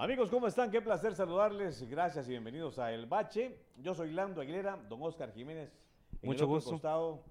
Amigos, 0.00 0.30
¿cómo 0.30 0.46
están? 0.46 0.70
Qué 0.70 0.80
placer 0.80 1.14
saludarles. 1.14 1.86
Gracias 1.90 2.26
y 2.26 2.30
bienvenidos 2.30 2.78
a 2.78 2.90
El 2.90 3.04
Bache. 3.04 3.54
Yo 3.76 3.94
soy 3.94 4.10
Lando 4.12 4.40
Aguilera, 4.40 4.78
don 4.88 5.02
Oscar 5.02 5.30
Jiménez. 5.30 5.70
En 6.22 6.28
Mucho 6.30 6.38
el 6.38 6.44
otro 6.44 6.46
gusto. 6.46 6.70
costado. 6.70 7.22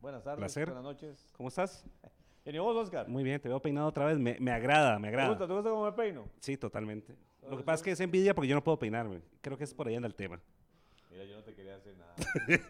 Buenas 0.00 0.24
tardes. 0.24 0.38
Placer. 0.40 0.64
Buenas 0.66 0.82
noches. 0.82 1.32
¿Cómo 1.36 1.50
estás? 1.50 1.84
¿Y 2.44 2.58
vos, 2.58 2.76
Oscar? 2.76 3.06
Muy 3.06 3.22
bien, 3.22 3.40
te 3.40 3.48
veo 3.48 3.62
peinado 3.62 3.86
otra 3.86 4.06
vez. 4.06 4.18
Me, 4.18 4.36
me 4.40 4.50
agrada, 4.50 4.98
me 4.98 5.08
¿Te 5.08 5.14
gusta, 5.14 5.22
agrada. 5.34 5.46
¿Te 5.46 5.54
gusta 5.54 5.70
cómo 5.70 5.84
me 5.84 5.92
peino? 5.92 6.28
Sí, 6.40 6.56
totalmente. 6.56 7.14
Lo 7.48 7.58
que 7.58 7.62
pasa 7.62 7.76
es 7.76 7.82
que 7.84 7.90
es 7.92 8.00
envidia 8.00 8.34
porque 8.34 8.48
yo 8.48 8.56
no 8.56 8.64
puedo 8.64 8.76
peinarme. 8.76 9.22
Creo 9.40 9.56
que 9.56 9.62
es 9.62 9.72
por 9.72 9.86
ahí 9.86 9.94
anda 9.94 10.08
el 10.08 10.16
tema. 10.16 10.40
Mira, 11.12 11.22
yo 11.26 11.36
no 11.36 11.44
te 11.44 11.54
quería 11.54 11.76
hacer 11.76 11.94
nada. 11.96 12.16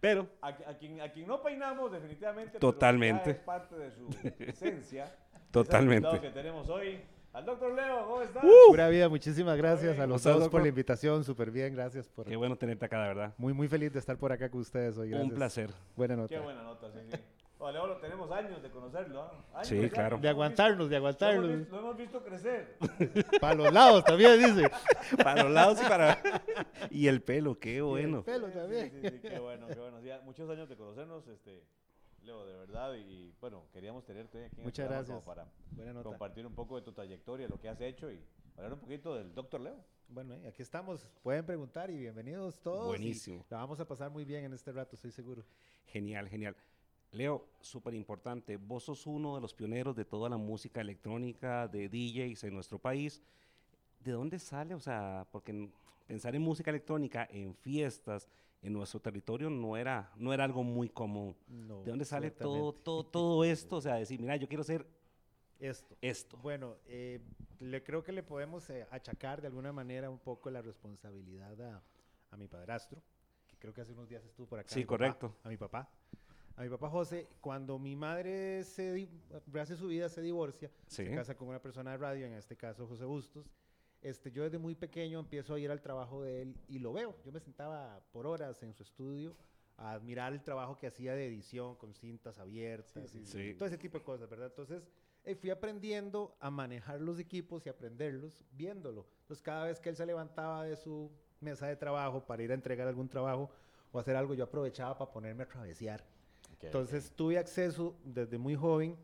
Pero, 0.00 0.26
A, 0.40 0.48
a 0.48 0.76
quien, 0.76 1.00
a 1.00 1.12
quien 1.12 1.28
no 1.28 1.40
peinamos, 1.40 1.92
definitivamente. 1.92 2.58
Totalmente. 2.58 3.30
es 3.30 3.36
parte 3.38 3.76
de 3.76 3.92
su 3.92 4.08
esencia. 4.40 5.14
Totalmente. 5.52 6.20
Que 6.20 6.30
tenemos 6.30 6.68
hoy. 6.68 7.00
Al 7.32 7.46
doctor 7.46 7.72
Leo, 7.74 8.06
¿cómo 8.06 8.20
estás? 8.22 8.44
Pura 8.68 8.88
vida, 8.90 9.08
muchísimas 9.08 9.56
gracias 9.56 9.98
a 9.98 10.06
los 10.06 10.06
¿Cómo 10.06 10.16
estás, 10.16 10.38
dos 10.38 10.48
por 10.50 10.60
la 10.60 10.68
invitación, 10.68 11.24
súper 11.24 11.50
bien, 11.50 11.74
gracias 11.74 12.06
por... 12.08 12.26
qué 12.26 12.36
bueno 12.36 12.56
tenerte 12.56 12.84
acá, 12.84 13.00
de 13.00 13.08
verdad. 13.08 13.34
Muy, 13.38 13.54
muy 13.54 13.68
feliz 13.68 13.90
de 13.90 13.98
estar 13.98 14.18
por 14.18 14.32
acá 14.32 14.50
con 14.50 14.60
ustedes 14.60 14.98
hoy, 14.98 15.08
gracias. 15.08 15.30
Un 15.30 15.34
placer. 15.34 15.70
Buena 15.96 16.14
nota. 16.16 16.28
Qué 16.28 16.40
buena 16.40 16.62
nota, 16.62 16.90
sí, 16.92 16.98
sí. 17.10 17.18
Bueno, 17.58 17.78
Leo 17.78 17.86
lo 17.94 18.00
tenemos 18.00 18.30
años 18.32 18.62
de 18.62 18.70
conocerlo. 18.70 19.22
¿ah? 19.22 19.32
Años 19.54 19.68
Sí, 19.68 19.88
claro. 19.88 20.18
De 20.18 20.28
aguantarnos, 20.28 20.90
de 20.90 20.98
Lo 20.98 21.08
hemos, 21.08 21.22
aguantarnos. 21.22 21.58
visto, 21.58 21.76
lo 21.76 21.78
hemos 21.80 21.96
visto 21.96 22.22
crecer. 22.22 22.76
Para 23.40 23.54
los 23.54 23.72
lados 23.72 24.04
también, 24.04 24.38
dice. 24.38 24.70
Para 25.22 25.44
los 25.44 25.52
lados 25.52 25.78
y 25.80 25.88
para... 25.88 26.20
Y 26.90 27.06
el 27.06 27.22
pelo, 27.22 27.58
qué 27.58 27.74
Y 27.74 27.76
el 27.76 27.82
bueno. 27.84 28.24
pelo 28.24 28.48
también. 28.48 28.90
Sí, 28.90 29.00
sí, 29.00 29.08
sí, 29.22 29.28
qué 29.28 29.38
bueno, 29.38 29.68
qué 29.68 29.78
bueno. 29.78 30.00
Ya, 30.00 30.20
muchos 30.22 30.50
años 30.50 30.68
de 30.68 30.76
conocernos, 30.76 31.26
este, 31.28 31.62
Leo, 32.24 32.46
de 32.46 32.54
verdad. 32.56 32.94
Y 32.94 33.32
bueno, 33.40 33.64
queríamos 33.72 34.04
tenerte 34.04 34.46
aquí 34.46 34.54
en 34.56 34.60
el 34.60 34.64
Muchas 34.64 34.86
programa 34.86 35.06
como 35.06 35.20
gracias. 35.20 35.26
para 35.36 35.52
Buena 35.76 35.92
nota. 35.92 36.08
compartir 36.08 36.46
un 36.46 36.54
poco 36.54 36.76
de 36.76 36.82
tu 36.82 36.92
trayectoria, 36.92 37.48
lo 37.48 37.58
que 37.58 37.68
has 37.68 37.80
hecho 37.80 38.10
y 38.10 38.20
hablar 38.56 38.74
un 38.74 38.80
poquito 38.80 39.14
del 39.14 39.34
doctor 39.34 39.60
Leo. 39.60 39.76
Bueno, 40.08 40.34
eh, 40.34 40.48
aquí 40.48 40.62
estamos. 40.62 41.06
Pueden 41.22 41.44
preguntar 41.44 41.90
y 41.90 41.96
bienvenidos 41.96 42.60
todos. 42.60 42.86
Buenísimo. 42.86 43.44
La 43.50 43.58
vamos 43.58 43.80
a 43.80 43.86
pasar 43.88 44.10
muy 44.10 44.24
bien 44.24 44.44
en 44.44 44.52
este 44.52 44.70
rato, 44.72 44.94
estoy 44.94 45.10
seguro. 45.10 45.44
Genial, 45.86 46.28
genial. 46.28 46.54
Leo, 47.12 47.46
súper 47.60 47.94
importante. 47.94 48.56
Vos 48.56 48.84
sos 48.84 49.06
uno 49.06 49.34
de 49.34 49.40
los 49.40 49.52
pioneros 49.52 49.94
de 49.96 50.04
toda 50.04 50.28
la 50.30 50.36
música 50.36 50.80
electrónica, 50.80 51.68
de 51.68 51.88
DJs 51.88 52.44
en 52.44 52.54
nuestro 52.54 52.78
país. 52.78 53.22
¿De 54.00 54.12
dónde 54.12 54.38
sale? 54.38 54.74
O 54.74 54.80
sea, 54.80 55.26
porque 55.30 55.50
en- 55.52 55.72
pensar 56.06 56.34
en 56.34 56.42
música 56.42 56.70
electrónica 56.70 57.26
en 57.30 57.54
fiestas 57.54 58.28
en 58.62 58.72
nuestro 58.72 59.00
territorio 59.00 59.50
no 59.50 59.76
era, 59.76 60.12
no 60.16 60.32
era 60.32 60.44
algo 60.44 60.62
muy 60.62 60.88
común. 60.88 61.36
No, 61.48 61.82
¿De 61.82 61.90
dónde 61.90 62.04
sale 62.04 62.30
todo, 62.30 62.72
todo, 62.72 63.04
todo 63.04 63.44
esto? 63.44 63.76
O 63.76 63.80
sea, 63.80 63.96
decir, 63.96 64.20
mira, 64.20 64.36
yo 64.36 64.46
quiero 64.48 64.62
hacer 64.62 64.86
Esto. 65.58 65.96
esto. 66.00 66.36
Bueno, 66.38 66.76
eh, 66.86 67.20
le 67.60 67.82
creo 67.82 68.02
que 68.02 68.12
le 68.12 68.22
podemos 68.22 68.68
eh, 68.70 68.86
achacar 68.90 69.40
de 69.40 69.48
alguna 69.48 69.72
manera 69.72 70.10
un 70.10 70.18
poco 70.18 70.50
la 70.50 70.62
responsabilidad 70.62 71.60
a, 71.60 71.82
a 72.30 72.36
mi 72.36 72.46
padrastro, 72.48 73.00
que 73.48 73.56
creo 73.56 73.72
que 73.74 73.80
hace 73.80 73.92
unos 73.92 74.08
días 74.08 74.24
estuvo 74.24 74.46
por 74.46 74.58
acá. 74.60 74.68
Sí, 74.70 74.80
papá, 74.82 74.88
correcto. 74.88 75.36
a 75.42 75.48
mi 75.48 75.56
papá. 75.56 75.88
A 76.54 76.62
mi 76.62 76.68
papá 76.68 76.88
José, 76.90 77.28
cuando 77.40 77.78
mi 77.78 77.96
madre 77.96 78.62
se 78.64 79.08
hace 79.58 79.74
su 79.74 79.86
vida, 79.88 80.08
se 80.10 80.20
divorcia, 80.20 80.70
Sí. 80.86 81.06
se 81.06 81.14
casa 81.14 81.34
con 81.34 81.48
una 81.48 81.60
persona 81.60 81.92
de 81.92 81.96
radio, 81.96 82.26
en 82.26 82.34
este 82.34 82.56
caso 82.56 82.86
José 82.86 83.04
Bustos. 83.06 83.46
Este, 84.02 84.32
yo 84.32 84.42
desde 84.42 84.58
muy 84.58 84.74
pequeño 84.74 85.20
empiezo 85.20 85.54
a 85.54 85.60
ir 85.60 85.70
al 85.70 85.80
trabajo 85.80 86.22
de 86.22 86.42
él 86.42 86.56
y 86.68 86.80
lo 86.80 86.92
veo. 86.92 87.16
Yo 87.24 87.32
me 87.32 87.40
sentaba 87.40 88.00
por 88.12 88.26
horas 88.26 88.62
en 88.62 88.74
su 88.74 88.82
estudio 88.82 89.36
a 89.76 89.92
admirar 89.92 90.32
el 90.32 90.42
trabajo 90.42 90.76
que 90.76 90.88
hacía 90.88 91.14
de 91.14 91.26
edición 91.26 91.76
con 91.76 91.94
cintas 91.94 92.38
abiertas 92.38 93.14
y 93.14 93.24
sí. 93.24 93.54
todo 93.54 93.66
ese 93.68 93.78
tipo 93.78 93.98
de 93.98 94.04
cosas, 94.04 94.28
¿verdad? 94.28 94.48
Entonces, 94.48 94.88
eh, 95.24 95.36
fui 95.36 95.50
aprendiendo 95.50 96.36
a 96.40 96.50
manejar 96.50 97.00
los 97.00 97.18
equipos 97.20 97.64
y 97.64 97.68
aprenderlos 97.68 98.44
viéndolo. 98.50 99.06
Entonces, 99.20 99.42
cada 99.42 99.66
vez 99.66 99.78
que 99.78 99.88
él 99.88 99.96
se 99.96 100.04
levantaba 100.04 100.64
de 100.64 100.76
su 100.76 101.10
mesa 101.40 101.68
de 101.68 101.76
trabajo 101.76 102.26
para 102.26 102.42
ir 102.42 102.50
a 102.50 102.54
entregar 102.54 102.88
algún 102.88 103.08
trabajo 103.08 103.50
o 103.92 103.98
hacer 104.00 104.16
algo, 104.16 104.34
yo 104.34 104.44
aprovechaba 104.44 104.98
para 104.98 105.12
ponerme 105.12 105.44
a 105.44 105.46
travesear. 105.46 106.04
Entonces 106.60 107.12
tuve 107.16 107.38
acceso 107.38 107.96
desde 108.04 108.38
muy 108.38 108.54
joven 108.54 108.96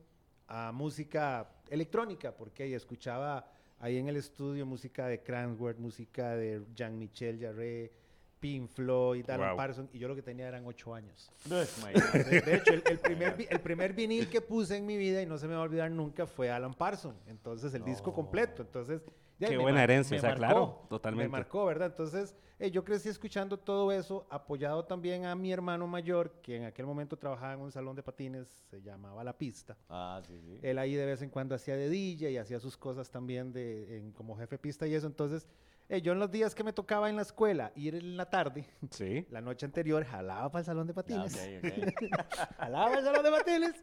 a 0.47 0.71
música 0.73 1.51
electrónica, 1.69 2.37
porque 2.37 2.63
ahí 2.63 2.75
escuchaba 2.75 3.51
ahí 3.81 3.97
en 3.97 4.09
el 4.09 4.17
estudio 4.17 4.67
música 4.67 5.07
de 5.07 5.23
Cransworth, 5.23 5.79
música 5.79 6.37
de 6.37 6.63
Jean-Michel 6.75 7.41
Jarre, 7.41 7.93
Pink 8.41 8.71
Floyd, 8.71 9.29
Alan 9.31 9.49
Wow. 9.49 9.57
Parsons, 9.57 9.91
y 9.93 9.99
yo 9.99 10.07
lo 10.07 10.15
que 10.15 10.23
tenía 10.23 10.47
eran 10.47 10.65
ocho 10.65 10.95
años. 10.95 11.31
No 11.49 11.61
es. 11.61 11.83
De, 12.13 12.41
de 12.41 12.57
hecho, 12.57 12.73
el, 12.75 12.83
el 12.87 12.99
primer, 12.99 13.35
el 13.51 13.61
primer 13.61 13.93
vinil 13.93 14.29
que 14.29 14.41
puse 14.41 14.77
en 14.77 14.87
mi 14.87 14.97
vida, 14.97 15.21
y 15.21 15.27
no 15.27 15.39
se 15.39 15.49
me 15.49 15.55
va 15.55 15.61
a 15.61 15.65
olvidar 15.65 15.91
nunca, 15.91 16.27
fue 16.27 16.51
Alan 16.51 16.75
Parsons. 16.75 17.19
Entonces, 17.27 17.75
el 17.75 17.85
disco 17.85 18.13
completo. 18.13 18.63
Entonces, 18.63 19.03
Qué 19.39 19.57
buena 19.57 19.83
herencia, 19.85 20.17
o 20.17 20.21
sea, 20.21 20.31
marcó, 20.31 20.39
claro, 20.45 20.83
totalmente. 20.89 21.29
Me 21.29 21.33
marcó, 21.39 21.67
¿verdad? 21.67 21.89
Entonces, 21.89 22.35
eh, 22.59 22.71
yo 22.71 22.85
crecí 22.85 23.09
escuchando 23.09 23.57
todo 23.59 23.93
eso, 23.93 24.27
apoyado 24.31 24.85
también 24.85 25.25
a 25.27 25.35
mi 25.37 25.53
hermano 25.53 25.87
mayor, 25.87 26.41
que 26.43 26.57
en 26.57 26.65
aquel 26.65 26.87
momento 26.87 27.17
trabajaba 27.17 27.53
en 27.55 27.61
un 27.61 27.71
salón 27.71 27.95
de 27.95 28.03
patines, 28.03 28.49
se 28.71 28.83
llamaba 28.83 29.23
La 29.23 29.37
Pista. 29.39 29.77
Ah, 29.89 30.21
sí, 30.27 30.41
sí. 30.41 30.59
Él 30.63 30.79
ahí 30.79 30.95
de 30.95 31.07
vez 31.07 31.23
en 31.23 31.31
cuando 31.31 31.55
hacía 31.55 31.77
de 31.77 31.89
DJ 31.89 32.31
y 32.31 32.37
hacía 32.39 32.59
sus 32.59 32.77
cosas 32.77 33.11
también 33.11 33.53
de, 33.53 33.99
en- 33.99 34.13
como 34.13 34.37
jefe 34.37 34.59
pista 34.59 34.87
y 34.89 34.95
eso. 34.95 35.07
Entonces, 35.07 35.47
eh, 35.89 36.01
yo 36.03 36.13
en 36.13 36.19
los 36.19 36.31
días 36.31 36.55
que 36.55 36.63
me 36.65 36.73
tocaba 36.73 37.09
en 37.09 37.17
la 37.17 37.23
escuela 37.23 37.73
ir 37.75 37.95
en 37.95 38.17
la 38.17 38.29
tarde, 38.29 38.65
Sí. 38.91 39.27
la 39.31 39.41
noche 39.41 39.67
anterior, 39.67 40.05
jalaba 40.05 40.51
para 40.51 40.61
el 40.61 40.67
salón 40.67 40.87
de 40.87 40.93
Ah, 40.93 40.95
patines 40.95 41.35
ok, 41.35 41.65
ok. 41.65 42.03
jalaba 42.59 42.95
el 42.99 43.05
salón 43.05 43.23
de 43.25 43.31
patines 43.31 43.75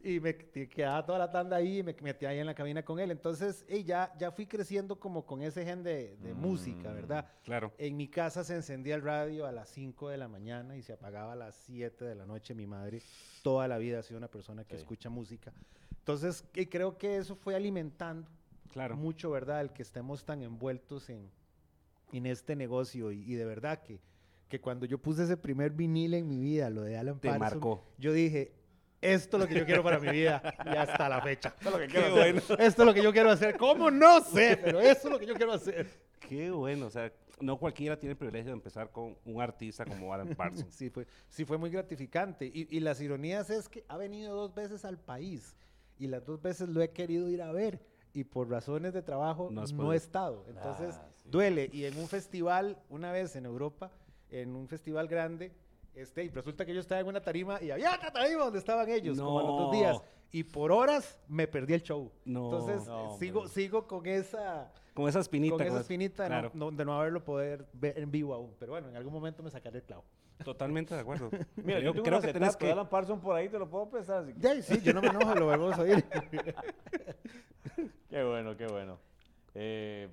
y 0.00 0.20
me 0.20 0.36
quedaba 0.36 1.04
toda 1.04 1.18
la 1.18 1.30
tanda 1.30 1.56
ahí 1.56 1.78
y 1.78 1.82
me 1.82 1.92
metía 2.00 2.28
ahí 2.28 2.38
en 2.38 2.46
la 2.46 2.54
cabina 2.54 2.84
con 2.84 3.00
él. 3.00 3.10
Entonces, 3.10 3.64
eh, 3.68 3.82
ya, 3.82 4.12
ya 4.16 4.30
fui 4.30 4.46
creciendo 4.46 5.00
como 5.00 5.26
con 5.26 5.42
ese 5.42 5.64
gen 5.64 5.82
de, 5.82 6.16
de 6.18 6.34
música, 6.34 6.90
Mm. 6.90 6.94
¿verdad? 6.94 7.26
Claro. 7.42 7.72
En 7.78 7.96
mi 7.96 8.06
casa 8.08 8.44
se 8.44 8.54
encendía 8.54 8.94
el 8.94 9.02
radio 9.02 9.44
a 9.46 9.50
las 9.52 9.68
5 9.70 10.08
de 10.10 10.16
la 10.18 10.28
mañana 10.28 10.76
y 10.76 10.82
se 10.82 10.92
apagaba 10.92 11.32
a 11.32 11.36
las 11.36 11.56
7 11.66 12.04
de 12.04 12.14
la 12.14 12.26
noche. 12.26 12.54
Mi 12.54 12.66
madre 12.68 13.02
toda 13.42 13.66
la 13.66 13.78
vida 13.78 13.98
ha 13.98 14.02
sido 14.04 14.18
una 14.18 14.28
persona 14.28 14.64
que 14.64 14.76
Sí. 14.76 14.82
escucha 14.82 15.10
música. 15.10 15.52
Entonces, 15.98 16.44
y 16.54 16.66
creo 16.66 16.96
que 16.96 17.16
eso 17.16 17.34
fue 17.34 17.56
alimentando 17.56 18.30
Claro. 18.70 18.96
mucho, 18.96 19.30
¿verdad? 19.32 19.60
El 19.62 19.72
que 19.72 19.82
estemos 19.82 20.24
tan 20.24 20.42
envueltos 20.42 21.10
en, 21.10 21.28
en 22.12 22.26
este 22.26 22.56
negocio 22.56 23.12
y, 23.12 23.22
y 23.22 23.34
de 23.34 23.44
verdad 23.44 23.82
que, 23.82 24.00
que 24.48 24.60
cuando 24.60 24.86
yo 24.86 24.98
puse 24.98 25.24
ese 25.24 25.36
primer 25.36 25.72
vinil 25.72 26.14
en 26.14 26.26
mi 26.28 26.38
vida, 26.38 26.70
lo 26.70 26.82
de 26.82 26.96
Alan 26.96 27.20
Te 27.20 27.28
Parsons, 27.28 27.52
marcó. 27.52 27.84
yo 27.98 28.12
dije, 28.12 28.52
esto 29.00 29.36
es 29.36 29.42
lo 29.42 29.48
que 29.48 29.54
yo 29.54 29.64
quiero 29.66 29.82
para 29.84 30.00
mi 30.00 30.08
vida 30.08 30.42
y 30.64 30.76
hasta 30.76 31.08
la 31.08 31.20
fecha. 31.20 31.54
Eso 31.60 31.68
es 31.68 31.74
lo 31.74 31.78
que 31.80 31.86
quiero 31.86 32.06
hacer. 32.06 32.14
bueno. 32.16 32.38
Esto 32.58 32.82
es 32.82 32.86
lo 32.86 32.94
que 32.94 33.02
yo 33.02 33.12
quiero 33.12 33.30
hacer. 33.30 33.56
¿Cómo? 33.56 33.90
No 33.90 34.20
sé, 34.22 34.58
pero 34.62 34.80
eso 34.80 35.06
es 35.06 35.12
lo 35.12 35.18
que 35.20 35.26
yo 35.26 35.34
quiero 35.34 35.52
hacer. 35.52 35.88
Qué 36.18 36.50
bueno. 36.50 36.86
O 36.86 36.90
sea, 36.90 37.12
no 37.40 37.56
cualquiera 37.58 37.96
tiene 37.96 38.12
el 38.12 38.16
privilegio 38.18 38.50
de 38.50 38.54
empezar 38.56 38.90
con 38.90 39.16
un 39.24 39.40
artista 39.40 39.84
como 39.84 40.12
Alan 40.12 40.34
Parsons. 40.34 40.74
Sí 40.74 40.90
fue, 40.90 41.06
sí 41.28 41.44
fue 41.44 41.56
muy 41.58 41.70
gratificante. 41.70 42.46
Y, 42.46 42.66
y 42.76 42.80
las 42.80 43.00
ironías 43.00 43.50
es 43.50 43.68
que 43.68 43.84
ha 43.86 43.96
venido 43.96 44.34
dos 44.34 44.52
veces 44.52 44.84
al 44.84 44.98
país 44.98 45.54
y 45.96 46.08
las 46.08 46.24
dos 46.26 46.42
veces 46.42 46.68
lo 46.68 46.82
he 46.82 46.90
querido 46.90 47.28
ir 47.30 47.42
a 47.42 47.52
ver 47.52 47.80
y 48.18 48.24
por 48.24 48.50
razones 48.50 48.92
de 48.92 49.02
trabajo 49.02 49.48
No 49.52 49.62
has 49.62 49.72
no, 49.72 49.92
he 49.92 49.96
estado. 49.96 50.44
Entonces 50.48 50.96
Ah, 50.98 51.08
sí. 51.22 51.28
duele. 51.30 51.70
Y 51.72 51.84
en 51.84 51.96
un 51.98 52.08
festival, 52.08 52.76
una 52.88 53.12
vez 53.12 53.36
en 53.36 53.46
Europa, 53.46 53.92
en 54.30 54.56
un 54.56 54.66
festival 54.68 55.06
grande, 55.06 55.52
este, 55.94 56.24
y 56.24 56.28
resulta 56.30 56.66
que 56.66 56.74
yo 56.74 56.80
estaba 56.80 57.00
en 57.00 57.06
una 57.06 57.20
tarima 57.20 57.62
y 57.62 57.70
había 57.70 57.94
otra 57.94 58.10
tarima 58.12 58.44
donde 58.44 58.58
estaban 58.58 58.88
ellos, 58.88 59.18
como 59.20 59.38
a 59.38 59.42
los 59.42 59.56
dos 59.58 59.72
días. 59.72 59.96
No. 59.96 60.02
Y 60.30 60.42
por 60.44 60.72
horas 60.72 61.18
me 61.28 61.46
perdí 61.46 61.74
el 61.74 61.82
show. 61.82 62.10
No. 62.24 62.44
Entonces 62.44 62.86
No, 62.86 63.16
sigo, 63.18 63.40
hombre. 63.40 63.54
sigo 63.54 63.86
con 63.86 64.04
esa... 64.06 64.72
Con 64.94 65.08
esa 65.08 65.20
espinita. 65.20 65.52
con 65.54 65.62
esa 65.62 65.70
esa- 65.74 65.80
espinita 65.80 66.22
de, 66.24 66.28
claro. 66.28 66.50
no, 66.54 66.70
no- 66.72 66.76
de 66.76 66.84
no 66.84 66.98
haberlo 67.00 67.24
poder 67.24 67.66
ver 67.72 67.98
en 67.98 68.10
vivo 68.10 68.34
aún. 68.34 68.52
Pero 68.58 68.72
bueno, 68.72 68.88
en 68.88 68.96
algún 68.96 69.12
momento 69.12 69.42
me 69.44 69.50
sacaré 69.50 69.78
el 69.78 69.84
clavo. 69.84 70.04
Totalmente 70.44 70.94
de 70.94 71.00
acuerdo. 71.00 71.30
Mira, 71.56 71.78
Creo- 71.78 71.80
yo 71.80 71.92
tengo 71.92 72.04
creo 72.04 72.20
que 72.20 72.32
tenés 72.32 72.56
que... 72.56 72.70
Alan 72.72 72.88
Parsons 72.88 73.22
por 73.22 73.34
ahí, 73.36 73.48
te 73.48 73.58
lo 73.58 73.68
puedo 73.70 73.88
prestar. 73.88 74.24
si 74.26 74.62
sí, 74.62 74.80
yo 74.82 74.92
no 74.92 75.00
me 75.00 75.08
enojo, 75.08 75.34
lo 75.34 75.46
vamos 75.46 75.78
a 75.78 75.82
oír. 75.82 76.04
Qué 78.08 78.22
bueno, 78.24 78.56
qué 78.56 78.66
bueno. 78.66 78.98
Eh, 79.54 80.08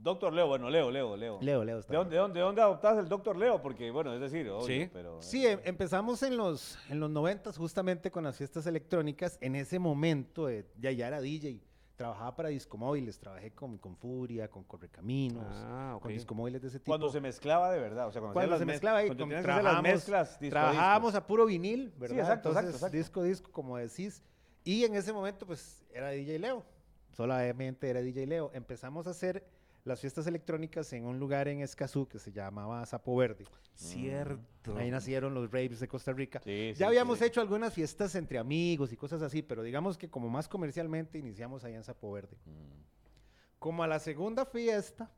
doctor 0.00 0.32
Leo, 0.32 0.46
bueno, 0.46 0.70
Leo, 0.70 0.90
Leo, 0.90 1.16
Leo. 1.16 1.38
Leo, 1.42 1.64
Leo. 1.64 1.78
está 1.78 1.92
¿De 1.92 1.98
dónde, 1.98 2.14
de 2.14 2.20
dónde, 2.20 2.40
de 2.40 2.44
dónde 2.46 2.62
adoptaste 2.62 3.00
el 3.00 3.08
doctor 3.08 3.36
Leo? 3.36 3.60
Porque, 3.60 3.90
bueno, 3.90 4.14
es 4.14 4.20
decir, 4.20 4.48
obvio, 4.48 4.66
Sí. 4.66 4.88
pero... 4.92 5.20
Sí, 5.20 5.46
em- 5.46 5.60
empezamos 5.64 6.22
en 6.22 6.36
los, 6.36 6.78
en 6.88 7.00
los 7.00 7.10
90 7.10 7.52
justamente 7.52 8.10
con 8.10 8.24
las 8.24 8.36
fiestas 8.36 8.66
electrónicas. 8.66 9.36
En 9.40 9.56
ese 9.56 9.78
momento 9.78 10.48
eh, 10.48 10.66
ya, 10.78 10.90
ya 10.92 11.08
era 11.08 11.20
DJ. 11.20 11.60
Trabajaba 11.96 12.34
para 12.34 12.48
discomóviles, 12.48 13.18
trabajé 13.18 13.52
con, 13.52 13.76
con 13.76 13.94
Furia, 13.96 14.48
con 14.48 14.64
Correcaminos, 14.64 15.44
Ah, 15.46 15.92
ok. 15.96 16.02
con 16.02 16.12
discomóviles 16.12 16.62
de 16.62 16.68
ese 16.68 16.78
tipo. 16.80 16.90
Cuando 16.90 17.10
se 17.10 17.20
mezclaba 17.20 17.70
de 17.70 17.78
verdad, 17.78 18.08
o 18.08 18.12
sea, 18.12 18.22
cuando, 18.22 18.58
se 18.58 18.64
mezclaba 18.64 18.98
ahí, 18.98 19.06
cuando 19.08 19.24
con- 19.24 19.32
hacer 19.34 19.46
las 19.46 19.56
trabajamos- 19.60 19.82
mezclas, 19.82 20.40
disco 20.40 20.56
a 20.58 20.60
disco. 20.62 20.72
Trabajábamos 20.72 21.14
a 21.14 21.26
puro 21.26 21.44
vinil, 21.46 21.92
¿verdad? 21.98 22.18
exacto, 22.18 22.48
exacto, 22.48 22.68
Entonces, 22.70 22.74
exacto. 22.74 22.96
disco, 22.96 23.22
disco, 23.22 23.52
como 23.52 23.76
decís. 23.76 24.22
Y 24.64 24.84
en 24.84 24.94
ese 24.96 25.12
momento, 25.12 25.46
pues, 25.46 25.84
era 25.92 26.08
DJ 26.10 26.38
Leo. 26.38 26.64
Solamente 27.12 27.88
era 27.88 28.00
DJ 28.00 28.26
Leo. 28.26 28.50
Empezamos 28.54 29.06
a 29.06 29.10
hacer 29.10 29.44
las 29.84 30.00
fiestas 30.00 30.26
electrónicas 30.26 30.92
en 30.92 31.04
un 31.04 31.18
lugar 31.18 31.48
en 31.48 31.60
Escazú 31.60 32.06
que 32.06 32.18
se 32.18 32.32
llamaba 32.32 32.84
Sapo 32.86 33.16
Verde. 33.16 33.44
Cierto. 33.74 34.76
Ahí 34.76 34.90
nacieron 34.90 35.34
los 35.34 35.50
raves 35.50 35.80
de 35.80 35.88
Costa 35.88 36.12
Rica. 36.12 36.40
Sí, 36.44 36.72
sí, 36.72 36.80
ya 36.80 36.86
habíamos 36.86 37.18
sí. 37.18 37.24
hecho 37.24 37.40
algunas 37.40 37.72
fiestas 37.74 38.14
entre 38.14 38.38
amigos 38.38 38.92
y 38.92 38.96
cosas 38.96 39.22
así, 39.22 39.42
pero 39.42 39.62
digamos 39.62 39.98
que 39.98 40.08
como 40.08 40.28
más 40.28 40.48
comercialmente 40.48 41.18
iniciamos 41.18 41.64
allá 41.64 41.76
en 41.76 41.84
Sapo 41.84 42.12
Verde. 42.12 42.36
Mm. 42.44 43.58
Como 43.58 43.82
a 43.82 43.86
la 43.86 43.98
segunda 43.98 44.44
fiesta, 44.44 45.10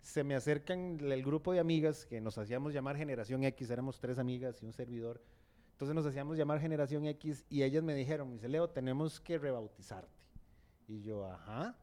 se 0.00 0.24
me 0.24 0.34
acercan 0.34 0.98
el 1.00 1.22
grupo 1.22 1.52
de 1.52 1.60
amigas 1.60 2.06
que 2.06 2.20
nos 2.20 2.38
hacíamos 2.38 2.72
llamar 2.72 2.96
Generación 2.96 3.44
X, 3.44 3.70
éramos 3.70 4.00
tres 4.00 4.18
amigas 4.18 4.62
y 4.62 4.66
un 4.66 4.72
servidor. 4.72 5.22
Entonces 5.72 5.94
nos 5.94 6.06
hacíamos 6.06 6.36
llamar 6.36 6.60
Generación 6.60 7.06
X 7.06 7.44
y 7.48 7.62
ellas 7.62 7.82
me 7.82 7.94
dijeron, 7.94 8.28
me 8.28 8.34
dice, 8.34 8.48
Leo, 8.48 8.68
tenemos 8.68 9.20
que 9.20 9.38
rebautizarte. 9.38 10.21
Y 10.88 11.02
yo, 11.02 11.26
ajá. 11.26 11.76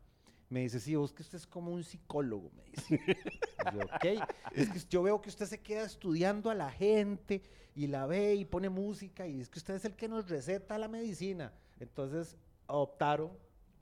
Me 0.50 0.62
dice, 0.62 0.80
sí, 0.80 0.96
vos 0.96 1.14
que 1.14 1.22
usted 1.22 1.38
es 1.38 1.46
como 1.46 1.72
un 1.72 1.84
psicólogo, 1.84 2.52
me 2.56 2.64
dice. 2.66 3.00
Y 3.72 3.76
yo, 3.76 3.82
ok. 3.84 4.26
Es 4.54 4.70
que 4.70 4.80
yo 4.90 5.04
veo 5.04 5.22
que 5.22 5.30
usted 5.30 5.46
se 5.46 5.62
queda 5.62 5.84
estudiando 5.84 6.50
a 6.50 6.56
la 6.56 6.72
gente 6.72 7.44
y 7.76 7.88
la 7.88 8.06
ve 8.06 8.36
y 8.36 8.46
pone 8.46 8.70
música 8.70 9.28
y 9.28 9.42
es 9.42 9.50
que 9.50 9.60
usted 9.60 9.76
es 9.76 9.86
el 9.86 9.96
que 9.96 10.08
nos 10.08 10.30
receta 10.30 10.78
la 10.78 10.88
medicina. 10.88 11.54
Entonces 11.80 12.38
optaron 12.68 13.32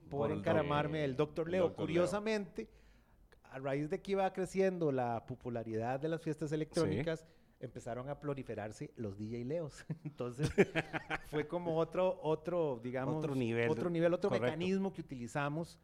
por, 0.09 0.31
encaramarme 0.31 1.03
el 1.03 1.15
doctor 1.15 1.47
el 1.47 1.53
Leo. 1.53 1.63
Dr. 1.63 1.77
Leo. 1.77 1.85
Curiosamente, 1.85 2.69
a 3.43 3.59
raíz 3.59 3.89
de 3.89 4.01
que 4.01 4.13
iba 4.13 4.31
creciendo 4.33 4.91
la 4.91 5.25
popularidad 5.25 5.99
de 5.99 6.09
las 6.09 6.21
fiestas 6.21 6.51
electrónicas, 6.51 7.25
empezaron 7.59 8.09
a 8.09 8.19
proliferarse 8.19 8.91
los 8.95 9.17
DJ 9.17 9.43
Leos. 9.45 9.85
Entonces, 10.03 10.49
fue 11.29 11.47
como 11.47 11.77
otro, 11.77 12.19
otro, 12.21 12.79
digamos, 12.83 13.15
Otro 13.17 13.35
nivel, 13.35 13.69
otro 13.69 13.89
nivel, 13.89 14.13
otro 14.13 14.29
correcto. 14.29 14.45
mecanismo 14.45 14.93
que 14.93 15.01
utilizamos 15.01 15.79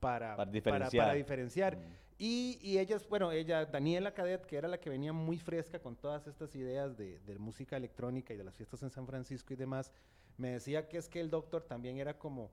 para, 0.00 0.28
Para 0.30 0.36
para- 0.36 0.50
diferenciar. 0.50 1.04
para 1.06 1.14
diferenciar. 1.16 1.76
Mm. 1.76 1.80
Y, 2.18 2.58
y 2.62 2.78
ellas, 2.78 3.06
bueno, 3.08 3.30
ella, 3.30 3.66
Daniela 3.66 4.14
Cadet, 4.14 4.46
que 4.46 4.56
era 4.56 4.68
la 4.68 4.78
que 4.80 4.88
venía 4.88 5.12
muy 5.12 5.36
fresca 5.38 5.78
con 5.80 5.96
todas 5.96 6.26
estas 6.26 6.54
ideas 6.54 6.96
de, 6.96 7.18
de 7.20 7.38
música 7.38 7.76
electrónica 7.76 8.32
y 8.32 8.38
de 8.38 8.44
las 8.44 8.56
fiestas 8.56 8.82
en 8.82 8.90
San 8.90 9.06
Francisco 9.06 9.52
y 9.52 9.56
demás, 9.56 9.92
me 10.38 10.50
decía 10.50 10.88
que 10.88 10.96
es 10.96 11.08
que 11.10 11.20
el 11.20 11.28
doctor 11.28 11.62
también 11.64 11.98
era 11.98 12.18
como, 12.18 12.50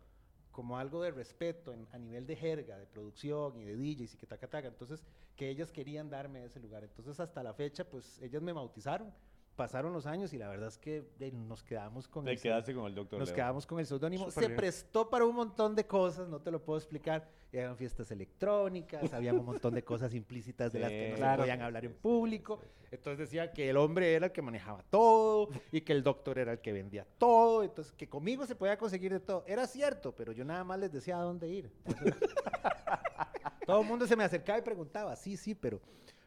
como 0.53 0.77
algo 0.77 1.01
de 1.01 1.11
respeto 1.11 1.75
a 1.91 1.97
nivel 1.97 2.25
de 2.25 2.37
jerga, 2.37 2.77
de 2.77 2.85
producción 2.85 3.57
y 3.57 3.65
de 3.65 3.75
DJs 3.75 4.13
y 4.13 4.17
que 4.17 4.27
taca 4.27 4.47
taca. 4.47 4.69
Entonces, 4.69 5.03
que 5.35 5.49
ellas 5.49 5.71
querían 5.71 6.09
darme 6.09 6.45
ese 6.45 6.59
lugar. 6.61 6.83
Entonces, 6.83 7.19
hasta 7.19 7.43
la 7.43 7.53
fecha, 7.53 7.83
pues 7.83 8.21
ellas 8.21 8.41
me 8.41 8.53
bautizaron. 8.53 9.11
Pasaron 9.55 9.93
los 9.93 10.07
años 10.07 10.33
y 10.33 10.39
la 10.39 10.47
verdad 10.49 10.67
es 10.67 10.79
que 10.79 11.05
eh, 11.19 11.31
nos 11.31 11.63
quedamos 11.63 12.07
con 12.07 12.25
Te 12.25 12.31
el 12.31 12.41
quedaste 12.41 12.73
con 12.73 12.85
el 12.87 12.95
doctor 12.95 13.19
nos 13.19 13.29
Leo. 13.29 13.35
quedamos 13.35 13.67
con 13.67 13.79
el 13.79 13.85
seudónimo. 13.85 14.31
Se 14.31 14.39
bien. 14.39 14.55
prestó 14.55 15.09
para 15.11 15.25
un 15.25 15.35
montón 15.35 15.75
de 15.75 15.85
cosas, 15.85 16.27
no 16.27 16.39
te 16.41 16.49
lo 16.49 16.59
puedo 16.63 16.79
explicar. 16.79 17.29
Eran 17.51 17.77
fiestas 17.77 18.09
electrónicas, 18.09 19.13
había 19.13 19.31
un 19.31 19.45
montón 19.45 19.75
de 19.75 19.83
cosas 19.83 20.15
implícitas 20.15 20.73
de 20.73 20.79
las 20.79 20.89
que 20.89 21.09
no 21.11 21.17
se 21.17 21.37
podían 21.37 21.61
hablar 21.61 21.85
en 21.85 21.93
público. 21.93 22.59
Entonces 22.89 23.19
decía 23.19 23.51
que 23.51 23.69
el 23.69 23.77
hombre 23.77 24.15
era 24.15 24.25
el 24.25 24.31
que 24.31 24.41
manejaba 24.41 24.81
todo 24.89 25.49
y 25.71 25.81
que 25.81 25.93
el 25.93 26.01
doctor 26.01 26.39
era 26.39 26.53
el 26.53 26.59
que 26.59 26.73
vendía 26.73 27.05
todo. 27.19 27.61
Entonces 27.61 27.93
que 27.93 28.09
conmigo 28.09 28.47
se 28.47 28.55
podía 28.55 28.75
conseguir 28.75 29.13
de 29.13 29.19
todo. 29.19 29.43
Era 29.45 29.67
cierto, 29.67 30.15
pero 30.15 30.31
yo 30.31 30.43
nada 30.43 30.63
más 30.63 30.79
les 30.79 30.91
decía 30.91 31.17
a 31.17 31.21
dónde 31.21 31.47
ir. 31.47 31.71
Entonces, 31.85 32.15
todo 33.67 33.81
el 33.81 33.87
mundo 33.87 34.07
se 34.07 34.15
me 34.15 34.23
acercaba 34.23 34.57
y 34.57 34.63
preguntaba, 34.63 35.15
sí, 35.15 35.37
sí, 35.37 35.53
pero... 35.53 35.79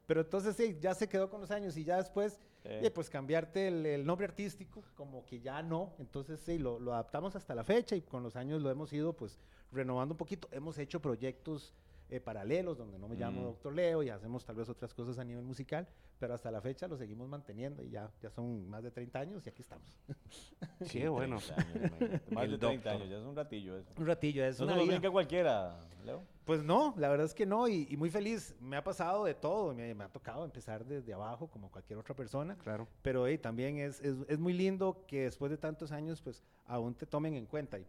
Pero 0.07 0.21
entonces 0.21 0.55
sí, 0.55 0.79
ya 0.81 0.95
se 0.95 1.09
quedó 1.09 1.29
con 1.29 1.41
los 1.41 1.51
años 1.51 1.77
y 1.77 1.83
ya 1.83 1.97
después. 1.97 2.39
Y 2.83 2.91
pues 2.91 3.11
cambiarte 3.11 3.69
el, 3.69 3.87
el 3.87 4.07
nombre 4.07 4.27
artístico, 4.27 4.83
como 4.95 5.25
que 5.25 5.41
ya 5.41 5.63
no. 5.63 5.95
Entonces 5.99 6.41
sí, 6.41 6.59
lo, 6.59 6.79
lo 6.79 6.93
adaptamos 6.93 7.37
hasta 7.37 7.55
la 7.55 7.65
fecha 7.65 7.97
y 7.97 8.03
con 8.03 8.23
los 8.23 8.37
años 8.37 8.63
lo 8.63 8.71
hemos 8.71 8.93
ido 8.93 9.13
pues 9.13 9.39
renovando 9.73 10.15
un 10.15 10.19
poquito. 10.19 10.49
Hemos 10.53 10.79
hecho 10.79 11.01
proyectos 11.01 11.75
eh, 12.09 12.21
paralelos 12.21 12.79
donde 12.79 12.99
no 12.99 13.09
me 13.09 13.17
llamo 13.17 13.41
Mm. 13.41 13.45
Doctor 13.45 13.73
Leo 13.75 14.03
y 14.03 14.11
hacemos 14.11 14.45
tal 14.45 14.57
vez 14.57 14.69
otras 14.69 14.95
cosas 14.95 15.19
a 15.19 15.25
nivel 15.25 15.45
musical, 15.45 15.89
pero 16.19 16.35
hasta 16.35 16.51
la 16.51 16.61
fecha 16.61 16.87
lo 16.89 16.97
seguimos 16.97 17.29
manteniendo 17.29 17.83
y 17.83 17.91
ya, 17.91 18.11
ya 18.21 18.31
son 18.31 18.69
más 18.69 18.83
de 18.83 18.91
30 18.91 19.19
años 19.19 19.47
y 19.47 19.51
aquí 19.51 19.63
estamos. 19.63 19.99
Qué 20.91 21.09
bueno. 21.09 21.39
30 21.39 21.63
años. 21.63 22.21
Más 22.31 22.45
El 22.45 22.51
de 22.53 22.59
30 22.59 22.61
doctor. 22.61 22.93
años, 22.93 23.09
ya 23.11 23.17
es 23.19 23.25
un 23.25 23.37
ratillo 23.37 23.77
eso. 23.77 23.93
Un 23.99 24.07
ratillo, 24.07 24.45
es 24.45 24.59
¿No 24.61 24.67
una 24.67 24.75
se 24.87 25.01
lo 25.01 25.13
cualquiera, 25.13 25.79
Leo? 26.05 26.23
Pues 26.45 26.63
no, 26.63 26.95
la 26.97 27.09
verdad 27.09 27.27
es 27.27 27.35
que 27.35 27.45
no, 27.45 27.67
y, 27.67 27.89
y 27.91 27.97
muy 27.97 28.09
feliz. 28.09 28.55
Me 28.61 28.77
ha 28.77 28.85
pasado 28.85 29.25
de 29.25 29.35
todo, 29.35 29.75
me, 29.75 29.93
me 29.95 30.05
ha 30.05 30.09
tocado 30.09 30.45
empezar 30.45 30.85
desde 30.85 31.13
abajo 31.13 31.49
como 31.49 31.71
cualquier 31.73 31.99
otra 31.99 32.15
persona. 32.15 32.57
Claro. 32.59 32.87
Pero 33.03 33.27
hey, 33.27 33.37
también 33.37 33.79
es, 33.79 34.01
es, 34.01 34.15
es 34.29 34.39
muy 34.39 34.53
lindo 34.53 35.05
que 35.09 35.23
después 35.25 35.51
de 35.51 35.57
tantos 35.59 35.91
años, 35.91 36.23
pues 36.23 36.45
aún 36.67 36.95
te 36.95 37.05
tomen 37.05 37.35
en 37.35 37.47
cuenta. 37.47 37.81
Y 37.81 37.87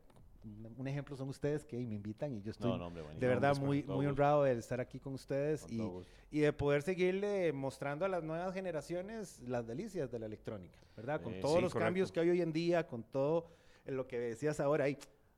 un, 0.77 0.87
ejemplo 0.87 1.15
son 1.15 1.29
ustedes 1.29 1.63
que 1.65 1.77
me 1.77 1.95
invitan 1.95 2.33
y 2.33 2.41
yo 2.41 2.51
estoy 2.51 2.71
No, 2.71 2.77
no, 2.77 2.87
hombre, 2.87 3.03
de 3.17 3.27
verdad 3.27 3.55
muy, 3.57 3.83
muy 3.83 4.05
honrado 4.05 4.43
de 4.43 4.53
estar 4.53 4.79
aquí 4.79 4.99
con 4.99 5.13
ustedes 5.13 5.61
con 5.61 5.71
y, 5.71 5.91
y 6.31 6.39
de 6.39 6.53
poder 6.53 6.81
seguirle 6.81 7.51
mostrando 7.53 8.05
a 8.05 8.07
las 8.09 8.23
nuevas 8.23 8.53
generaciones 8.53 9.41
las 9.41 9.67
delicias 9.67 10.11
de 10.11 10.19
la 10.19 10.25
electrónica, 10.25 10.79
¿verdad? 10.95 11.21
Con 11.21 11.33
Sí, 11.33 11.41
todos 11.41 11.57
sí, 11.57 11.61
los 11.63 11.73
correcto. 11.73 11.85
cambios 11.87 12.11
que 12.11 12.19
hay 12.19 12.29
hoy 12.29 12.41
en 12.41 12.53
día, 12.53 12.87
con 12.87 13.03
todo 13.03 13.49
lo 13.85 14.07
que 14.07 14.19
decías 14.19 14.59
ahora. 14.59 14.87
hey, 14.87 14.97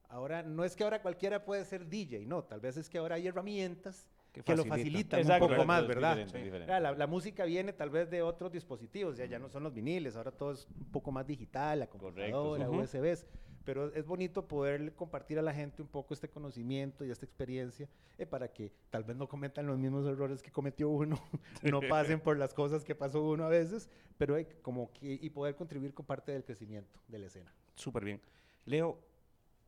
ahora 0.10 0.44
no 0.44 0.64
es 0.64 0.76
que 0.76 0.84
ahora 0.84 1.02
cualquiera 1.02 1.46
puede 1.46 1.64
ser 1.66 1.88
DJ, 1.88 2.26
no, 2.26 2.44
tal 2.44 2.60
vez 2.60 2.78
es 2.78 2.90
que 2.90 2.98
ahora 2.98 3.16
hay 3.16 3.28
herramientas 3.28 4.08
Que 4.32 4.42
que, 4.44 4.56
lo 4.56 4.66
facilitan. 4.66 5.20
facilitan 5.20 5.20
un 5.22 5.28
poco 5.28 5.40
correcto, 5.40 5.66
más, 5.68 5.88
¿verdad? 5.88 6.10
diferente, 6.18 6.38
es 6.40 6.44
diferente. 6.46 6.80
La, 6.80 6.92
la 6.94 7.08
música 7.08 7.46
viene 7.46 7.74
tal 7.74 7.90
vez 7.90 8.10
de 8.10 8.22
otros 8.22 8.52
dispositivos, 8.52 9.18
ya, 9.18 9.26
ya 9.26 9.40
no 9.40 9.50
son 9.50 9.64
los 9.64 9.74
viniles, 9.74 10.16
ahora 10.16 10.32
todo 10.32 10.52
es 10.52 10.68
un 10.80 10.92
poco 10.92 11.12
más 11.12 11.26
digital, 11.28 11.80
la 11.80 11.88
computadora, 11.88 12.70
Ujú. 12.70 12.82
USBs, 12.82 13.26
pero 13.70 13.94
es 13.94 14.08
bonito 14.08 14.48
poder 14.48 14.96
compartir 14.96 15.38
a 15.38 15.44
la 15.44 15.54
gente 15.54 15.84
un 15.84 15.88
poco 15.88 16.16
este 16.16 16.28
conocimiento 16.28 17.06
y 17.06 17.12
esta 17.12 17.24
experiencia 17.24 17.88
eh, 18.18 18.26
para 18.26 18.52
que 18.52 18.72
tal 18.90 19.04
vez 19.04 19.16
no 19.16 19.30
cometan 19.30 19.68
los 19.68 19.78
mismos 19.78 20.08
errores 20.08 20.42
que 20.42 20.50
cometió 20.50 20.90
uno, 20.90 21.22
no 21.62 21.80
pasen 21.88 22.20
por 22.20 22.36
las 22.36 22.56
cosas 22.56 22.84
que 22.84 22.96
pasó 22.96 23.22
uno 23.22 23.46
a 23.46 23.50
veces, 23.50 23.88
pero 24.18 24.40
eh, 24.40 24.48
como 24.64 24.92
que, 24.92 25.20
y 25.22 25.30
poder 25.30 25.56
contribuir 25.56 25.94
con 25.94 26.04
parte 26.04 26.32
del 26.32 26.44
crecimiento 26.44 27.00
de 27.08 27.20
la 27.20 27.28
escena. 27.28 27.54
Súper 27.76 28.06
bien. 28.06 28.20
Leo, 28.66 28.98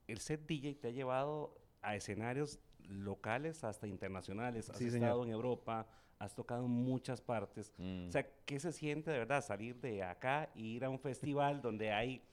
el 0.08 0.18
set 0.18 0.48
DJ 0.48 0.74
te 0.82 0.88
ha 0.88 0.92
llevado 0.92 1.56
a 1.84 1.96
escenarios 1.96 2.58
locales 2.90 3.64
hasta 3.64 3.86
internacionales. 3.86 4.72
Has 4.72 4.80
Sí, 4.80 4.90
señor. 4.90 5.10
estado 5.10 5.24
en 5.26 5.30
Europa, 5.30 5.88
has 6.18 6.34
tocado 6.34 6.66
en 6.66 6.72
muchas 6.72 7.22
partes. 7.22 7.72
Mm. 7.78 8.08
O 8.08 8.12
sea, 8.12 8.28
¿qué 8.46 8.60
se 8.60 8.72
siente 8.72 9.12
de 9.12 9.20
verdad 9.20 9.46
salir 9.46 9.76
de 9.80 10.02
acá 10.02 10.50
e 10.56 10.62
ir 10.62 10.86
a 10.86 10.90
un 10.90 10.98
festival 10.98 11.62
donde 11.62 11.92
hay 11.92 12.24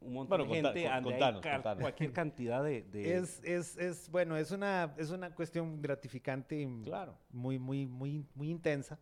un 0.00 0.12
montón 0.14 0.38
Bueno, 0.38 0.54
de 0.54 0.62
conta- 0.62 0.72
gente, 0.72 0.88
con- 0.88 1.02
donde 1.02 1.14
hay 1.14 1.20
contanos, 1.20 1.42
car- 1.42 1.54
contanos. 1.56 1.80
cualquier 1.82 2.12
cantidad 2.12 2.62
de... 2.62 2.82
de- 2.82 3.16
Es, 3.16 3.42
es, 3.42 3.76
es, 3.78 4.10
bueno, 4.10 4.36
es 4.36 4.50
una, 4.52 4.94
es 4.96 5.10
una 5.10 5.34
cuestión 5.34 5.82
gratificante 5.82 6.60
y 6.60 6.82
Claro. 6.84 7.16
muy, 7.30 7.58
muy, 7.58 7.86
muy, 7.86 8.24
muy 8.34 8.50
intensa. 8.50 8.98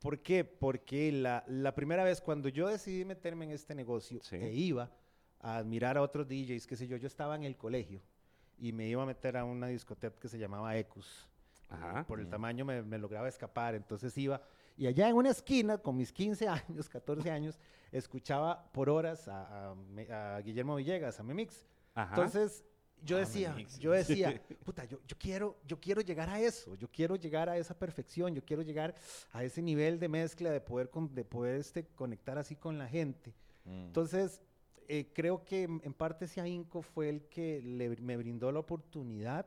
¿Por 0.00 0.20
qué? 0.20 0.44
Porque 0.44 1.10
la, 1.12 1.44
la 1.46 1.74
primera 1.74 2.04
vez 2.04 2.20
cuando 2.20 2.48
yo 2.48 2.68
decidí 2.68 3.04
meterme 3.04 3.44
en 3.46 3.50
este 3.52 3.74
negocio 3.74 4.20
Sí. 4.22 4.36
e 4.36 4.52
iba 4.52 4.90
a 5.40 5.56
admirar 5.56 5.96
a 5.96 6.02
otros 6.02 6.26
DJs, 6.28 6.66
qué 6.66 6.76
sé 6.76 6.86
yo, 6.86 6.96
yo 6.96 7.06
estaba 7.06 7.34
en 7.36 7.44
el 7.44 7.56
colegio 7.56 8.00
y 8.58 8.72
me 8.72 8.86
iba 8.88 9.02
a 9.02 9.06
meter 9.06 9.36
a 9.38 9.44
una 9.44 9.68
discoteca 9.68 10.18
que 10.20 10.28
se 10.28 10.38
llamaba 10.38 10.76
Ecus. 10.76 11.28
Ajá. 11.70 12.04
Por 12.06 12.20
el 12.20 12.26
Mm. 12.26 12.30
tamaño 12.30 12.64
me, 12.64 12.82
me 12.82 12.98
lograba 12.98 13.28
escapar, 13.28 13.74
entonces 13.74 14.16
iba. 14.18 14.42
Y 14.80 14.86
allá 14.86 15.10
en 15.10 15.14
una 15.16 15.28
esquina, 15.28 15.76
con 15.76 15.94
mis 15.94 16.10
15 16.10 16.48
años, 16.48 16.88
14 16.88 17.30
años, 17.30 17.58
escuchaba 17.92 18.72
por 18.72 18.88
horas 18.88 19.28
a, 19.28 19.72
a 19.72 19.74
Me- 19.74 20.10
a 20.10 20.40
Guillermo 20.40 20.74
Villegas, 20.76 21.20
a 21.20 21.22
Memix. 21.22 21.66
Ajá. 21.94 22.14
Entonces, 22.14 22.64
yo 23.02 23.18
decía, 23.18 23.54
yo 23.78 23.92
decía, 23.92 24.40
puta, 24.64 24.86
yo, 24.86 24.98
yo, 25.06 25.16
quiero, 25.18 25.58
yo 25.66 25.78
quiero 25.78 26.00
llegar 26.00 26.30
a 26.30 26.40
eso, 26.40 26.74
yo 26.76 26.88
quiero 26.88 27.16
llegar 27.16 27.50
a 27.50 27.58
esa 27.58 27.78
perfección, 27.78 28.34
yo 28.34 28.42
quiero 28.42 28.62
llegar 28.62 28.94
a 29.32 29.44
ese 29.44 29.60
nivel 29.60 29.98
de 29.98 30.08
mezcla, 30.08 30.50
de 30.50 30.62
poder, 30.62 30.88
con- 30.88 31.14
de 31.14 31.24
poder 31.26 31.56
este, 31.56 31.84
conectar 31.88 32.38
así 32.38 32.56
con 32.56 32.78
la 32.78 32.88
gente. 32.88 33.34
Mm. 33.66 33.84
Entonces, 33.88 34.40
eh, 34.88 35.10
creo 35.12 35.44
que 35.44 35.64
en 35.64 35.82
en 35.84 35.92
parte 35.92 36.24
ese 36.24 36.40
ahínco 36.40 36.80
fue 36.80 37.10
el 37.10 37.26
que 37.28 37.60
le- 37.60 37.96
me 38.00 38.16
brindó 38.16 38.50
la 38.50 38.60
oportunidad 38.60 39.44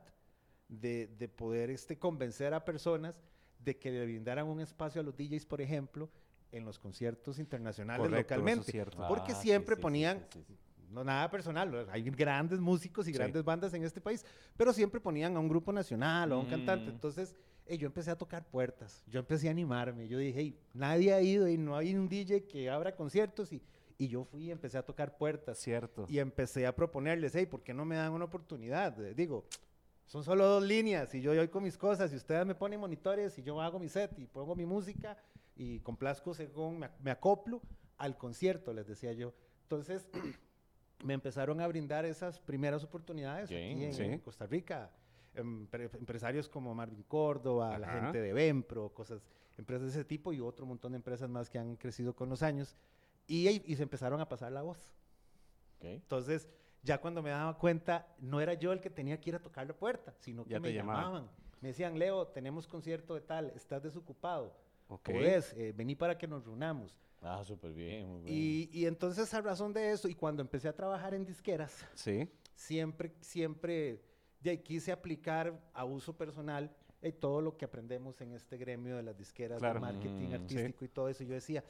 de, 0.68 1.08
de 1.18 1.28
poder 1.28 1.70
este, 1.70 1.98
convencer 1.98 2.54
a 2.54 2.64
personas 2.64 3.20
de 3.64 3.76
que 3.78 3.90
le 3.90 4.04
brindaran 4.04 4.46
un 4.46 4.60
espacio 4.60 5.00
a 5.00 5.04
los 5.04 5.16
DJs, 5.16 5.46
por 5.46 5.60
ejemplo, 5.60 6.10
en 6.52 6.64
los 6.64 6.78
conciertos 6.78 7.38
internacionales 7.38 8.06
Correcto, 8.06 8.34
eso 8.34 8.42
es 8.48 8.76
localmente. 8.76 9.08
porque 9.08 9.32
Ah, 9.32 9.36
siempre 9.36 9.74
sí, 9.74 9.78
sí, 9.80 9.82
ponían, 9.82 10.24
sí, 10.32 10.44
no 10.90 11.02
nada 11.02 11.28
personal, 11.30 11.88
hay 11.90 12.02
grandes 12.10 12.60
músicos 12.60 13.08
y 13.08 13.12
grandes 13.12 13.42
bandas 13.42 13.74
en 13.74 13.82
este 13.82 14.00
país, 14.00 14.24
pero 14.56 14.72
siempre 14.72 15.00
ponían 15.00 15.36
a 15.36 15.40
un 15.40 15.48
grupo 15.48 15.72
nacional 15.72 16.30
o 16.30 16.36
a 16.36 16.38
un 16.38 16.46
cantante. 16.46 16.86
Mm. 16.90 16.94
Entonces, 16.94 17.34
eh, 17.66 17.76
yo 17.78 17.86
empecé 17.86 18.10
a 18.10 18.16
tocar 18.16 18.46
puertas, 18.46 19.02
yo 19.08 19.18
empecé 19.18 19.48
a 19.48 19.50
animarme, 19.50 20.06
yo 20.06 20.18
dije, 20.18 20.38
hey, 20.38 20.58
nadie 20.74 21.12
ha 21.12 21.20
ido 21.20 21.48
y 21.48 21.56
no 21.58 21.76
hay 21.76 21.94
un 21.96 22.08
DJ 22.08 22.44
que 22.46 22.70
abra 22.70 22.94
conciertos 22.94 23.52
y, 23.52 23.60
y 23.98 24.06
yo 24.08 24.24
fui 24.24 24.44
y 24.44 24.50
empecé 24.52 24.78
a 24.78 24.82
tocar 24.84 25.16
puertas 25.16 25.58
Cierto. 25.58 26.06
y 26.08 26.18
empecé 26.20 26.66
a 26.66 26.76
proponerles, 26.76 27.34
hey, 27.34 27.46
¿por 27.46 27.62
qué 27.62 27.74
no 27.74 27.84
me 27.84 27.96
dan 27.96 28.12
una 28.12 28.26
oportunidad? 28.26 29.02
Eh, 29.04 29.14
Digo, 29.14 29.46
son 30.06 30.22
solo 30.22 30.46
dos 30.46 30.62
líneas 30.62 31.14
y 31.14 31.20
yo 31.20 31.34
voy 31.34 31.48
con 31.48 31.62
mis 31.62 31.76
cosas 31.78 32.12
y 32.12 32.16
ustedes 32.16 32.44
me 32.46 32.54
ponen 32.54 32.78
monitores 32.80 33.38
y 33.38 33.42
yo 33.42 33.60
hago 33.60 33.78
mi 33.78 33.88
set 33.88 34.18
y 34.18 34.26
pongo 34.26 34.54
mi 34.54 34.66
música 34.66 35.16
y 35.56 35.80
complazco 35.80 36.34
según 36.34 36.78
me, 36.80 36.86
ac- 36.86 36.98
me 37.02 37.10
acoplo 37.10 37.62
al 37.98 38.16
concierto, 38.18 38.72
les 38.72 38.86
decía 38.86 39.12
yo. 39.12 39.32
Entonces, 39.62 40.08
me 41.04 41.14
empezaron 41.14 41.60
a 41.60 41.66
brindar 41.68 42.04
esas 42.04 42.38
primeras 42.40 42.82
oportunidades 42.84 43.50
aquí 43.50 43.56
en, 43.84 43.92
sí. 43.94 44.02
en 44.02 44.18
Costa 44.20 44.46
Rica. 44.46 44.90
Empre- 45.34 45.90
empresarios 45.98 46.48
como 46.48 46.74
Marvin 46.74 47.02
Córdoba, 47.04 47.76
la 47.78 47.88
Ajá. 47.88 48.00
gente 48.02 48.20
de 48.20 48.32
Vempro, 48.32 48.90
cosas, 48.90 49.26
empresas 49.58 49.86
de 49.86 49.90
ese 50.00 50.04
tipo 50.04 50.32
y 50.32 50.40
otro 50.40 50.64
montón 50.66 50.92
de 50.92 50.96
empresas 50.96 51.28
más 51.28 51.50
que 51.50 51.58
han 51.58 51.76
crecido 51.76 52.14
con 52.14 52.28
los 52.28 52.42
años. 52.42 52.76
Y, 53.26 53.48
y 53.48 53.74
se 53.76 53.82
empezaron 53.82 54.20
a 54.20 54.28
pasar 54.28 54.52
la 54.52 54.62
voz. 54.62 54.78
Entonces, 55.80 56.48
ya 56.84 57.00
cuando 57.00 57.22
me 57.22 57.30
daba 57.30 57.56
cuenta, 57.58 58.06
no 58.18 58.40
era 58.40 58.54
yo 58.54 58.72
el 58.72 58.80
que 58.80 58.90
tenía 58.90 59.18
que 59.20 59.30
ir 59.30 59.36
a 59.36 59.40
tocar 59.42 59.66
la 59.66 59.74
puerta, 59.74 60.14
sino 60.18 60.44
que 60.44 60.50
Ya 60.50 60.60
me 60.60 60.72
llamaban. 60.72 61.04
llamaban. 61.04 61.30
Me 61.60 61.68
decían, 61.68 61.98
Leo, 61.98 62.26
tenemos 62.28 62.66
concierto 62.68 63.14
de 63.14 63.22
tal, 63.22 63.50
estás 63.56 63.82
desocupado. 63.82 64.54
Ok. 64.88 65.10
Podés, 65.10 65.52
eh, 65.54 65.72
vení 65.74 65.94
para 65.96 66.16
que 66.18 66.26
nos 66.28 66.44
reunamos. 66.44 66.94
Ah, 67.22 67.42
súper 67.42 67.72
bien, 67.72 68.06
muy 68.06 68.20
bien. 68.22 68.36
Y, 68.36 68.70
y 68.72 68.84
entonces 68.86 69.32
a 69.32 69.40
razón 69.40 69.72
de 69.72 69.92
eso, 69.92 70.08
y 70.08 70.14
cuando 70.14 70.42
empecé 70.42 70.68
a 70.68 70.74
trabajar 70.76 71.14
en 71.14 71.24
disqueras, 71.24 71.86
Sí. 71.94 72.28
siempre, 72.54 73.14
siempre 73.20 74.02
ya, 74.42 74.54
quise 74.58 74.92
aplicar 74.92 75.58
a 75.72 75.86
uso 75.86 76.14
personal 76.14 76.70
eh, 77.00 77.12
todo 77.12 77.40
lo 77.40 77.56
que 77.56 77.64
aprendemos 77.64 78.20
en 78.20 78.32
este 78.34 78.58
gremio 78.58 78.96
de 78.96 79.02
las 79.02 79.16
disqueras, 79.16 79.58
Claro. 79.58 79.74
de 79.74 79.80
marketing 79.80 80.26
Mm, 80.26 80.28
sí. 80.28 80.34
artístico 80.34 80.84
y 80.84 80.88
todo 80.88 81.08
eso. 81.08 81.24
Yo 81.24 81.32
decía, 81.34 81.64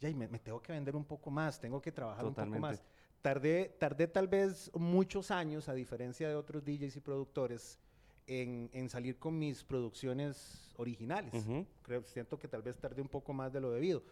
ya, 0.00 0.08
y 0.08 0.14
me, 0.14 0.26
me 0.26 0.40
tengo 0.40 0.60
que 0.60 0.72
vender 0.72 0.96
un 0.96 1.04
poco 1.04 1.30
más, 1.30 1.60
tengo 1.60 1.80
que 1.80 1.92
trabajar 1.92 2.24
un 2.24 2.32
Totalmente. 2.32 2.58
poco 2.60 2.72
más. 2.72 2.84
Tardé, 3.22 3.74
tardé 3.78 4.06
tal 4.06 4.28
vez 4.28 4.70
muchos 4.74 5.30
años, 5.30 5.68
a 5.68 5.74
diferencia 5.74 6.28
de 6.28 6.36
otros 6.36 6.64
DJs 6.64 6.96
y 6.96 7.00
productores, 7.00 7.78
en, 8.26 8.70
en 8.72 8.88
salir 8.88 9.18
con 9.18 9.38
mis 9.38 9.64
producciones 9.64 10.72
originales. 10.76 11.34
Ujú. 11.34 11.66
Creo, 11.82 12.02
siento 12.04 12.38
que 12.38 12.46
tal 12.46 12.62
vez 12.62 12.76
tardé 12.78 13.02
un 13.02 13.08
poco 13.08 13.32
más 13.32 13.52
de 13.52 13.60
lo 13.60 13.70
debido. 13.72 14.02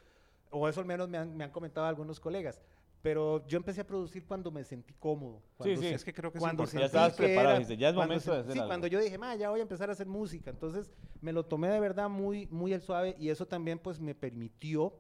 O 0.50 0.68
eso 0.68 0.80
al 0.80 0.86
menos 0.86 1.08
me 1.08 1.18
han, 1.18 1.36
me 1.36 1.44
han 1.44 1.50
comentado 1.50 1.86
algunos 1.86 2.18
colegas. 2.18 2.60
Pero 3.02 3.46
yo 3.46 3.58
empecé 3.58 3.82
a 3.82 3.86
producir 3.86 4.25
cuando 4.26 4.50
me 4.50 4.64
sentí 4.64 4.92
cómodo. 4.94 5.40
cuando 5.56 5.76
sí. 5.80 5.82
se- 5.88 5.94
Es 5.94 6.04
que 6.04 6.12
creo 6.12 6.32
que 6.32 6.40
cuando. 6.40 6.64
Ya 6.64 6.86
estabas 6.86 7.14
preparado, 7.14 7.50
era- 7.50 7.58
dijiste, 7.58 7.76
ya 7.76 7.90
es 7.90 7.94
momento 7.94 8.32
de 8.32 8.40
hacer 8.40 8.52
Sí, 8.52 8.58
algo. 8.58 8.68
cuando 8.68 8.86
yo 8.88 8.98
dije, 9.00 9.18
ma, 9.18 9.36
ya 9.36 9.50
voy 9.50 9.60
a 9.60 9.62
empezar 9.62 9.88
a 9.90 9.92
hacer 9.92 10.06
música. 10.08 10.50
Entonces 10.50 10.90
me 11.20 11.32
lo 11.32 11.44
tomé 11.44 11.68
de 11.68 11.78
verdad 11.78 12.08
muy, 12.08 12.46
muy 12.48 12.72
al 12.75 12.80
suave 12.82 13.14
y 13.20 13.28
eso 13.28 13.46
también 13.46 13.78
pues 13.78 14.00
me 14.00 14.14
permitió 14.16 14.94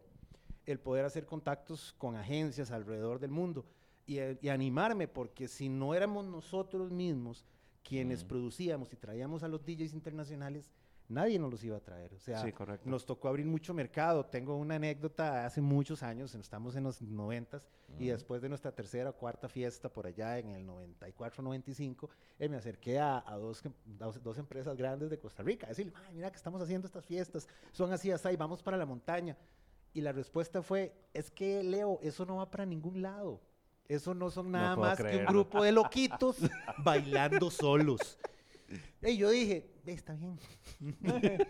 el 0.66 0.78
poder 0.78 1.04
hacer 1.04 1.26
contactos 1.26 1.94
con 1.98 2.14
agencias 2.16 2.70
alrededor 2.70 3.18
del 3.18 3.30
mundo 3.30 3.64
y, 4.06 4.18
y 4.40 4.48
animarme, 4.48 5.08
porque 5.08 5.48
si 5.48 5.68
no 5.68 5.94
éramos 5.94 6.24
nosotros 6.26 6.90
mismos 6.90 7.44
quienes 7.82 8.24
Mm. 8.24 8.28
producíamos 8.28 8.92
y 8.92 8.96
traíamos 8.96 9.42
a 9.42 9.48
los 9.48 9.64
DJs 9.64 9.92
internacionales, 9.94 10.70
nadie 11.08 11.38
nos 11.38 11.50
los 11.52 11.62
iba 11.62 11.76
a 11.76 11.80
traer. 11.80 12.12
O 12.14 12.18
sea, 12.18 12.42
Sí, 12.42 12.52
nos 12.84 13.06
tocó 13.06 13.28
abrir 13.28 13.46
mucho 13.46 13.72
mercado. 13.72 14.26
Tengo 14.26 14.56
una 14.56 14.74
anécdota 14.74 15.46
hace 15.46 15.60
muchos 15.60 16.02
años, 16.02 16.34
estamos 16.34 16.74
en 16.74 16.82
los 16.82 17.00
noventas, 17.02 17.68
y 18.00 18.06
después 18.08 18.42
de 18.42 18.48
nuestra 18.48 18.72
tercera 18.72 19.10
o 19.10 19.16
cuarta 19.16 19.48
fiesta 19.48 19.88
por 19.92 20.06
allá 20.08 20.38
en 20.40 20.50
el 20.50 20.66
94, 20.66 21.42
95, 21.44 22.10
eh, 22.40 22.48
me 22.48 22.56
acerqué 22.56 22.98
a, 22.98 23.22
a 23.24 23.36
dos, 23.36 23.62
dos, 23.84 24.20
dos 24.20 24.36
empresas 24.38 24.76
grandes 24.76 25.08
de 25.08 25.18
Costa 25.20 25.44
Rica, 25.44 25.66
a 25.66 25.68
decirle, 25.68 25.92
"Ay, 26.08 26.14
mira 26.14 26.30
que 26.30 26.36
estamos 26.36 26.60
haciendo 26.60 26.86
estas 26.88 27.06
fiestas, 27.06 27.46
son 27.70 27.92
así, 27.92 28.10
así, 28.10 28.34
vamos 28.36 28.62
para 28.62 28.76
la 28.76 28.86
montaña. 28.86 29.36
Y 29.94 30.00
la 30.00 30.10
respuesta 30.12 30.60
fue, 30.60 30.92
es 31.14 31.30
que 31.30 31.62
Leo, 31.62 32.00
eso 32.02 32.26
no 32.26 32.36
va 32.36 32.50
para 32.50 32.66
ningún 32.66 33.00
lado. 33.00 33.40
Eso 33.88 34.14
no 34.14 34.30
son 34.30 34.50
nada 34.50 34.74
más 34.76 34.98
que 35.00 35.16
un 35.16 35.26
grupo 35.26 35.62
de 35.62 35.72
loquitos 35.72 36.36
bailando 36.84 37.50
solos. 37.50 38.18
Y 39.02 39.16
yo 39.16 39.30
dije, 39.30 39.70
"Ve, 39.84 39.92
está 39.92 40.14
bien. 40.14 40.38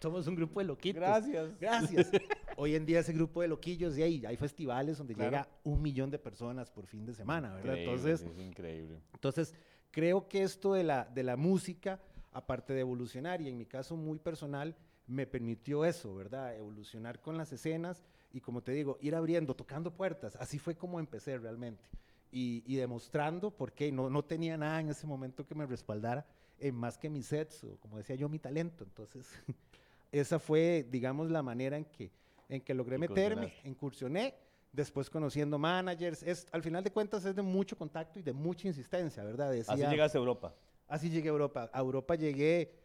Somos 0.00 0.26
un 0.26 0.34
grupo 0.34 0.60
de 0.60 0.66
loquitos. 0.66 1.00
Gracias. 1.00 1.58
Gracias. 1.58 2.10
Hoy 2.56 2.74
en 2.74 2.84
día 2.86 3.00
ese 3.00 3.12
grupo 3.12 3.42
de 3.42 3.48
loquillos, 3.48 3.96
y 3.98 4.02
hay, 4.02 4.24
hay 4.26 4.36
festivales 4.36 4.98
donde 4.98 5.14
Claro. 5.14 5.30
llega 5.30 5.48
un 5.64 5.80
millón 5.82 6.10
de 6.10 6.18
personas 6.18 6.70
por 6.70 6.86
fin 6.86 7.04
de 7.06 7.14
semana, 7.14 7.54
¿verdad? 7.54 7.72
Increíble, 7.76 7.92
Entonces, 7.94 8.20
sí, 8.20 8.26
es 8.40 8.46
increíble. 8.46 9.00
entonces, 9.14 9.54
creo 9.90 10.28
que 10.28 10.42
esto 10.42 10.74
de 10.74 10.84
la, 10.84 11.04
de 11.04 11.22
la 11.22 11.36
música, 11.36 12.00
aparte 12.32 12.72
de 12.74 12.80
evolucionar, 12.80 13.40
y 13.40 13.48
en 13.48 13.56
mi 13.58 13.66
caso 13.66 13.96
muy 13.96 14.18
personal, 14.18 14.74
me 15.06 15.26
permitió 15.26 15.84
eso, 15.84 16.14
¿verdad? 16.14 16.54
Evolucionar 16.56 17.20
con 17.20 17.36
las 17.38 17.52
escenas 17.52 18.02
y, 18.32 18.40
como 18.40 18.62
te 18.62 18.72
digo, 18.72 18.96
ir 19.00 19.14
abriendo, 19.14 19.54
tocando 19.54 19.92
puertas. 19.92 20.36
Así 20.36 20.58
fue 20.58 20.76
como 20.76 21.00
empecé 21.00 21.38
realmente. 21.38 21.84
Y, 22.32 22.62
y 22.66 22.76
demostrando, 22.76 23.50
porque 23.50 23.90
no, 23.90 24.08
no 24.08 24.24
tenía 24.24 24.56
nada 24.56 24.80
en 24.80 24.88
ese 24.88 25.06
momento 25.06 25.46
que 25.46 25.54
me 25.54 25.66
respaldara, 25.66 26.24
eh, 26.58 26.70
más 26.70 26.96
que 26.96 27.10
mis 27.10 27.26
sets, 27.26 27.64
o 27.64 27.76
como 27.80 27.98
decía 27.98 28.14
yo, 28.16 28.28
mi 28.28 28.38
talento. 28.38 28.84
Entonces, 28.84 29.26
esa 30.12 30.38
fue, 30.38 30.86
digamos, 30.90 31.30
la 31.30 31.42
manera 31.42 31.76
en 31.76 31.84
que, 31.84 32.12
en 32.48 32.60
que 32.60 32.74
logré 32.74 32.98
meterme, 32.98 33.52
incursioné, 33.64 34.34
después 34.72 35.10
conociendo 35.10 35.58
managers. 35.58 36.22
Es, 36.22 36.46
al 36.52 36.62
final 36.62 36.84
de 36.84 36.92
cuentas 36.92 37.24
es 37.24 37.34
de 37.34 37.42
mucho 37.42 37.76
contacto 37.76 38.18
y 38.20 38.22
de 38.22 38.32
mucha 38.32 38.68
insistencia, 38.68 39.24
¿verdad? 39.24 39.50
Así 39.50 39.58
Decía- 39.72 39.90
llegaste 39.90 40.18
a 40.18 40.20
Europa. 40.20 40.54
Así 40.86 41.08
llegué 41.08 41.28
a 41.28 41.32
Europa. 41.32 41.70
A 41.72 41.80
Europa 41.80 42.14
llegué. 42.16 42.79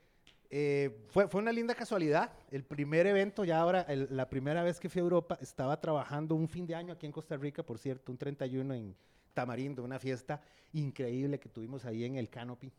Eh, 0.57 1.03
fue, 1.09 1.27
fue 1.27 1.41
una 1.41 1.51
linda 1.51 1.75
casualidad. 1.75 2.31
El 2.49 2.63
primer 2.63 3.05
evento, 3.07 3.43
ya 3.43 3.59
ahora, 3.59 3.81
el- 3.89 4.07
la 4.09 4.29
primera 4.29 4.63
vez 4.63 4.79
que 4.79 4.87
fui 4.87 5.01
a 5.01 5.03
Europa, 5.03 5.37
estaba 5.41 5.81
trabajando 5.81 6.33
un 6.33 6.47
fin 6.47 6.65
de 6.65 6.75
año 6.75 6.93
aquí 6.93 7.05
en 7.05 7.11
Costa 7.11 7.35
Rica, 7.35 7.61
por 7.61 7.77
cierto, 7.77 8.09
un 8.11 8.17
31 8.17 8.73
en 8.73 8.95
Tamarindo, 9.33 9.83
una 9.83 9.99
fiesta 9.99 10.39
increíble 10.71 11.39
que 11.41 11.49
tuvimos 11.49 11.83
ahí 11.83 12.05
en 12.05 12.15
el 12.15 12.29
Canopy. 12.29 12.71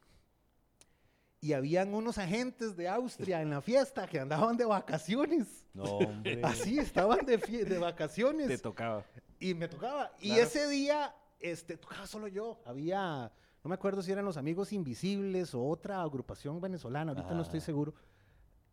Y 1.41 1.53
habían 1.53 1.93
unos 1.95 2.17
agentes 2.17 2.77
de 2.77 2.89
Austria 2.89 3.43
en 3.43 3.51
la 3.51 3.61
fiesta 3.61 4.07
que 4.07 4.19
andaban 4.21 4.57
de 4.57 4.65
vacaciones. 4.65 5.67
No, 5.75 5.83
hombre. 5.85 6.41
Así, 6.45 6.79
estaban 6.79 7.27
de, 7.27 7.37
de 7.37 7.79
vacaciones. 7.79 8.49
Te 8.49 8.57
tocaba. 8.59 9.05
Y 9.39 9.53
me 9.53 9.69
tocaba. 9.69 10.13
Y 10.19 10.29
Claro. 10.29 10.43
ese 10.45 10.67
día, 10.69 11.15
este, 11.39 11.77
tocaba 11.77 12.07
solo 12.07 12.27
yo. 12.27 12.59
Había, 12.65 13.31
no 13.67 13.71
me 13.71 13.75
acuerdo 13.75 14.01
si 14.01 14.13
eran 14.13 14.25
los 14.25 14.37
Amigos 14.37 14.73
Invisibles 14.73 15.53
o 15.53 15.61
otra 15.67 16.01
agrupación 16.01 16.61
venezolana, 16.61 17.11
ahorita 17.11 17.35
no 17.35 17.43
estoy 17.43 17.59
Ah. 17.59 17.63
seguro. 17.63 17.95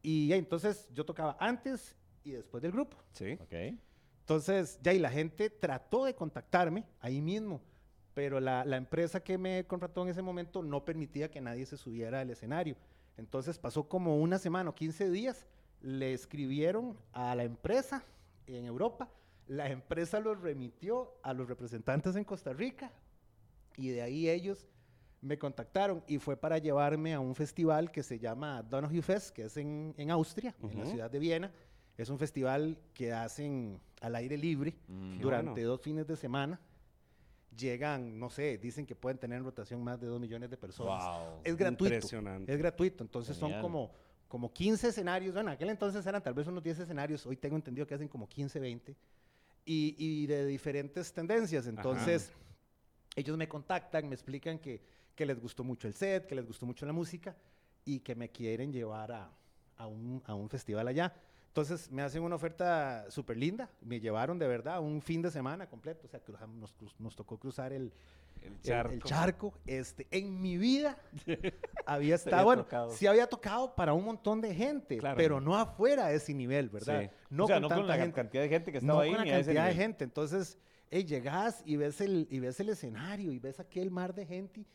Y 0.04 0.28
ya, 0.28 0.36
entonces 0.36 0.88
yo 0.94 1.04
tocaba 1.04 1.36
antes 1.40 1.96
y 2.24 2.30
después 2.34 2.62
del 2.62 2.72
grupo. 2.74 2.96
Sí. 3.12 3.40
Ok. 3.42 3.76
Entonces, 4.20 4.78
ya, 4.84 4.94
y 4.94 5.00
la 5.00 5.10
gente 5.10 5.50
trató 5.50 6.06
de 6.06 6.14
contactarme 6.14 6.86
ahí 7.00 7.22
mismo, 7.22 7.60
pero 8.14 8.40
la, 8.40 8.64
la 8.66 8.78
empresa 8.78 9.20
que 9.24 9.40
me 9.40 9.66
contrató 9.66 10.04
en 10.04 10.10
ese 10.10 10.22
momento 10.22 10.62
no 10.62 10.86
permitía 10.86 11.32
que 11.32 11.42
nadie 11.42 11.66
se 11.66 11.76
subiera 11.76 12.22
al 12.22 12.30
escenario. 12.30 12.76
Entonces 13.18 13.58
pasó 13.58 13.88
como 13.90 14.18
una 14.22 14.38
semana 14.38 14.70
o 14.70 14.76
15 14.76 15.10
días, 15.10 15.48
le 15.82 16.14
escribieron 16.14 16.96
a 17.14 17.34
la 17.34 17.46
empresa 17.46 18.04
en 18.46 18.66
Europa, 18.66 19.10
la 19.48 19.72
empresa 19.72 20.20
los 20.20 20.40
remitió 20.40 21.16
a 21.24 21.34
los 21.34 21.48
representantes 21.48 22.16
en 22.16 22.26
Costa 22.26 22.54
Rica 22.54 22.92
y 23.76 23.90
de 23.90 24.04
ahí 24.04 24.30
ellos 24.30 24.68
me 25.24 25.38
contactaron 25.38 26.04
y 26.08 26.20
fue 26.20 26.36
para 26.36 26.58
llevarme 26.58 27.14
a 27.14 27.20
un 27.20 27.34
festival 27.34 27.92
que 27.92 28.04
se 28.04 28.20
llama 28.20 28.62
Donahue 28.62 29.02
Fest, 29.02 29.34
que 29.34 29.44
es 29.44 29.56
en, 29.58 29.94
en 29.98 30.12
Austria, 30.12 30.54
en 30.62 30.80
la 30.80 30.86
ciudad 30.86 31.10
de 31.10 31.18
Viena. 31.20 31.52
Es 31.98 32.10
un 32.10 32.20
festival 32.20 32.78
que 32.94 33.14
hacen 33.14 33.80
al 34.02 34.16
aire 34.16 34.38
libre 34.38 34.76
Mm. 34.88 35.20
Durante 35.20 35.52
bueno. 35.52 35.68
dos 35.70 35.82
fines 35.82 36.06
de 36.08 36.16
semana. 36.18 36.60
Llegan, 37.56 38.20
no 38.20 38.30
sé, 38.30 38.58
dicen 38.58 38.86
que 38.86 38.96
pueden 38.96 39.20
tener 39.20 39.38
en 39.38 39.44
rotación 39.46 39.84
más 39.84 40.00
de 40.02 40.08
dos 40.08 40.20
millones 40.20 40.50
de 40.50 40.58
personas. 40.58 41.04
Wow. 41.04 41.40
Es 41.44 41.56
gratuito. 41.56 41.94
Impresionante. 41.94 42.52
Es 42.52 42.58
gratuito, 42.58 43.04
entonces 43.04 43.38
Genial. 43.38 43.62
son 43.62 43.62
como, 43.62 43.92
como 44.28 44.52
15 44.52 44.88
escenarios. 44.88 45.34
Bueno, 45.36 45.52
en 45.52 45.56
aquel 45.56 45.70
entonces 45.70 46.06
eran 46.06 46.22
tal 46.22 46.34
vez 46.34 46.48
unos 46.48 46.64
10 46.64 46.80
escenarios, 46.80 47.26
hoy 47.28 47.38
tengo 47.38 47.56
entendido 47.56 47.86
que 47.86 47.94
hacen 47.94 48.08
como 48.08 48.28
15, 48.28 48.60
20. 48.60 48.96
Y, 49.66 49.96
y 49.98 50.26
de 50.26 50.48
diferentes 50.48 51.14
tendencias. 51.14 51.68
Entonces, 51.68 52.32
ellos 53.16 53.38
me 53.38 53.48
contactan, 53.48 54.10
me 54.10 54.16
explican 54.16 54.58
que, 54.60 54.82
que 55.16 55.26
les 55.26 55.40
gustó 55.40 55.64
mucho 55.64 55.88
el 55.88 55.94
set, 55.94 56.26
que 56.26 56.36
les 56.36 56.46
gustó 56.46 56.66
mucho 56.66 56.86
la 56.86 56.94
música 56.94 57.36
y 57.86 58.00
que 58.00 58.16
me 58.16 58.30
quieren 58.30 58.72
llevar 58.72 59.12
a, 59.12 59.30
a 59.78 59.88
un, 59.88 60.22
a 60.26 60.34
un 60.36 60.50
festival 60.50 60.88
allá. 60.88 61.14
Entonces 61.48 61.92
me 61.92 62.02
hacen 62.02 62.24
una 62.24 62.36
oferta 62.36 63.06
súper 63.12 63.38
linda, 63.38 63.70
me 63.82 64.00
llevaron 64.00 64.40
de 64.40 64.48
verdad 64.48 64.82
un 64.82 65.02
fin 65.04 65.22
de 65.22 65.30
semana 65.30 65.68
completo, 65.70 66.08
o 66.08 66.10
sea, 66.10 66.20
nos, 66.48 66.74
nos 66.98 67.16
tocó 67.16 67.38
cruzar 67.38 67.72
el, 67.74 67.94
El 68.42 68.54
el- 68.54 68.62
charco. 68.62 68.94
el 68.94 69.02
charco. 69.04 69.54
Este, 69.68 70.08
en 70.10 70.42
mi 70.42 70.58
vida 70.58 70.98
había 71.28 71.54
había 71.86 72.16
estado, 72.16 72.44
bueno, 72.46 72.64
tocado. 72.64 72.92
sí 72.94 73.06
había 73.06 73.28
tocado 73.28 73.76
para 73.76 73.94
un 73.94 74.04
montón 74.04 74.42
de 74.42 74.56
gente, 74.56 74.98
Claro. 74.98 75.16
pero 75.16 75.40
no 75.40 75.56
afuera 75.56 76.08
de 76.08 76.16
ese 76.16 76.34
nivel, 76.34 76.70
¿verdad? 76.70 77.02
Sí. 77.04 77.10
No 77.30 77.44
o 77.44 77.48
sea, 77.48 77.58
con 77.58 77.62
no 77.64 77.68
tanta 77.68 77.82
con 77.82 77.88
la 77.88 77.98
gente. 77.98 78.16
cantidad 78.16 78.42
de 78.44 78.50
gente 78.50 78.72
que 78.72 78.82
No 78.82 78.86
estaba 78.94 79.02
ahí. 79.04 79.10
con 79.16 79.26
la 79.28 79.32
cantidad 79.32 79.68
de 79.68 79.74
gente. 79.76 80.04
Entonces, 80.06 80.58
hey, 80.90 81.04
llegás 81.06 81.62
y 81.66 81.76
ves, 81.76 82.02
el, 82.02 82.28
y 82.32 82.40
ves 82.40 82.60
el 82.60 82.70
escenario 82.70 83.32
y 83.32 83.38
ves 83.38 83.60
aquel 83.60 83.92
mar 83.92 84.16
de 84.16 84.26
gente 84.26 84.62
y 84.62 84.66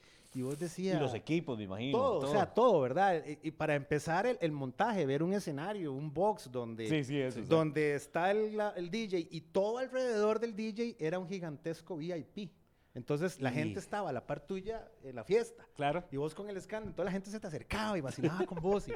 vos 0.42 0.58
decías... 0.58 0.96
Y 0.96 1.00
los 1.00 1.14
equipos, 1.14 1.56
me 1.58 1.64
imagino. 1.64 1.96
todo, 1.98 2.28
o 2.28 2.32
sea, 2.32 2.46
todo, 2.46 2.80
¿verdad? 2.80 3.22
Y, 3.26 3.48
y 3.48 3.50
para 3.50 3.74
empezar 3.74 4.26
el, 4.26 4.38
el 4.40 4.52
montaje, 4.52 5.04
ver 5.06 5.22
un 5.22 5.32
escenario, 5.32 5.92
un 5.92 6.12
box 6.12 6.50
donde, 6.50 6.88
Sí, 6.88 7.04
sí, 7.04 7.18
eso. 7.20 7.40
donde 7.42 7.94
está 7.94 8.30
el, 8.30 8.56
la- 8.56 8.70
el 8.76 8.90
DJ 8.90 9.28
y 9.30 9.40
todo 9.40 9.78
alrededor 9.78 10.38
del 10.40 10.54
DJ 10.56 10.96
era 10.98 11.18
un 11.18 11.28
gigantesco 11.28 11.96
VIP. 11.96 12.50
Entonces 12.94 13.40
la 13.40 13.50
Y- 13.50 13.54
gente 13.54 13.78
estaba 13.78 14.10
a 14.10 14.12
la 14.12 14.26
par 14.26 14.40
tuya 14.40 14.90
en 15.04 15.14
la 15.14 15.22
fiesta 15.22 15.64
Claro. 15.76 16.02
y 16.10 16.16
vos 16.16 16.34
con 16.34 16.48
el 16.50 16.56
escándalo, 16.56 16.92
toda 16.94 17.04
la 17.04 17.12
gente 17.12 17.30
se 17.30 17.38
te 17.38 17.46
acercaba 17.46 17.96
y 17.96 18.00
vacilaba 18.00 18.44
con 18.46 18.60
vos. 18.60 18.88
Y 18.88 18.92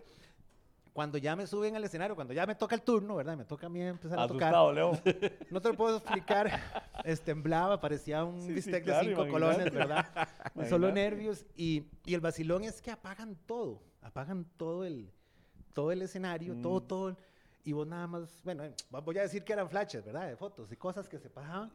cuando 0.92 1.16
ya 1.18 1.34
me 1.36 1.46
suben 1.46 1.74
al 1.76 1.84
escenario, 1.84 2.14
cuando 2.14 2.34
ya 2.34 2.44
me 2.46 2.54
toca 2.54 2.74
el 2.74 2.82
turno, 2.82 3.16
¿verdad? 3.16 3.36
Me 3.36 3.44
toca 3.44 3.66
a 3.66 3.68
mí 3.70 3.80
empezar 3.80 4.18
a 4.18 4.26
tocar. 4.28 4.48
Asustado, 4.54 4.72
Leo. 4.72 4.98
No 5.50 5.60
te 5.60 5.68
lo 5.70 5.74
puedo 5.74 5.96
explicar. 5.96 6.50
Es 7.04 7.20
temblaba, 7.22 7.80
parecía 7.80 8.22
un 8.24 8.40
Sí, 8.42 8.46
sí, 8.48 8.52
bistec 8.52 8.84
claro, 8.84 9.00
de 9.00 9.06
cinco 9.14 9.26
imagínate. 9.26 9.70
colones, 9.70 9.74
¿verdad? 9.74 10.06
Solo 10.68 10.88
Imagínate. 10.88 10.92
nervios. 10.92 11.46
Y, 11.56 11.84
y 12.04 12.14
el 12.14 12.20
vacilón 12.20 12.62
es 12.64 12.80
que 12.80 12.90
apagan 12.92 13.36
todo. 13.46 13.82
Apagan 14.02 14.44
todo 14.56 14.84
el, 14.84 15.10
todo 15.72 15.90
el 15.90 16.02
escenario, 16.02 16.54
todo, 16.62 16.80
Mm. 16.80 16.86
todo. 16.86 17.16
Y 17.64 17.72
vos 17.72 17.86
nada 17.86 18.06
más, 18.06 18.40
bueno, 18.44 18.64
voy 18.90 19.18
a 19.18 19.22
decir 19.22 19.42
que 19.44 19.52
eran 19.52 19.68
flashes, 19.70 20.04
¿verdad? 20.04 20.26
De 20.28 20.36
fotos 20.36 20.70
y 20.70 20.76
cosas 20.76 21.08
que 21.08 21.18
se 21.18 21.30
pasaban. 21.30 21.72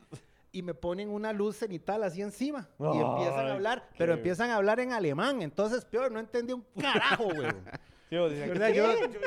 Y 0.51 0.61
me 0.61 0.73
ponen 0.73 1.09
una 1.09 1.33
luz 1.33 1.57
cenital 1.57 2.03
así 2.03 2.21
encima. 2.21 2.67
y 2.79 2.83
empiezan 2.99 3.47
a 3.47 3.53
hablar, 3.53 3.89
pero 3.97 4.13
empiezan 4.13 4.49
a 4.51 4.55
hablar 4.57 4.79
en 4.79 4.93
alemán. 4.93 5.41
Entonces, 5.41 5.83
peor, 5.85 6.11
no 6.11 6.19
entendí 6.19 6.53
un 6.53 6.65
carajo, 6.79 7.25
güey. 7.33 7.51
Yo, 8.09 8.29
yo- 8.31 8.53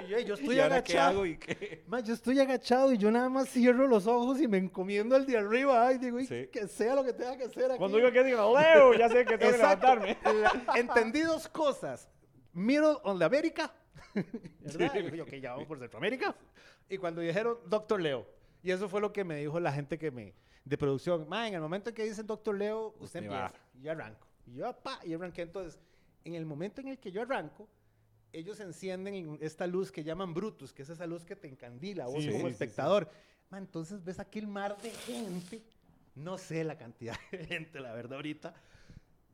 yo- 0.09 0.19
yo 0.21 0.35
estoy 0.35 0.57
¿Y 0.57 0.61
ahora 0.61 0.83
qué 0.83 0.93
agachado. 0.95 1.11
hago 1.11 1.27
y 1.27 1.37
qué? 1.37 1.85
Ma, 1.87 2.01
yo 2.01 2.15
estoy 2.15 2.39
agachado 2.41 2.93
y 2.93 2.99
yo 2.99 3.11
nada 3.11 3.29
más 3.29 3.49
cierro 3.51 3.87
los 3.87 4.07
ojos 4.07 4.41
y 4.41 4.49
me 4.49 4.57
encomiendo 4.59 5.15
al 5.17 5.27
de 5.27 5.37
arriba. 5.37 5.87
Ay, 5.87 5.99
digo, 5.99 6.19
y 6.19 6.27
Sí. 6.27 6.49
que 6.51 6.67
sea 6.67 6.95
lo 6.95 7.05
que 7.05 7.13
tenga 7.13 7.37
que 7.37 7.45
hacer 7.45 7.67
aquí. 7.71 7.79
Cuando 7.79 7.99
digo 7.99 8.11
que 8.11 8.25
diga, 8.25 8.43
Leo, 8.47 8.95
ya 8.95 9.09
sé 9.11 9.25
que 9.27 9.37
tengo 9.37 9.53
que 9.53 9.59
levantarme. 9.59 10.17
Entendí 10.77 11.21
dos 11.21 11.47
cosas. 11.49 12.09
Middle 12.53 12.97
on 13.05 13.19
the 13.19 13.25
América. 13.25 13.71
¿Verdad? 14.15 14.95
Y 14.97 15.03
dije, 15.03 15.23
ok, 15.23 15.35
ya 15.35 15.53
vamos 15.53 15.67
por 15.69 15.79
Centroamérica. 15.79 16.35
Y 16.89 16.97
cuando 16.99 17.21
dijeron 17.21 17.59
Doctor 17.67 18.01
Leo. 18.01 18.27
Y 18.63 18.71
eso 18.71 18.89
fue 18.89 19.01
lo 19.01 19.13
que 19.13 19.25
me 19.25 19.37
dijo 19.37 19.61
la 19.61 19.73
gente 19.73 19.99
que 19.99 20.11
me, 20.11 20.35
de 20.65 20.79
producción. 20.79 21.29
Ma, 21.29 21.47
en 21.49 21.55
el 21.55 21.61
momento 21.61 21.91
en 21.91 21.95
que 21.95 22.05
dicen 22.05 22.27
Doctor 22.27 22.57
Leo, 22.57 22.89
usted, 22.99 23.05
Usted 23.05 23.19
empieza. 23.25 23.43
va. 23.45 23.53
Yo 23.81 23.91
arranco. 23.93 24.27
Y 24.47 24.55
yo, 24.57 24.73
pa, 24.83 24.99
y 25.05 25.13
arranqué. 25.15 25.43
Entonces, 25.43 25.79
en 26.25 26.35
el 26.35 26.45
momento 26.47 26.81
en 26.81 26.89
el 26.89 26.99
que 26.99 27.13
yo 27.13 27.23
arranco, 27.23 27.69
ellos 28.33 28.61
encienden 28.61 29.15
en 29.15 29.39
esta 29.41 29.67
luz 29.67 29.91
que 29.91 30.05
llaman 30.05 30.35
Brutus, 30.35 30.73
que 30.73 30.83
es 30.83 30.89
esa 30.89 31.07
luz 31.07 31.25
que 31.25 31.37
te 31.37 31.49
encandila, 31.49 32.07
vos 32.07 32.23
Sí, 32.23 32.31
como 32.31 32.41
sí, 32.41 32.45
sí, 32.47 32.51
espectador. 32.53 33.11
Ma, 33.49 33.59
entonces 33.59 34.05
ves 34.05 34.19
aquel 34.21 34.47
mar 34.47 34.81
de 34.81 34.91
gente. 34.91 35.63
No 36.15 36.39
sé 36.39 36.65
la 36.65 36.77
cantidad 36.77 37.17
de 37.33 37.39
gente, 37.47 37.81
la 37.81 37.93
verdad, 37.93 38.15
ahorita. 38.17 38.55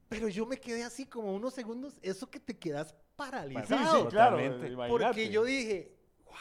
Pero 0.08 0.28
yo 0.28 0.46
me 0.46 0.58
quedé 0.58 0.84
así 0.84 1.04
como 1.06 1.34
unos 1.34 1.52
segundos, 1.54 1.98
eso 2.02 2.30
que 2.30 2.38
te 2.40 2.56
quedas 2.56 2.90
Sí, 2.90 2.94
paralizado. 3.16 4.02
sí, 4.04 4.08
claro. 4.10 4.38
Porque 4.88 5.30
yo 5.30 5.44
dije, 5.44 5.96
wow, 6.24 6.34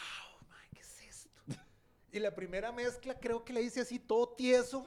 man, 0.50 0.60
¿qué 0.74 0.82
es 0.82 1.02
esto? 1.02 1.30
Y 2.12 2.20
la 2.20 2.34
primera 2.36 2.72
mezcla 2.72 3.18
creo 3.20 3.44
que 3.44 3.54
la 3.54 3.62
hice 3.62 3.82
así 3.82 3.98
todo 4.00 4.30
tieso, 4.36 4.86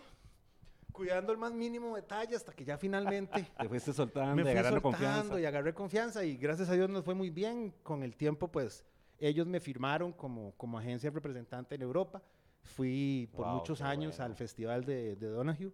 cuidando 0.92 1.32
el 1.32 1.38
más 1.38 1.52
mínimo 1.52 1.94
detalle 1.96 2.34
hasta 2.36 2.52
que 2.52 2.64
ya 2.64 2.76
finalmente 2.78 3.44
Te 3.58 3.68
fuiste 3.68 3.92
soltando, 3.92 4.34
me 4.36 4.42
fui 4.42 4.52
soltando 4.52 4.82
confianza. 4.82 5.40
y 5.40 5.44
agarré 5.44 5.74
confianza 5.74 6.24
y 6.24 6.36
gracias 6.36 6.68
a 6.70 6.74
Dios 6.74 6.88
nos 6.90 7.04
fue 7.04 7.14
muy 7.14 7.30
bien. 7.30 7.74
Con 7.82 8.02
el 8.02 8.16
tiempo, 8.16 8.48
pues, 8.48 8.84
ellos 9.18 9.46
me 9.46 9.60
firmaron 9.60 10.12
como, 10.12 10.52
como 10.56 10.78
agencia 10.78 11.10
representante 11.10 11.74
en 11.74 11.82
Europa. 11.82 12.22
Fui 12.62 13.28
por 13.34 13.46
Wow, 13.46 13.54
muchos 13.56 13.80
años 13.80 14.16
bueno. 14.16 14.24
al 14.32 14.34
festival 14.36 14.84
de, 14.84 15.16
de 15.16 15.26
Donahue 15.28 15.72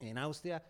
en 0.00 0.18
Austria. 0.18 0.62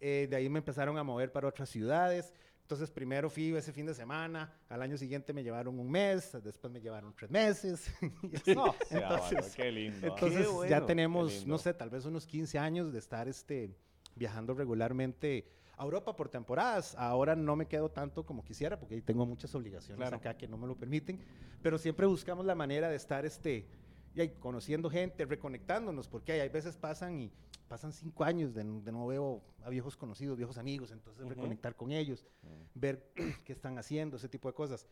Eh, 0.00 0.26
de 0.28 0.36
ahí 0.36 0.48
me 0.48 0.58
empezaron 0.58 0.98
a 0.98 1.02
mover 1.04 1.32
para 1.32 1.48
otras 1.48 1.68
ciudades. 1.68 2.32
Entonces, 2.72 2.90
primero 2.90 3.28
fui 3.28 3.54
ese 3.54 3.70
fin 3.70 3.84
de 3.84 3.92
semana, 3.92 4.50
al 4.70 4.80
año 4.80 4.96
siguiente 4.96 5.34
me 5.34 5.42
llevaron 5.42 5.78
un 5.78 5.90
mes, 5.90 6.34
después 6.42 6.72
me 6.72 6.80
llevaron 6.80 7.12
tres 7.14 7.30
meses. 7.30 7.86
así. 8.34 8.54
No, 8.54 8.74
Entonces, 8.88 9.02
bárbaro, 9.02 9.46
qué 9.54 9.70
lindo. 9.70 9.98
¿ah? 10.02 10.14
entonces 10.14 10.50
bueno, 10.50 10.70
ya 10.70 10.80
qué 10.80 10.86
tenemos, 10.86 11.46
no 11.46 11.58
sé, 11.58 11.74
tal 11.74 11.90
vez 11.90 12.06
unos 12.06 12.26
15 12.26 12.58
años 12.58 12.90
de 12.90 12.98
estar 12.98 13.28
este, 13.28 13.76
viajando 14.14 14.54
regularmente 14.54 15.44
a 15.76 15.84
Europa 15.84 16.16
por 16.16 16.30
temporadas. 16.30 16.94
Ahora 16.96 17.36
no 17.36 17.56
me 17.56 17.66
quedo 17.66 17.90
tanto 17.90 18.24
como 18.24 18.42
quisiera 18.42 18.80
porque 18.80 19.02
tengo 19.02 19.26
muchas 19.26 19.54
obligaciones 19.54 19.98
Claro. 19.98 20.16
acá 20.16 20.38
que 20.38 20.48
no 20.48 20.56
me 20.56 20.66
lo 20.66 20.74
permiten, 20.74 21.20
pero 21.60 21.76
siempre 21.76 22.06
buscamos 22.06 22.46
la 22.46 22.54
manera 22.54 22.88
de 22.88 22.96
estar 22.96 23.26
este, 23.26 23.66
y 24.14 24.20
ahí, 24.20 24.30
conociendo 24.38 24.90
gente, 24.90 25.24
reconectándonos, 25.24 26.08
porque 26.08 26.32
hay, 26.32 26.40
hay 26.40 26.48
veces 26.48 26.76
pasan 26.76 27.20
y 27.20 27.32
pasan 27.68 27.92
cinco 27.92 28.24
años 28.24 28.52
de, 28.54 28.62
de 28.64 28.92
no 28.92 29.06
veo 29.06 29.42
a 29.64 29.70
viejos 29.70 29.96
conocidos, 29.96 30.36
viejos 30.36 30.58
amigos, 30.58 30.90
entonces 30.90 31.22
Ujú. 31.24 31.30
reconectar 31.34 31.74
con 31.74 31.92
ellos, 31.92 32.26
Mm. 32.42 32.78
ver 32.80 33.10
qué 33.44 33.52
están 33.52 33.78
haciendo, 33.78 34.16
ese 34.16 34.28
tipo 34.28 34.48
de 34.48 34.54
cosas. 34.54 34.86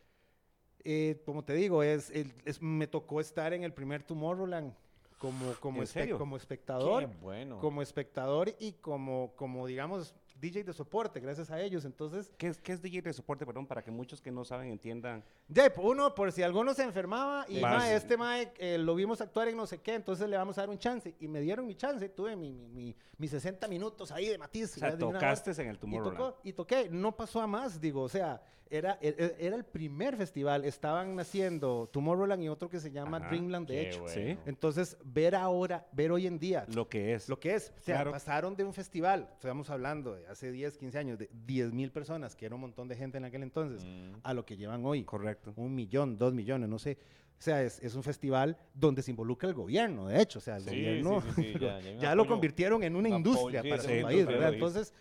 Eh, 0.83 1.21
como 1.27 1.45
te 1.45 1.53
digo, 1.53 1.83
es, 1.83 2.11
el- 2.11 2.33
es- 2.47 2.62
me 2.62 2.87
tocó 2.87 3.21
estar 3.21 3.53
en 3.53 3.65
el 3.65 3.75
primer 3.75 4.03
Tomorrowland 4.03 4.73
como, 5.19 5.53
como, 5.61 5.83
¿En 5.83 5.87
espe- 5.89 6.17
como 6.17 6.37
espectador, 6.39 7.07
bueno. 7.21 7.59
como 7.59 7.83
espectador 7.83 8.55
y 8.59 8.73
como, 8.73 9.35
como, 9.37 9.67
digamos, 9.67 10.15
DJ 10.41 10.65
de 10.65 10.73
soporte, 10.73 11.21
gracias 11.21 11.50
a 11.50 11.61
ellos. 11.61 11.85
Entonces, 11.85 12.33
¿Qué 12.39 12.49
es, 12.49 12.61
¿Qué 12.61 12.73
es 12.73 12.81
DJ 12.81 13.03
de 13.03 13.13
soporte, 13.13 13.45
perdón, 13.45 13.67
para 13.67 13.83
que 13.83 13.91
muchos 13.91 14.21
que 14.23 14.31
no 14.31 14.45
saben 14.45 14.71
entiendan? 14.71 15.23
ya, 15.49 15.73
uno, 15.76 16.15
por 16.15 16.33
si 16.33 16.43
alguno 16.43 16.73
se 16.75 16.83
enfermaba 16.83 17.45
y 17.49 17.61
Vas. 17.61 17.79
"Ma, 17.79 17.93
este 17.93 18.17
mae 18.17 18.53
eh, 18.59 18.79
lo 18.79 18.95
vimos 18.95 19.21
actuar 19.21 19.49
en 19.49 19.57
no 19.57 19.67
sé 19.67 19.79
qué, 19.79 19.95
entonces 19.95 20.29
le 20.29 20.37
vamos 20.37 20.57
a 20.59 20.63
dar 20.63 20.71
un 20.71 20.79
chance. 20.79 21.15
Y 21.21 21.29
me 21.29 21.41
dieron 21.41 21.67
mi 21.67 21.75
chance, 21.75 22.09
tuve 22.09 22.35
mi, 22.37 22.53
mi, 22.53 22.69
mi- 22.69 22.97
mis 23.19 23.31
60 23.31 23.69
minutos 23.69 24.11
ahí 24.13 24.29
de 24.29 24.39
matiz. 24.39 24.76
O 24.76 24.81
sea, 24.81 24.97
tocaste 24.97 25.50
en 25.63 25.69
el 25.69 25.76
Y, 25.76 25.79
Tomorrowland. 25.79 26.17
tocó, 26.19 26.41
y 26.43 26.53
toqué, 26.53 26.89
no 26.91 27.17
pasó 27.17 27.41
a 27.41 27.47
más, 27.47 27.81
digo, 27.81 28.03
o 28.03 28.09
sea, 28.09 28.41
era, 28.71 28.99
e- 29.02 29.15
e- 29.19 29.37
era 29.47 29.56
el 29.56 29.65
primer 29.65 30.17
festival, 30.17 30.65
estaban 30.65 31.19
haciendo 31.19 31.89
Tomorrowland 31.93 32.43
y 32.45 32.49
otro 32.49 32.69
que 32.71 32.78
se 32.78 32.93
llama 32.93 33.17
Ajá, 33.17 33.28
Dreamland, 33.28 33.67
de 33.69 33.89
hecho. 33.89 34.02
bueno. 34.02 34.15
Sí. 34.15 34.39
Entonces, 34.47 34.97
ver 35.04 35.35
ahora, 35.35 35.87
ver 35.93 36.13
hoy 36.13 36.26
en 36.28 36.39
día 36.39 36.65
Lo 36.75 36.89
que 36.89 37.15
es. 37.15 37.28
lo 37.28 37.41
que 37.41 37.54
es, 37.54 37.73
o 37.76 37.83
sea, 37.83 37.97
Claro. 37.97 38.13
pasaron 38.13 38.54
de 38.54 38.63
un 38.65 38.73
festival, 38.73 39.28
estamos 39.35 39.69
hablando 39.71 40.15
de 40.15 40.26
hace 40.28 40.52
10, 40.52 40.78
15 40.78 40.99
años, 40.99 41.19
de 41.19 41.28
10 41.33 41.73
mil 41.73 41.91
personas, 41.91 42.37
que 42.37 42.47
era 42.47 42.54
un 42.54 42.61
montón 42.61 42.87
de 42.87 42.95
gente 42.97 43.19
en 43.19 43.25
aquel 43.25 43.43
entonces, 43.43 43.85
Mm. 43.85 44.21
a 44.23 44.35
lo 44.35 44.47
que 44.47 44.56
llevan 44.56 44.85
hoy. 44.87 45.02
Correcto. 45.04 45.52
Un 45.56 45.75
millón, 45.75 46.17
dos 46.17 46.33
millones, 46.33 46.69
no 46.69 46.78
sé. 46.78 46.97
O 47.39 47.43
sea, 47.43 47.63
es, 47.63 47.80
es 47.83 47.95
un 47.95 48.02
festival 48.02 48.56
donde 48.75 49.02
se 49.02 49.11
involucra 49.11 49.49
el 49.49 49.54
gobierno, 49.54 50.06
de 50.09 50.21
hecho. 50.21 50.39
O 50.39 50.43
sea, 50.43 50.56
el 50.59 50.63
Sí, 50.63 50.69
gobierno 50.71 51.23
sí, 51.23 51.28
sí, 51.35 51.43
sí, 51.54 51.59
ya- 51.59 51.80
ya 51.80 51.95
ya 51.99 52.15
lo 52.15 52.26
convirtieron 52.26 52.83
en 52.85 52.95
una 52.95 53.09
un 53.09 53.17
industria 53.17 53.61
apoyo, 53.61 53.71
para 53.76 53.83
sí, 53.83 53.89
su 53.89 53.95
sí, 53.97 54.02
país, 54.02 54.26
¿verdad? 54.26 54.52
Entonces, 54.54 54.93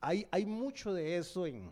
hay, 0.00 0.26
hay 0.32 0.44
mucho 0.46 0.92
de 0.94 1.18
eso 1.18 1.46
en, 1.46 1.70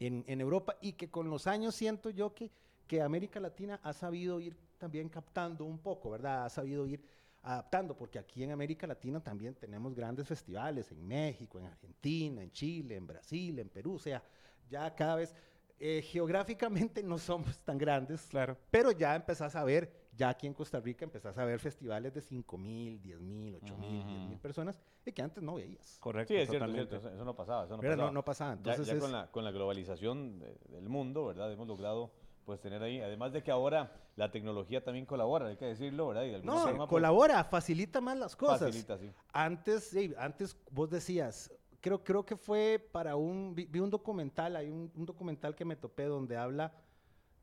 en, 0.00 0.24
en 0.26 0.40
Europa 0.40 0.76
y 0.80 0.94
que 0.94 1.10
con 1.10 1.30
los 1.30 1.46
años 1.46 1.74
siento 1.74 2.10
yo 2.10 2.34
que, 2.34 2.50
que 2.86 3.00
América 3.02 3.38
Latina 3.38 3.78
ha 3.82 3.92
sabido 3.92 4.40
ir 4.40 4.56
también 4.78 5.08
captando 5.08 5.64
un 5.64 5.78
poco, 5.78 6.10
¿verdad? 6.10 6.46
Ha 6.46 6.50
sabido 6.50 6.86
ir 6.86 7.04
adaptando, 7.42 7.96
porque 7.96 8.18
aquí 8.18 8.42
en 8.42 8.50
América 8.50 8.86
Latina 8.86 9.22
también 9.22 9.54
tenemos 9.54 9.94
grandes 9.94 10.26
festivales, 10.26 10.90
en 10.90 11.06
México, 11.06 11.58
en 11.58 11.66
Argentina, 11.66 12.42
en 12.42 12.50
Chile, 12.50 12.96
en 12.96 13.06
Brasil, 13.06 13.58
en 13.58 13.68
Perú, 13.68 13.94
o 13.94 13.98
sea, 13.98 14.22
ya 14.68 14.94
cada 14.94 15.16
vez 15.16 15.34
eh, 15.78 16.02
geográficamente 16.02 17.02
no 17.02 17.16
somos 17.18 17.58
tan 17.64 17.78
grandes, 17.78 18.22
Claro. 18.26 18.56
pero 18.70 18.90
ya 18.92 19.14
empezás 19.14 19.54
a 19.56 19.64
ver, 19.64 19.90
ya 20.20 20.28
aquí 20.28 20.46
en 20.46 20.52
Costa 20.52 20.78
Rica 20.80 21.02
empezás 21.06 21.38
a 21.38 21.44
ver 21.46 21.58
festivales 21.58 22.12
de 22.12 22.20
5 22.20 22.58
mil, 22.58 23.00
10 23.00 23.20
mil, 23.20 23.54
8 23.54 23.74
mil, 23.78 24.06
10 24.06 24.20
mil 24.28 24.38
personas 24.38 24.78
y 25.06 25.12
que 25.12 25.22
antes 25.22 25.42
no 25.42 25.54
veías. 25.54 25.96
Correcto. 25.98 26.34
Sí, 26.34 26.38
es 26.38 26.50
cierto, 26.50 26.66
es 26.66 26.70
totalmente. 26.72 26.90
cierto, 26.90 27.06
eso, 27.08 27.14
eso 27.16 27.24
no 27.24 27.34
pasaba, 27.34 27.64
eso 27.64 27.76
no 27.76 27.82
¿verdad? 27.82 27.96
pasaba. 27.96 28.10
No, 28.10 28.14
no 28.14 28.24
pasaba. 28.24 28.50
Ya- 28.50 28.56
Entonces 28.58 28.86
ya, 28.86 28.92
es- 28.94 29.00
con, 29.00 29.12
la, 29.12 29.30
con 29.30 29.44
la 29.44 29.50
globalización 29.50 30.38
de- 30.38 30.54
del 30.68 30.88
mundo, 30.90 31.24
¿verdad? 31.26 31.50
Hemos 31.50 31.66
logrado 31.66 32.12
pues 32.44 32.60
tener 32.60 32.82
ahí, 32.82 33.00
además 33.00 33.32
de 33.32 33.42
que 33.42 33.50
ahora 33.50 33.92
la 34.16 34.30
tecnología 34.30 34.84
también 34.84 35.06
colabora, 35.06 35.46
hay 35.46 35.56
que 35.56 35.64
decirlo, 35.66 36.08
¿verdad? 36.08 36.24
Y 36.24 36.30
de 36.32 36.42
no, 36.42 36.58
forma, 36.58 36.78
pues, 36.78 36.88
colabora, 36.90 37.42
facilita 37.44 38.00
más 38.02 38.18
las 38.18 38.36
cosas. 38.36 38.60
facilita, 38.60 38.98
sí. 38.98 39.10
Antes, 39.32 39.84
sí, 39.84 40.12
antes 40.18 40.54
vos 40.70 40.90
decías, 40.90 41.50
creo, 41.80 42.04
creo 42.04 42.26
que 42.26 42.36
fue 42.36 42.78
para 42.92 43.16
un, 43.16 43.54
vi, 43.54 43.64
vi 43.66 43.78
un 43.80 43.88
documental, 43.88 44.56
hay 44.56 44.68
un, 44.68 44.90
un 44.94 45.06
documental 45.06 45.54
que 45.54 45.64
me 45.64 45.76
topé 45.76 46.04
donde 46.04 46.36
habla 46.36 46.72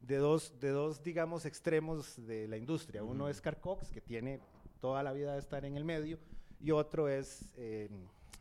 de 0.01 0.17
dos, 0.17 0.59
de 0.59 0.69
dos, 0.69 1.03
digamos, 1.03 1.45
extremos 1.45 2.15
de 2.25 2.47
la 2.47 2.57
industria. 2.57 3.03
Uno 3.03 3.29
es 3.29 3.41
Carl 3.41 3.59
Cox, 3.59 3.89
que 3.89 4.01
tiene 4.01 4.39
toda 4.79 5.03
la 5.03 5.11
vida 5.13 5.33
de 5.33 5.39
estar 5.39 5.65
en 5.65 5.75
el 5.75 5.83
medio, 5.83 6.19
y 6.59 6.71
otro 6.71 7.07
es 7.09 7.49
eh, 7.55 7.89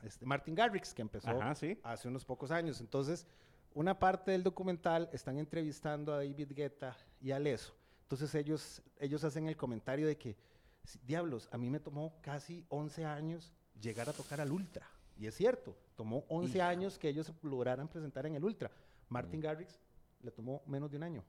este, 0.02 0.24
Martin 0.26 0.54
Garrix, 0.54 0.94
que 0.94 1.02
empezó 1.02 1.30
Ajá, 1.30 1.54
sí. 1.54 1.78
hace 1.82 2.08
unos 2.08 2.24
pocos 2.24 2.50
años. 2.50 2.80
Entonces, 2.80 3.26
una 3.74 3.98
parte 3.98 4.30
del 4.30 4.42
documental 4.42 5.08
están 5.12 5.38
entrevistando 5.38 6.12
a 6.14 6.18
David 6.18 6.52
Guetta 6.54 6.96
y 7.20 7.32
a 7.32 7.38
Leso. 7.38 7.74
Entonces 8.02 8.34
ellos, 8.34 8.82
ellos 8.98 9.24
hacen 9.24 9.48
el 9.48 9.56
comentario 9.56 10.06
de 10.06 10.16
que, 10.16 10.36
"Sí, 10.84 11.00
diablos, 11.04 11.48
a 11.50 11.58
mí 11.58 11.68
me 11.68 11.80
tomó 11.80 12.14
casi 12.22 12.64
11 12.68 13.04
años 13.04 13.52
llegar 13.80 14.08
a 14.08 14.12
tocar 14.12 14.40
al 14.40 14.52
Ultra. 14.52 14.86
Y 15.18 15.26
es 15.26 15.34
cierto, 15.34 15.76
tomó 15.96 16.24
11 16.28 16.62
años 16.62 16.98
que 16.98 17.08
ellos 17.08 17.32
lograran 17.42 17.88
presentar 17.88 18.26
en 18.26 18.34
el 18.34 18.44
Ultra. 18.44 18.70
Martin 19.08 19.40
Garrix 19.40 19.80
le 20.22 20.30
tomó 20.30 20.62
menos 20.66 20.90
de 20.90 20.96
un 20.98 21.02
año. 21.02 21.24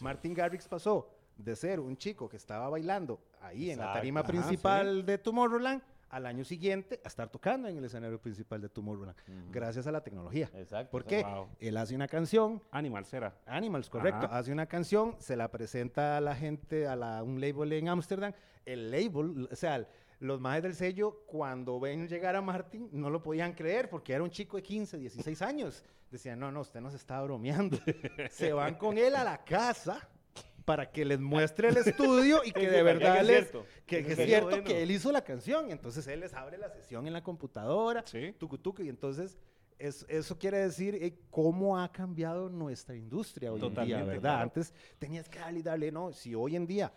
Martin 0.00 0.34
Garrix 0.34 0.66
pasó 0.68 1.10
de 1.36 1.54
ser 1.54 1.80
un 1.80 1.96
chico 1.96 2.28
que 2.28 2.36
estaba 2.36 2.68
bailando 2.68 3.20
ahí 3.40 3.70
en 3.70 3.78
la 3.78 3.92
tarima 3.92 4.20
Ajá, 4.20 4.28
principal 4.28 5.06
de 5.06 5.18
Tomorrowland 5.18 5.82
al 6.10 6.26
año 6.26 6.44
siguiente 6.44 7.00
a 7.04 7.08
estar 7.08 7.28
tocando 7.28 7.68
en 7.68 7.76
el 7.76 7.84
escenario 7.84 8.20
principal 8.20 8.60
de 8.60 8.68
Tomorrowland, 8.68 9.16
gracias 9.50 9.86
a 9.86 9.92
la 9.92 10.02
tecnología. 10.02 10.50
Exacto. 10.54 10.90
¿Por 10.90 11.02
exacto. 11.02 11.08
qué? 11.08 11.22
Wow. 11.22 11.48
Él 11.60 11.76
hace 11.76 11.94
una 11.94 12.08
canción, 12.08 12.62
Animal 12.70 13.04
Cera. 13.04 13.36
Animals, 13.46 13.90
correcto, 13.90 14.26
Ajá. 14.26 14.38
hace 14.38 14.52
una 14.52 14.66
canción, 14.66 15.16
se 15.18 15.36
la 15.36 15.50
presenta 15.50 16.16
a 16.16 16.20
la 16.20 16.34
gente, 16.34 16.86
a 16.86 16.96
la, 16.96 17.22
un 17.22 17.40
label 17.40 17.72
en 17.72 17.88
Ámsterdam, 17.88 18.32
el 18.64 18.90
label, 18.90 19.48
o 19.50 19.56
sea, 19.56 19.86
los 20.20 20.40
majes 20.40 20.62
del 20.64 20.74
sello, 20.74 21.22
cuando 21.26 21.78
ven 21.78 22.08
llegar 22.08 22.34
a 22.36 22.42
Martin, 22.42 22.88
no 22.92 23.08
lo 23.10 23.22
podían 23.22 23.52
creer, 23.54 23.88
porque 23.88 24.12
era 24.12 24.22
un 24.22 24.30
chico 24.30 24.56
de 24.56 24.62
15, 24.62 24.98
16 24.98 25.42
años. 25.42 25.84
Decían, 26.10 26.38
no, 26.40 26.50
no, 26.50 26.60
usted 26.62 26.80
nos 26.80 26.94
está 26.94 27.20
bromeando. 27.22 27.78
se 28.30 28.52
van 28.52 28.74
con 28.76 28.98
él 28.98 29.14
a 29.14 29.24
la 29.24 29.44
casa 29.44 30.08
para 30.64 30.90
que 30.90 31.04
les 31.04 31.20
muestre 31.20 31.68
el 31.68 31.76
estudio 31.86 32.40
y 32.44 32.52
que 32.52 32.68
de 32.68 32.82
verdad 32.82 33.20
es 33.20 33.26
les, 33.26 33.36
cierto. 33.50 33.66
que, 33.86 33.98
es 34.00 34.16
cierto 34.16 34.48
bueno. 34.50 34.64
que 34.64 34.82
él 34.82 34.90
hizo 34.90 35.12
la 35.12 35.22
canción. 35.22 35.70
Entonces 35.70 36.06
él 36.08 36.20
les 36.20 36.34
abre 36.34 36.58
la 36.58 36.68
sesión 36.70 37.06
en 37.06 37.12
la 37.12 37.22
computadora, 37.22 38.02
Sí. 38.06 38.34
tucu, 38.38 38.58
tucu, 38.58 38.82
y 38.82 38.88
entonces 38.88 39.38
es- 39.78 40.04
eso 40.08 40.38
quiere 40.38 40.58
decir 40.58 40.94
eh, 40.96 41.18
cómo 41.30 41.78
ha 41.78 41.90
cambiado 41.92 42.48
nuestra 42.50 42.96
industria 42.96 43.52
hoy 43.52 43.60
en 43.60 43.60
día, 43.60 43.68
Totalmente, 43.70 44.04
¿verdad? 44.06 44.20
claro. 44.20 44.42
Antes 44.42 44.74
tenías 44.98 45.28
que 45.28 45.38
darle 45.38 45.60
y 45.60 45.62
darle, 45.62 45.92
no, 45.92 46.12
si 46.12 46.34
hoy 46.34 46.56
en 46.56 46.66
día 46.66 46.92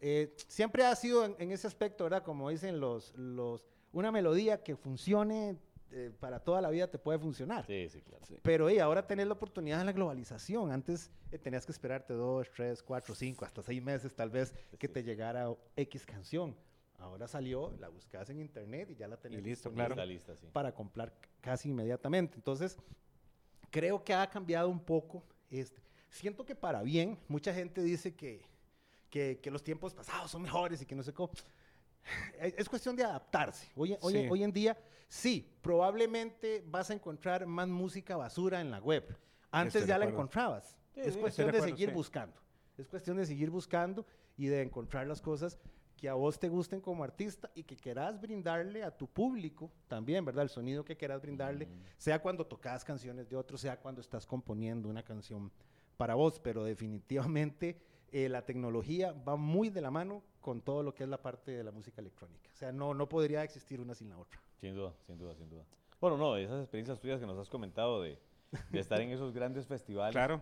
eh, 0.00 0.34
siempre 0.46 0.84
ha 0.84 0.94
sido 0.96 1.24
en, 1.24 1.34
en 1.38 1.52
ese 1.52 1.66
aspecto, 1.66 2.04
¿verdad? 2.04 2.22
Como 2.22 2.50
dicen 2.50 2.80
los, 2.80 3.14
los, 3.16 3.64
una 3.92 4.12
melodía 4.12 4.62
que 4.62 4.76
funcione 4.76 5.56
eh, 5.90 6.12
para 6.20 6.38
toda 6.40 6.60
la 6.60 6.70
vida 6.70 6.86
te 6.90 6.98
puede 6.98 7.18
funcionar. 7.18 7.64
Sí, 7.66 7.88
sí, 7.88 8.02
claro. 8.02 8.22
Pero 8.42 8.68
hey, 8.68 8.78
ahora 8.78 9.06
tenés 9.06 9.26
la 9.26 9.32
oportunidad 9.32 9.78
de 9.78 9.84
la 9.86 9.92
globalización. 9.92 10.70
Antes 10.70 11.10
eh, 11.32 11.38
tenías 11.38 11.64
que 11.64 11.72
esperarte 11.72 12.12
dos, 12.12 12.48
tres, 12.54 12.82
cuatro, 12.82 13.14
cinco, 13.14 13.44
hasta 13.44 13.62
seis 13.62 13.82
meses 13.82 14.14
tal 14.14 14.30
vez 14.30 14.52
que 14.78 14.86
Sí. 14.86 14.92
te 14.92 15.02
llegara 15.02 15.48
X 15.76 16.04
canción. 16.04 16.54
Ahora 16.98 17.28
salió, 17.28 17.72
la 17.78 17.88
buscas 17.88 18.28
en 18.28 18.40
internet 18.40 18.90
y 18.90 18.96
ya 18.96 19.06
la 19.08 19.16
tenés 19.16 19.42
listo, 19.42 19.70
disponible 19.70 19.94
claro. 19.94 19.94
Está 19.94 20.04
lista, 20.04 20.36
sí. 20.36 20.48
para 20.52 20.74
comprar 20.74 21.14
casi 21.40 21.68
inmediatamente. 21.70 22.34
Entonces, 22.36 22.76
creo 23.70 24.02
que 24.02 24.12
ha 24.14 24.28
cambiado 24.28 24.68
un 24.68 24.80
poco. 24.80 25.22
Este. 25.50 25.80
Siento 26.10 26.44
que 26.44 26.54
para 26.54 26.82
bien, 26.82 27.18
mucha 27.28 27.54
gente 27.54 27.82
dice 27.82 28.14
que, 28.14 28.44
que, 29.10 29.40
que 29.40 29.50
los 29.50 29.62
tiempos 29.62 29.94
pasados 29.94 30.30
son 30.30 30.42
mejores 30.42 30.82
y 30.82 30.86
que 30.86 30.94
no 30.94 31.02
sé 31.02 31.12
cómo. 31.12 31.32
Es 32.40 32.54
es 32.56 32.68
cuestión 32.68 32.96
de 32.96 33.04
adaptarse. 33.04 33.68
Hoy, 33.76 33.96
hoy, 34.00 34.12
Sí. 34.14 34.28
hoy 34.30 34.42
en 34.42 34.52
día, 34.52 34.78
sí, 35.08 35.54
probablemente 35.60 36.64
vas 36.66 36.88
a 36.90 36.94
encontrar 36.94 37.44
más 37.46 37.68
música 37.68 38.16
basura 38.16 38.60
en 38.60 38.70
la 38.70 38.78
web. 38.78 39.14
Antes 39.50 39.76
Estoy 39.76 39.88
ya 39.88 39.98
la 39.98 40.06
encontrabas. 40.06 40.76
Sí, 40.94 41.00
es 41.00 41.14
sí, 41.14 41.20
cuestión 41.20 41.50
de, 41.50 41.58
acuerdo, 41.58 41.76
seguir 41.76 41.92
buscando. 41.92 42.40
Es 42.78 42.88
cuestión 42.88 43.16
de 43.18 43.26
seguir 43.26 43.50
buscando 43.50 44.06
y 44.36 44.46
de 44.46 44.62
encontrar 44.62 45.06
las 45.06 45.20
cosas 45.20 45.58
que 45.96 46.08
a 46.08 46.14
vos 46.14 46.38
te 46.38 46.48
gusten 46.48 46.80
como 46.80 47.02
artista 47.02 47.50
y 47.54 47.64
que 47.64 47.76
querás 47.76 48.20
brindarle 48.20 48.84
a 48.84 48.96
tu 48.96 49.08
público 49.08 49.70
también, 49.88 50.24
¿verdad? 50.24 50.44
El 50.44 50.48
sonido 50.48 50.84
que 50.84 50.96
querás 50.96 51.20
brindarle, 51.20 51.68
sea 51.96 52.20
cuando 52.22 52.46
tocas 52.46 52.84
canciones 52.84 53.28
de 53.28 53.36
otros, 53.36 53.60
sea 53.60 53.78
cuando 53.80 54.00
estás 54.00 54.24
componiendo 54.24 54.88
una 54.88 55.02
canción 55.02 55.50
para 55.98 56.14
vos, 56.14 56.38
pero 56.40 56.64
definitivamente 56.64 57.76
eh, 58.12 58.28
la 58.30 58.46
tecnología 58.46 59.12
va 59.28 59.36
muy 59.36 59.68
de 59.68 59.80
la 59.82 59.90
mano 59.90 60.22
con 60.40 60.62
todo 60.62 60.82
lo 60.82 60.94
que 60.94 61.02
es 61.02 61.08
la 61.10 61.20
parte 61.20 61.50
de 61.50 61.62
la 61.64 61.72
música 61.72 62.00
electrónica. 62.00 62.48
O 62.54 62.56
sea, 62.56 62.72
no, 62.72 62.94
no 62.94 63.08
podría 63.08 63.42
existir 63.42 63.80
una 63.80 63.94
sin 63.94 64.08
la 64.08 64.16
otra. 64.16 64.40
Sin 64.60 64.74
duda, 64.74 64.94
sin 65.06 65.18
duda, 65.18 65.34
sin 65.34 65.50
duda. 65.50 65.64
Bueno, 66.00 66.16
no, 66.16 66.36
esas 66.36 66.60
experiencias 66.62 67.00
tuyas 67.00 67.20
que 67.20 67.26
nos 67.26 67.36
has 67.36 67.50
comentado 67.50 68.00
de, 68.00 68.16
de 68.70 68.78
estar 68.80 69.00
en 69.00 69.10
esos 69.10 69.34
grandes 69.34 69.66
festivales. 69.66 70.12
Claro. 70.12 70.40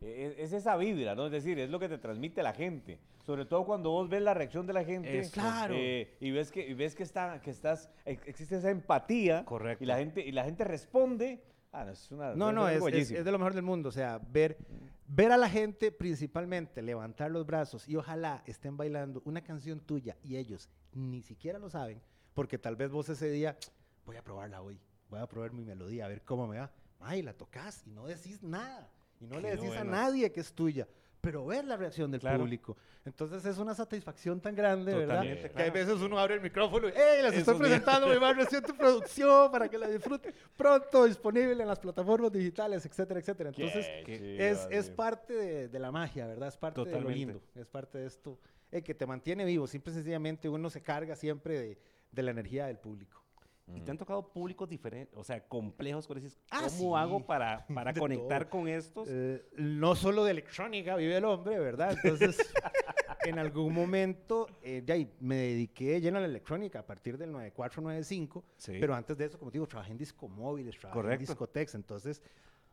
e- 0.00 0.26
Es, 0.26 0.38
es 0.38 0.52
esa 0.52 0.76
vibra, 0.76 1.14
¿no? 1.16 1.26
Es 1.26 1.32
decir, 1.32 1.58
es 1.58 1.68
lo 1.68 1.80
que 1.80 1.88
te 1.88 1.98
transmite 1.98 2.42
la 2.42 2.52
gente. 2.54 2.98
Sobre 3.26 3.44
todo 3.44 3.64
cuando 3.64 3.90
vos 3.90 4.08
ves 4.08 4.22
la 4.22 4.34
reacción 4.34 4.66
de 4.66 4.72
la 4.72 4.84
gente. 4.84 5.18
Eso. 5.18 5.32
Claro. 5.32 5.74
eh, 5.76 6.16
y 6.20 6.30
ves 6.30 6.50
que, 6.52 6.66
y 6.66 6.74
ves 6.74 6.94
que, 6.94 7.02
está, 7.02 7.40
que 7.40 7.50
estás, 7.50 7.90
ex- 8.04 8.26
existe 8.26 8.56
esa 8.56 8.70
empatía. 8.70 9.44
Correcto. 9.44 9.82
Y 9.82 9.86
la 9.88 9.96
gente, 9.98 10.24
y 10.24 10.30
la 10.32 10.44
gente 10.44 10.62
responde. 10.64 11.42
Ah, 11.72 11.84
no, 11.84 11.90
es 11.92 12.10
una. 12.10 12.34
No, 12.34 12.52
no, 12.52 12.68
es, 12.68 13.08
de 13.08 13.32
lo 13.32 13.38
mejor 13.38 13.54
del 13.54 13.62
mundo. 13.62 13.88
O 13.88 13.92
sea, 13.92 14.18
ver, 14.18 14.58
ver 15.06 15.32
a 15.32 15.38
la 15.38 15.48
gente 15.48 15.90
principalmente 15.90 16.82
levantar 16.82 17.30
los 17.30 17.46
brazos 17.46 17.88
y 17.88 17.96
ojalá 17.96 18.42
estén 18.46 18.76
bailando 18.76 19.22
una 19.24 19.42
canción 19.42 19.80
tuya 19.80 20.16
y 20.22 20.36
ellos 20.36 20.68
ni 20.92 21.22
siquiera 21.22 21.58
lo 21.58 21.70
saben, 21.70 22.00
porque 22.34 22.58
tal 22.58 22.76
vez 22.76 22.90
vos 22.90 23.08
ese 23.08 23.30
día, 23.30 23.56
voy 24.04 24.16
a 24.16 24.22
probarla 24.22 24.60
hoy, 24.60 24.78
voy 25.08 25.20
a 25.20 25.26
probar 25.26 25.52
mi 25.52 25.64
melodía, 25.64 26.04
a 26.04 26.08
ver 26.08 26.22
cómo 26.22 26.46
me 26.46 26.58
va. 26.58 26.70
Ay, 27.00 27.22
la 27.22 27.32
tocas 27.32 27.82
y 27.86 27.90
no 27.90 28.06
decís 28.06 28.42
nada. 28.42 28.90
Y 29.18 29.26
no 29.26 29.40
le 29.40 29.56
decís 29.56 29.72
a 29.72 29.84
nadie 29.84 30.30
que 30.30 30.40
es 30.40 30.52
tuya. 30.52 30.86
Pero 31.22 31.46
ver 31.46 31.64
la 31.64 31.76
reacción 31.76 32.10
del 32.10 32.20
Claro. 32.20 32.40
público. 32.40 32.76
Entonces 33.04 33.44
es 33.46 33.56
una 33.58 33.74
satisfacción 33.74 34.40
tan 34.40 34.56
grande, 34.56 34.92
¿verdad? 34.92 35.18
Totalmente, 35.20 35.48
Que 35.48 35.54
claro. 35.54 35.72
veces 35.72 35.94
uno 36.00 36.18
abre 36.18 36.34
el 36.34 36.40
micrófono 36.40 36.88
y 36.88 36.92
¡Hey! 36.94 37.22
Les 37.22 37.34
estoy 37.34 37.54
presentando 37.58 38.08
mi 38.08 38.18
más 38.18 38.36
reciente 38.36 38.74
producción 38.74 39.50
para 39.52 39.68
que 39.68 39.78
la 39.78 39.88
disfruten. 39.88 40.34
Pronto 40.56 41.04
disponible 41.04 41.62
en 41.62 41.68
las 41.68 41.78
plataformas 41.78 42.32
digitales, 42.32 42.84
etcétera, 42.84 43.20
etcétera. 43.20 43.50
Entonces, 43.50 43.86
Qué 44.04 44.50
es, 44.50 44.66
es 44.68 44.90
parte 44.90 45.32
de, 45.32 45.68
de 45.68 45.78
la 45.78 45.92
magia, 45.92 46.26
¿verdad? 46.26 46.48
Es 46.48 46.56
parte 46.56 46.80
de 46.80 46.86
lo 46.86 46.90
Totalmente. 46.90 47.18
lindo. 47.18 47.40
Es 47.54 47.68
parte 47.68 47.98
de 47.98 48.06
esto 48.06 48.38
eh, 48.72 48.82
que 48.82 48.92
te 48.92 49.06
mantiene 49.06 49.44
vivo. 49.44 49.68
Simple 49.68 49.92
y 49.92 49.94
sencillamente 49.94 50.48
uno 50.48 50.70
se 50.70 50.82
carga 50.82 51.14
siempre 51.14 51.56
de, 51.60 51.78
de 52.10 52.22
la 52.24 52.32
energía 52.32 52.66
del 52.66 52.78
público. 52.78 53.21
Y 53.68 53.80
te 53.80 53.90
han 53.90 53.96
tocado 53.98 54.28
públicos 54.32 54.68
diferentes, 54.68 55.16
o 55.16 55.24
sea, 55.24 55.46
complejos, 55.46 56.06
que 56.06 56.14
dices, 56.16 56.36
Ah, 56.50 56.64
¿cómo 56.64 56.96
sí. 56.96 57.00
hago 57.02 57.24
para, 57.24 57.64
para 57.72 57.92
conectar 58.28 58.44
todo. 58.44 58.50
con 58.50 58.68
estos? 58.68 59.08
Eh, 59.10 59.46
no 59.56 59.94
solo 59.94 60.24
de 60.24 60.32
electrónica 60.32 60.96
vive 60.96 61.16
el 61.16 61.24
hombre, 61.24 61.58
¿verdad? 61.58 61.92
Entonces, 61.92 62.36
en 63.24 63.38
algún 63.38 63.72
momento 63.72 64.46
eh, 64.62 64.82
ya, 64.84 64.96
y 64.96 65.10
me 65.20 65.36
dediqué 65.36 66.00
lleno 66.00 66.18
a 66.18 66.20
la 66.20 66.26
electrónica 66.26 66.80
a 66.80 66.86
partir 66.86 67.16
del 67.16 67.32
94-95, 67.32 68.42
Sí. 68.56 68.76
pero 68.80 68.94
antes 68.94 69.16
de 69.16 69.26
eso, 69.26 69.38
como 69.38 69.50
te 69.50 69.56
digo, 69.58 69.66
trabajé 69.68 69.92
en 69.92 69.98
discomóviles, 69.98 70.76
trabajé 70.78 70.98
en 70.98 71.02
Correcto. 71.04 71.26
discotecas, 71.32 71.74
entonces 71.76 72.20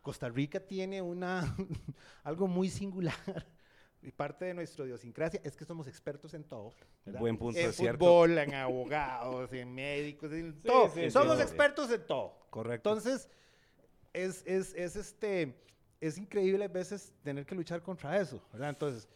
Costa 0.01 0.27
Rica 0.27 0.59
tiene 0.59 1.01
una 1.01 1.55
algo 2.23 2.47
muy 2.47 2.67
singular. 2.69 3.15
Y 4.01 4.11
parte 4.11 4.45
de 4.45 4.53
nuestra 4.53 4.85
idiosincrasia 4.85 5.41
es 5.43 5.55
que 5.57 5.65
somos 5.65 5.87
expertos 5.87 6.33
en 6.33 6.43
todo. 6.45 6.71
¿verdad? 7.05 7.19
Buen 7.19 7.37
punto, 7.37 7.59
en 7.59 7.69
es 7.69 7.75
cierto. 7.75 7.99
fútbol, 7.99 8.37
en 8.37 8.53
abogados, 8.53 9.51
en 9.51 9.73
médicos, 9.75 10.31
en 10.31 10.61
todo. 10.61 10.87
sí, 10.89 11.01
sí, 11.03 11.11
somos 11.11 11.35
sí. 11.37 11.43
expertos 11.43 11.91
en 11.91 12.05
todo. 12.07 12.39
Correcto. 12.49 12.89
Entonces, 12.89 13.29
es, 14.13 14.41
es, 14.45 14.73
es, 14.73 14.95
este, 14.95 15.53
es 15.99 16.17
increíble 16.17 16.63
a 16.65 16.67
veces 16.69 17.13
tener 17.23 17.45
que 17.45 17.55
luchar 17.55 17.81
contra 17.81 18.17
eso, 18.19 18.41
¿verdad? 18.53 18.69
Entonces, 18.69 19.09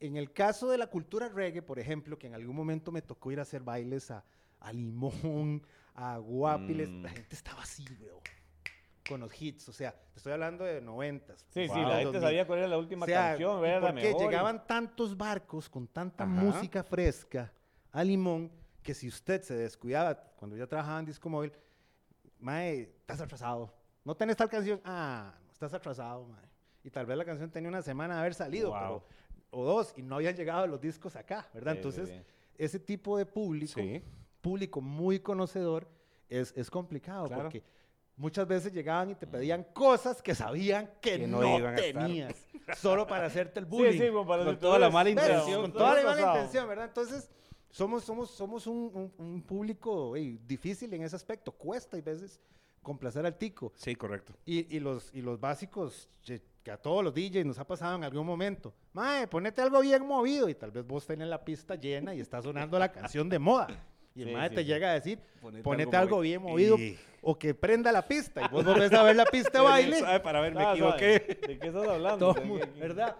en 0.00 0.16
el 0.16 0.32
caso 0.32 0.68
de 0.68 0.78
la 0.78 0.88
cultura 0.88 1.28
reggae, 1.28 1.62
por 1.62 1.78
ejemplo, 1.78 2.18
que 2.18 2.26
en 2.26 2.34
algún 2.34 2.56
momento 2.56 2.90
me 2.90 3.02
tocó 3.02 3.30
ir 3.30 3.38
a 3.38 3.42
hacer 3.42 3.62
bailes 3.62 4.10
a, 4.10 4.24
a 4.60 4.72
Limón, 4.72 5.64
a 5.94 6.18
Guapiles, 6.18 6.88
Mm. 6.90 7.02
la 7.02 7.10
gente 7.10 7.36
estaba 7.36 7.62
así, 7.62 7.84
weón, 8.00 8.18
con 9.08 9.20
los 9.20 9.40
hits, 9.42 9.68
o 9.68 9.72
sea, 9.72 9.92
te 9.92 10.16
estoy 10.18 10.32
hablando 10.32 10.64
de 10.64 10.80
noventas. 10.80 11.44
Sí, 11.50 11.68
sí, 11.68 11.74
wow, 11.74 11.82
la 11.82 11.88
gente 11.96 12.04
2000. 12.04 12.20
sabía 12.22 12.46
cuál 12.46 12.58
era 12.60 12.68
la 12.68 12.78
última 12.78 13.04
O 13.04 13.06
sea, 13.06 13.28
canción, 13.30 13.62
¿y 13.64 13.68
era 13.68 13.80
la 13.80 13.92
mejor. 13.92 14.20
Llegaban 14.22 14.66
tantos 14.66 15.16
barcos 15.16 15.68
con 15.68 15.86
tanta 15.88 16.24
Ajá. 16.24 16.32
música 16.32 16.82
fresca 16.82 17.52
a 17.92 18.02
Limón 18.02 18.50
que 18.82 18.94
si 18.94 19.08
usted 19.08 19.42
se 19.42 19.54
descuidaba 19.54 20.14
cuando 20.36 20.56
yo 20.56 20.66
trabajaba 20.66 20.98
en 21.00 21.06
Disco 21.06 21.28
Móvil, 21.28 21.52
mae, 22.38 22.80
estás 23.00 23.20
atrasado. 23.20 23.72
No 24.04 24.14
tenés 24.16 24.36
tal 24.36 24.48
canción. 24.48 24.80
Ah, 24.84 25.34
estás 25.52 25.72
atrasado, 25.72 26.26
mae. 26.26 26.44
Y 26.82 26.90
tal 26.90 27.06
vez 27.06 27.16
la 27.16 27.24
canción 27.24 27.50
tenía 27.50 27.68
una 27.68 27.82
semana 27.82 28.14
de 28.14 28.20
haber 28.20 28.34
salido, 28.34 28.70
Wow. 28.70 28.78
pero, 28.80 29.04
o 29.50 29.64
dos, 29.64 29.94
y 29.96 30.02
no 30.02 30.16
habían 30.16 30.34
llegado 30.36 30.66
los 30.66 30.80
discos 30.80 31.16
acá, 31.16 31.48
¿verdad? 31.54 31.72
Sí, 31.72 31.76
sí, 31.82 31.88
Entonces, 31.88 32.08
sí. 32.10 32.22
ese 32.58 32.78
tipo 32.78 33.16
de 33.16 33.24
público, 33.24 33.80
Sí. 33.80 34.02
público 34.40 34.80
muy 34.80 35.20
conocedor, 35.20 35.88
es, 36.28 36.52
es 36.56 36.70
complicado 36.70 37.26
Claro. 37.28 37.42
porque 37.44 37.62
muchas 38.16 38.46
veces 38.46 38.72
llegaban 38.72 39.10
y 39.10 39.14
te 39.14 39.26
pedían 39.26 39.64
cosas 39.72 40.22
que 40.22 40.34
sabían 40.34 40.90
que, 41.00 41.18
Que 41.18 41.26
no, 41.26 41.40
no 41.40 41.58
iban 41.58 41.74
a 41.74 41.76
tenías, 41.76 42.34
solo 42.78 43.06
para 43.06 43.26
hacerte 43.26 43.60
el 43.60 43.66
Sí, 43.66 43.70
bullying. 43.70 44.00
sí, 44.00 44.08
como 44.08 44.26
para 44.26 44.44
Con 44.44 44.58
toda 44.58 44.78
la 44.78 44.86
tú 44.88 44.92
mala 44.92 45.10
intención, 45.10 45.62
Con 45.62 45.72
toda 45.72 45.94
la 45.94 46.02
mala 46.04 46.20
intención, 46.22 46.68
¿verdad? 46.68 46.86
Entonces, 46.86 47.30
somos, 47.70 48.04
somos, 48.04 48.30
somos 48.30 48.66
un, 48.66 48.90
un- 48.94 49.12
un 49.26 49.42
público 49.42 50.14
ey, 50.16 50.38
difícil 50.46 50.92
en 50.94 51.02
ese 51.02 51.16
aspecto. 51.16 51.50
Cuesta, 51.52 51.98
y 51.98 52.02
veces, 52.02 52.40
complacer 52.82 53.26
al 53.26 53.36
tico. 53.36 53.72
Sí, 53.74 53.96
correcto. 53.96 54.32
Y, 54.44 54.76
y 54.76 54.78
los, 54.80 55.12
y 55.12 55.22
los 55.22 55.40
básicos 55.40 56.08
que 56.62 56.70
a 56.70 56.76
todos 56.78 57.02
los 57.04 57.12
DJs 57.12 57.44
nos 57.44 57.58
ha 57.58 57.66
pasado 57.66 57.96
en 57.96 58.04
algún 58.04 58.24
momento. 58.24 58.72
Mae, 58.92 59.26
ponete 59.26 59.60
algo 59.60 59.80
bien 59.80 60.06
movido. 60.06 60.48
Y 60.48 60.54
tal 60.54 60.70
vez 60.70 60.86
vos 60.86 61.04
tenés 61.06 61.28
la 61.28 61.44
pista 61.44 61.74
llena 61.74 62.14
y 62.14 62.20
está 62.20 62.40
sonando 62.40 62.78
la 62.78 62.90
canción 62.92 63.28
de 63.28 63.38
moda. 63.38 63.66
Y 64.14 64.22
el 64.22 64.28
Sí, 64.48 64.54
te 64.54 64.64
llega 64.64 64.90
a 64.90 64.94
decir, 64.94 65.18
Ponete 65.40 65.62
ponete, 65.62 65.96
algo 65.96 66.20
bien 66.20 66.42
movido. 66.42 66.78
Y- 66.78 66.96
O 67.26 67.38
que 67.38 67.54
prenda 67.54 67.90
la 67.90 68.06
pista. 68.06 68.42
Y 68.44 68.48
vos 68.52 68.64
volvés 68.88 68.92
a 68.92 69.02
ver 69.02 69.16
la 69.16 69.24
pista 69.24 69.58
de 69.58 69.64
baile. 69.64 69.98
¿Sabe? 70.00 70.20
Para 70.20 70.40
ver, 70.42 70.54
me 70.54 70.62
Ah, 70.62 70.72
equivoqué. 70.72 71.18
¿sabe? 71.26 71.40
¿De 71.54 71.58
qué 71.58 71.66
estás 71.68 71.88
hablando? 71.88 72.18
Todo 72.18 72.34
¿De 72.34 72.46
mu- 72.46 72.58
qué- 72.60 72.68
qué- 72.70 72.80
¿Verdad? 72.80 73.16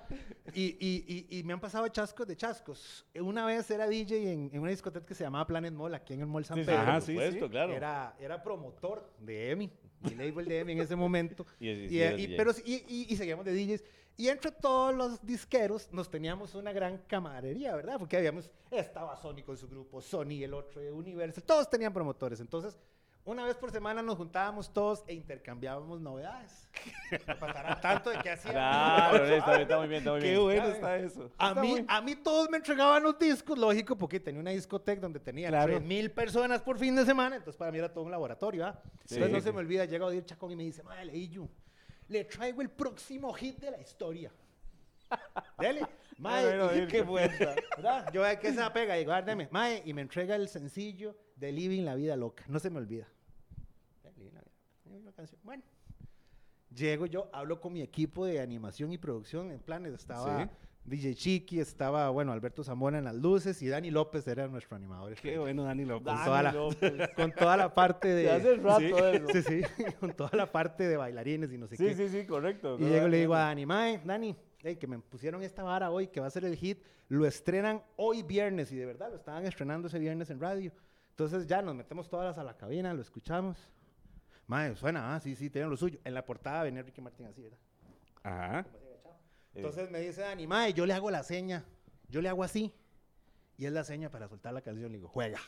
Y, 0.52 0.76
y, 0.78 1.26
y, 1.38 1.42
me 1.42 1.54
han 1.54 1.60
pasado 1.60 1.88
chascos 1.88 2.26
de 2.26 2.36
chascos. 2.36 3.06
Una 3.18 3.46
vez 3.46 3.68
era 3.70 3.88
DJ 3.88 4.30
en, 4.32 4.50
en 4.52 4.60
una 4.60 4.70
discoteca 4.70 5.06
que 5.06 5.14
se 5.14 5.24
llamaba 5.24 5.46
Planet 5.46 5.72
Mall, 5.72 5.94
aquí 5.94 6.12
en 6.12 6.20
el 6.20 6.26
Mall 6.26 6.44
San 6.44 6.58
Pedro. 6.58 6.76
Ajá, 6.78 7.00
sí, 7.00 7.12
supuesto, 7.14 7.48
claro. 7.48 7.72
Era, 7.74 8.14
era 8.20 8.42
promotor 8.42 9.10
de 9.20 9.50
EMI, 9.52 9.70
mi 10.02 10.10
label 10.14 10.44
de 10.46 10.58
EMI 10.60 10.72
en 10.72 10.80
ese 10.80 10.94
momento. 10.96 11.46
Pero, 11.58 12.52
y, 12.64 12.74
y- 12.74 13.06
y 13.08 13.16
seguíamos 13.16 13.44
de 13.46 13.52
DJs. 13.54 13.84
Y 14.16 14.28
entre 14.28 14.52
todos 14.52 14.94
los 14.94 15.24
disqueros 15.26 15.88
nos 15.92 16.08
teníamos 16.08 16.54
una 16.54 16.72
gran 16.72 16.98
camaradería, 16.98 17.74
¿verdad? 17.74 17.96
Porque 17.98 18.16
habíamos, 18.16 18.48
estaba 18.70 19.16
Sony 19.16 19.42
con 19.44 19.56
su 19.56 19.68
grupo, 19.68 20.00
Sony, 20.00 20.42
el 20.44 20.54
otro 20.54 20.80
de 20.80 20.92
Universal, 20.92 21.42
todos 21.42 21.68
tenían 21.68 21.92
promotores. 21.92 22.38
Entonces, 22.38 22.78
una 23.24 23.44
vez 23.44 23.56
por 23.56 23.72
semana 23.72 24.02
nos 24.02 24.16
juntábamos 24.16 24.72
todos 24.72 25.02
e 25.08 25.14
intercambiábamos 25.14 26.00
novedades. 26.00 26.68
Pasará 27.40 27.80
tanto 27.80 28.10
de 28.10 28.18
que 28.18 28.30
hacíamos. 28.30 28.52
Claro, 28.52 29.24
está, 29.26 29.60
está 29.62 29.78
muy 29.78 29.88
bien, 29.88 29.98
está 30.00 30.10
muy 30.12 30.20
Qué 30.20 30.30
bien. 30.30 30.42
bueno 30.42 30.66
Ya, 30.68 30.72
está 30.74 30.96
eso. 30.98 31.30
A 31.38 31.48
Está 31.48 31.60
mí, 31.60 31.70
muy- 31.70 31.84
a 31.88 32.00
mí 32.00 32.14
todos 32.16 32.48
me 32.50 32.58
entregaban 32.58 33.02
los 33.02 33.18
discos, 33.18 33.58
lógico, 33.58 33.96
porque 33.96 34.20
tenía 34.20 34.40
una 34.40 34.50
discoteca 34.50 35.00
donde 35.00 35.18
tenía 35.18 35.48
Claro. 35.48 35.80
mil 35.80 36.10
personas 36.12 36.62
por 36.62 36.78
fin 36.78 36.94
de 36.94 37.04
semana, 37.04 37.34
entonces 37.36 37.56
para 37.58 37.72
mí 37.72 37.78
era 37.78 37.92
todo 37.92 38.04
un 38.04 38.10
laboratorio, 38.12 38.66
¿ah? 38.66 38.80
Entonces 39.00 39.30
no 39.30 39.38
Sí. 39.38 39.44
se 39.44 39.52
me 39.52 39.58
olvida, 39.58 39.86
llega 39.86 40.06
Odir 40.06 40.24
Chacón 40.24 40.52
y 40.52 40.56
me 40.56 40.62
dice, 40.62 40.82
madre, 40.84 41.06
leí 41.06 41.28
yo, 41.28 41.48
le 42.08 42.24
traigo 42.24 42.62
el 42.62 42.70
próximo 42.70 43.32
hit 43.32 43.58
de 43.58 43.70
la 43.70 43.80
historia. 43.80 44.32
Dele, 45.58 45.86
mae, 46.18 46.56
y- 46.56 46.60
Odir, 46.60 46.88
qué. 46.88 47.02
¿verdad? 47.02 48.12
Yo, 48.12 48.22
¿qué 48.40 48.52
se 48.52 48.70
pega? 48.70 48.98
Y 48.98 49.04
guárdeme, 49.04 49.48
mae, 49.50 49.82
y 49.84 49.92
me 49.94 50.02
entrega 50.02 50.34
el 50.36 50.48
sencillo 50.48 51.16
de 51.36 51.52
Living 51.52 51.82
la 51.84 51.94
Vida 51.94 52.16
Loca, 52.16 52.44
no 52.48 52.58
se 52.58 52.70
me 52.70 52.78
olvida. 52.78 53.06
Eh, 54.04 54.12
Living 54.16 54.32
la 54.32 54.40
Vida 54.40 54.52
Loca, 54.86 54.96
una 55.02 55.12
canción. 55.12 55.40
Bueno, 55.44 55.62
llego 56.74 57.06
yo, 57.06 57.28
hablo 57.32 57.60
con 57.60 57.72
mi 57.72 57.82
equipo 57.82 58.24
de 58.26 58.40
animación 58.40 58.92
y 58.92 58.98
producción 58.98 59.50
en 59.50 59.60
planes. 59.60 59.92
Estaba 59.94 60.44
Sí. 60.44 60.50
DJ 60.86 61.14
Chiqui, 61.14 61.60
estaba, 61.60 62.10
bueno, 62.10 62.32
Alberto 62.32 62.62
Zamora 62.62 62.98
en 62.98 63.04
las 63.04 63.14
luces 63.14 63.60
y 63.62 63.68
Dani 63.68 63.90
López 63.90 64.26
era 64.28 64.46
nuestro 64.48 64.76
animador. 64.76 65.14
Qué 65.14 65.38
bueno, 65.38 65.64
Dani 65.64 65.84
López. 65.86 66.12
Con 66.12 66.24
toda 66.24 66.42
la- 66.42 66.52
Con 67.16 67.32
toda 67.32 67.56
la 67.56 67.74
parte 67.74 68.08
de... 68.08 68.30
Hace 68.30 68.56
rato 68.56 69.08
eso. 69.08 69.26
Sí, 69.32 69.42
sí, 69.42 69.62
con 70.00 70.12
toda 70.12 70.30
la 70.34 70.52
parte 70.52 70.86
de 70.86 70.96
bailarines 70.98 71.50
y 71.52 71.56
no 71.58 71.66
sé 71.66 71.76
Sí, 71.76 71.84
qué. 71.86 71.94
sí, 71.94 72.08
sí, 72.10 72.26
correcto. 72.26 72.76
Y 72.78 72.84
llego 72.84 73.06
y 73.06 73.10
le 73.10 73.16
digo 73.20 73.34
a 73.34 73.40
Dani, 73.40 73.64
mae, 73.64 74.00
Dani, 74.04 74.36
hey, 74.62 74.76
que 74.76 74.86
me 74.86 74.98
pusieron 74.98 75.42
esta 75.42 75.62
vara 75.62 75.90
hoy, 75.90 76.08
que 76.08 76.20
va 76.20 76.26
a 76.26 76.30
ser 76.30 76.44
el 76.44 76.56
hit, 76.56 76.82
lo 77.08 77.24
estrenan 77.26 77.82
hoy 77.96 78.22
viernes, 78.22 78.70
y 78.72 78.76
de 78.76 78.84
verdad 78.86 79.08
lo 79.10 79.16
estaban 79.16 79.46
estrenando 79.46 79.88
ese 79.88 79.98
viernes 79.98 80.28
en 80.30 80.38
radio. 80.40 80.70
Entonces 81.10 81.46
ya 81.46 81.62
nos 81.62 81.74
metemos 81.74 82.08
todas 82.10 82.36
a 82.38 82.44
la 82.44 82.56
cabina, 82.58 82.92
lo 82.92 83.00
escuchamos. 83.00 83.56
Mae, 84.46 84.76
suena, 84.76 85.14
ah, 85.14 85.20
sí, 85.20 85.34
sí, 85.34 85.48
tienen 85.48 85.70
lo 85.70 85.76
suyo. 85.78 85.98
En 86.04 86.12
la 86.12 86.26
portada 86.26 86.62
venía 86.64 86.82
Ricky 86.82 87.00
Martín 87.00 87.24
así, 87.26 87.40
¿verdad? 87.40 87.58
Ajá. 88.22 88.66
Entonces 89.54 89.90
me 89.90 90.00
dice 90.00 90.20
Dani, 90.22 90.46
mae, 90.46 90.72
yo 90.72 90.84
le 90.86 90.92
hago 90.94 91.10
la 91.10 91.22
seña, 91.22 91.64
yo 92.08 92.20
le 92.20 92.28
hago 92.28 92.42
así, 92.42 92.72
y 93.56 93.66
es 93.66 93.72
la 93.72 93.84
seña 93.84 94.10
para 94.10 94.28
soltar 94.28 94.52
la 94.52 94.60
canción. 94.62 94.90
Le 94.90 94.98
digo, 94.98 95.08
juega. 95.08 95.38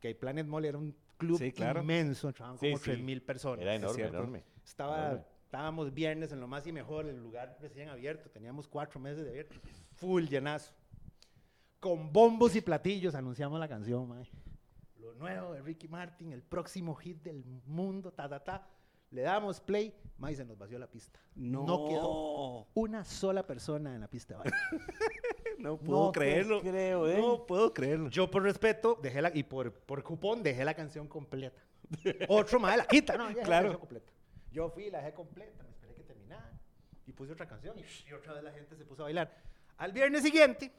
Que 0.00 0.14
Planet 0.14 0.46
Mall 0.46 0.64
era 0.64 0.78
un 0.78 0.94
club 1.18 1.38
Sí, 1.38 1.52
claro. 1.52 1.80
inmenso, 1.80 2.28
entraban 2.28 2.58
Sí, 2.58 2.66
como 2.72 2.78
sí. 2.82 2.90
3.000 2.92 3.24
personas. 3.24 3.62
Era 3.62 3.74
enorme, 3.74 3.94
cierto. 3.96 4.16
enorme. 4.18 4.44
Estaba, 4.64 5.06
Enorme. 5.08 5.24
estábamos 5.44 5.94
viernes 5.94 6.32
en 6.32 6.40
lo 6.40 6.46
más 6.48 6.66
y 6.66 6.72
mejor, 6.72 7.06
el 7.06 7.18
lugar 7.22 7.56
recién 7.60 7.88
abierto, 7.88 8.30
teníamos 8.30 8.68
cuatro 8.68 9.00
meses 9.00 9.24
de 9.24 9.30
abierto, 9.30 9.56
full 9.96 10.24
llenazo. 10.26 10.72
Con 11.80 12.12
bombos 12.12 12.56
y 12.56 12.60
platillos 12.62 13.14
anunciamos 13.14 13.60
la 13.60 13.68
canción, 13.68 14.08
mae. 14.08 14.28
Lo 14.98 15.14
nuevo 15.14 15.52
de 15.52 15.62
Ricky 15.62 15.88
Martin, 15.88 16.32
el 16.32 16.42
próximo 16.42 16.94
hit 16.94 17.22
del 17.22 17.44
mundo, 17.66 18.12
ta, 18.12 18.28
ta, 18.28 18.42
ta. 18.42 18.66
Le 19.10 19.22
damos 19.22 19.60
play, 19.60 19.94
mae, 20.18 20.34
se 20.34 20.44
nos 20.44 20.58
vació 20.58 20.78
la 20.78 20.86
pista. 20.88 21.18
No. 21.36 21.64
quedó 21.88 22.66
una 22.74 23.04
sola 23.04 23.46
persona 23.46 23.94
en 23.94 24.00
la 24.00 24.08
pista 24.08 24.34
de 24.34 24.38
baile. 24.50 24.56
No 25.58 25.78
puedo 25.78 26.04
No 26.06 26.12
creerlo. 26.12 26.60
creo, 26.60 27.08
¿eh? 27.08 27.16
No 27.18 27.46
puedo 27.46 27.72
creerlo. 27.72 28.10
Yo 28.10 28.30
por 28.30 28.42
respeto 28.42 28.98
dejé 29.02 29.22
la, 29.22 29.30
y 29.34 29.42
por, 29.42 29.72
por 29.72 30.02
cupón 30.02 30.42
dejé 30.42 30.64
la 30.66 30.74
canción 30.74 31.08
completa. 31.08 31.58
Otro 32.28 32.60
mae 32.60 32.76
la 32.76 32.84
quita, 32.86 33.16
no, 33.16 33.28
Claro. 33.28 33.38
la 33.38 33.46
canción 33.60 33.78
completa. 33.78 34.12
Yo 34.52 34.68
fui, 34.68 34.90
la 34.90 34.98
dejé 34.98 35.14
completa, 35.14 35.62
me 35.64 35.70
esperé 35.70 35.94
que 35.94 36.02
terminara 36.02 36.52
y 37.06 37.12
puse 37.12 37.32
otra 37.32 37.46
canción 37.48 37.74
y, 37.78 37.82
y 38.08 38.12
otra 38.12 38.34
vez 38.34 38.44
la 38.44 38.52
gente 38.52 38.76
se 38.76 38.84
puso 38.84 39.02
a 39.02 39.04
bailar. 39.04 39.34
Al 39.78 39.92
viernes 39.92 40.22
siguiente 40.22 40.70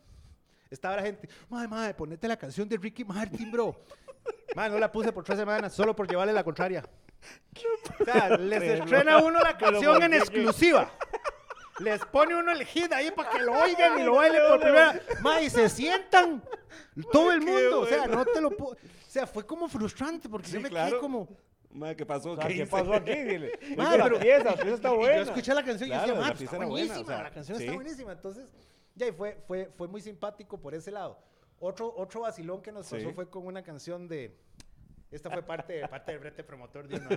estaba 0.69 0.95
la 0.97 1.01
gente, 1.03 1.27
madre, 1.49 1.67
madre, 1.67 1.93
ponete 1.93 2.27
la 2.27 2.37
canción 2.37 2.67
de 2.67 2.77
Ricky 2.77 3.03
Martin, 3.05 3.51
bro. 3.51 3.75
Madre, 4.55 4.71
no 4.71 4.79
la 4.79 4.91
puse 4.91 5.13
por 5.13 5.23
tres 5.23 5.37
semanas 5.39 5.73
solo 5.73 5.95
por 5.95 6.07
llevarle 6.07 6.33
la 6.33 6.43
contraria. 6.43 6.83
O 7.99 8.03
sea, 8.03 8.29
les 8.37 8.61
estrena 8.61 9.19
uno 9.19 9.39
la 9.39 9.57
canción 9.57 10.03
en 10.03 10.13
exclusiva. 10.15 10.91
Les 11.79 12.03
pone 12.05 12.35
uno 12.35 12.51
el 12.51 12.65
hit 12.65 12.91
ahí 12.91 13.11
para 13.11 13.29
que 13.29 13.39
lo 13.39 13.53
oigan 13.61 13.99
y 13.99 14.03
lo 14.03 14.15
bailen 14.15 14.41
por 14.47 14.59
primera. 14.59 15.01
Ma, 15.21 15.41
y 15.41 15.49
se 15.49 15.69
sientan 15.69 16.43
todo 17.11 17.31
el 17.31 17.41
mundo. 17.41 17.81
O 17.81 17.85
sea, 17.85 18.07
no 18.07 18.25
te 18.25 18.41
lo 18.41 18.51
puedo. 18.51 18.71
O 18.73 19.09
sea, 19.09 19.25
fue 19.27 19.45
como 19.45 19.69
frustrante 19.69 20.27
porque 20.27 20.49
yo 20.49 20.59
me 20.59 20.69
quedé 20.69 20.97
como. 20.99 21.27
Madre, 21.71 21.95
¿qué 21.95 22.05
pasó? 22.05 22.35
¿Qué 22.37 22.65
pasó 22.65 22.93
aquí? 22.95 23.11
Dile. 23.15 23.51
Ma, 23.77 23.89
Oye, 23.89 23.97
la 23.97 24.03
pero- 24.05 24.19
pieza, 24.19 24.43
la 24.43 24.55
pieza 24.55 24.75
está 24.75 24.91
buena. 24.91 25.15
Yo 25.17 25.21
escuché 25.23 25.53
la 25.53 25.63
canción 25.63 25.87
y 25.89 25.91
Claro, 25.91 26.15
decía, 26.15 26.33
pieza 26.33 26.55
está 26.55 26.65
buenísima. 26.65 27.23
la 27.23 27.31
canción 27.31 27.61
está 27.61 27.73
buenísima. 27.73 28.11
Entonces, 28.11 28.45
ya, 28.97 29.07
y 29.07 29.11
fue, 29.11 29.41
fue, 29.47 29.71
fue 29.77 29.87
muy 29.87 30.01
simpático 30.01 30.59
por 30.59 30.73
ese 30.75 30.91
lado. 30.91 31.17
Otro, 31.59 31.93
otro 31.95 32.21
vacilón 32.21 32.61
que 32.61 32.71
nos 32.71 32.85
pasó 32.89 33.07
Sí. 33.07 33.13
fue 33.13 33.29
con 33.29 33.45
una 33.47 33.63
canción 33.63 34.07
de. 34.07 34.37
Esta 35.09 35.29
fue 35.29 35.41
parte, 35.43 35.87
parte 35.89 36.11
del 36.11 36.19
brete 36.19 36.43
promotor 36.43 36.87
de 36.87 36.97
uno. 36.97 37.09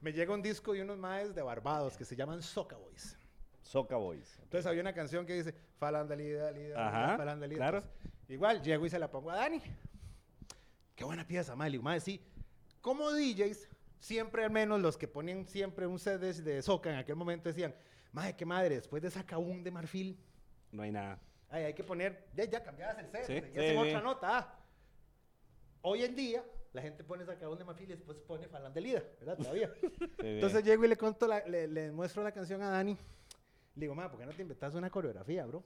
Me 0.00 0.12
llega 0.12 0.32
un 0.32 0.42
disco 0.42 0.72
de 0.72 0.82
unos 0.82 0.96
maes 0.96 1.34
de 1.34 1.42
Barbados 1.42 1.96
que 1.96 2.04
se 2.04 2.16
llaman 2.16 2.40
Soca 2.42 2.76
Boys. 2.76 3.18
Soca 3.62 3.96
Boys. 3.96 4.38
Entonces 4.42 4.64
había 4.66 4.80
una 4.80 4.94
canción 4.94 5.26
que 5.26 5.34
dice 5.34 5.52
Falandalida, 5.78 6.50
lida, 6.52 7.16
falandalida. 7.16 7.58
claro. 7.58 7.78
Entonces, 7.78 8.30
igual 8.30 8.62
llego 8.62 8.86
y 8.86 8.90
se 8.90 8.98
la 8.98 9.10
pongo 9.10 9.30
a 9.30 9.36
Dani. 9.36 9.60
Qué 10.94 11.04
buena 11.04 11.26
pieza, 11.26 11.54
Mali. 11.54 11.78
Mae, 11.78 12.00
sí. 12.00 12.20
Como 12.80 13.10
DJs, 13.12 13.68
siempre 13.98 14.44
al 14.44 14.50
menos 14.50 14.80
los 14.80 14.96
que 14.96 15.06
ponían 15.08 15.46
siempre 15.46 15.86
un 15.86 15.98
set 15.98 16.20
de, 16.20 16.32
de 16.32 16.62
soca 16.62 16.90
en 16.90 16.96
aquel 16.96 17.16
momento 17.16 17.48
decían, 17.48 17.74
Mae, 18.12 18.34
qué 18.36 18.44
madre, 18.46 18.76
después 18.76 19.02
de 19.02 19.10
Sacaún 19.10 19.62
de 19.62 19.70
Marfil, 19.70 20.18
No 20.72 20.82
hay 20.82 20.90
nada. 20.92 21.18
ay, 21.50 21.64
hay 21.64 21.74
que 21.74 21.84
poner, 21.84 22.26
ya, 22.34 22.44
ya 22.44 22.62
cambiabas 22.62 22.98
el 22.98 23.10
set, 23.10 23.24
Sí, 23.26 23.32
y 23.34 23.40
sí, 23.40 23.58
hacen 23.58 23.70
sí. 23.70 23.76
otra 23.88 24.00
nota. 24.02 24.38
ah. 24.38 24.54
Hoy 25.82 26.02
en 26.04 26.14
día, 26.14 26.44
la 26.72 26.82
gente 26.82 27.04
pone 27.04 27.24
Sacaún 27.24 27.56
de 27.58 27.64
Marfil 27.64 27.90
y 27.90 27.94
después 27.94 28.18
pone 28.18 28.48
Falandelida, 28.48 29.02
¿verdad? 29.20 29.36
Todavía. 29.38 29.72
Entonces 30.18 30.64
llego 30.64 30.84
y 30.84 30.88
le 30.88 30.96
conto, 30.96 31.26
la- 31.26 31.46
le, 31.46 31.66
le 31.68 31.90
muestro 31.92 32.22
la 32.22 32.32
canción 32.32 32.60
a 32.62 32.70
Dani. 32.70 32.92
Le 32.94 33.80
digo, 33.80 33.94
ma, 33.94 34.10
¿por 34.10 34.18
qué 34.20 34.26
no 34.26 34.32
te 34.32 34.42
inventas 34.42 34.74
una 34.74 34.90
coreografía, 34.90 35.46
bro? 35.46 35.64